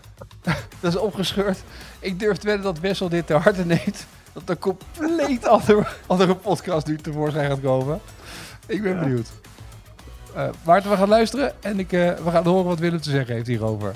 dat 0.80 0.92
is 0.94 0.96
opgescheurd. 0.96 1.62
Ik 2.00 2.18
durf 2.18 2.36
te 2.36 2.46
wedden 2.46 2.64
dat 2.64 2.78
Wessel 2.78 3.08
dit 3.08 3.26
te 3.26 3.34
harte 3.34 3.64
neemt. 3.64 4.06
Dat 4.32 4.48
er 4.48 4.58
compleet 4.58 5.46
andere, 5.58 5.86
andere 6.06 6.36
podcast 6.36 6.86
nu 6.86 6.96
tevoorschijn 6.96 7.50
gaat 7.50 7.60
komen. 7.60 8.00
Ik 8.66 8.82
ben 8.82 8.94
ja. 8.94 9.00
benieuwd. 9.00 9.30
Uh, 10.36 10.48
Maarten, 10.64 10.90
we 10.90 10.96
gaan 10.96 11.08
luisteren 11.08 11.62
en 11.62 11.78
ik, 11.78 11.92
uh, 11.92 12.14
we 12.14 12.30
gaan 12.30 12.44
horen 12.44 12.64
wat 12.64 12.78
Willem 12.78 13.00
te 13.00 13.10
zeggen 13.10 13.34
heeft 13.34 13.46
hierover. 13.46 13.94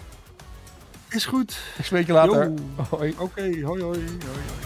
Is 1.08 1.26
goed. 1.26 1.58
Ik 1.78 1.84
spreek 1.84 2.06
je 2.06 2.12
later. 2.12 2.52
Hoi. 2.90 3.10
Oké, 3.10 3.22
okay, 3.22 3.62
hoi, 3.62 3.82
hoi, 3.82 3.82
hoi, 3.82 3.98
hoi. 3.98 4.65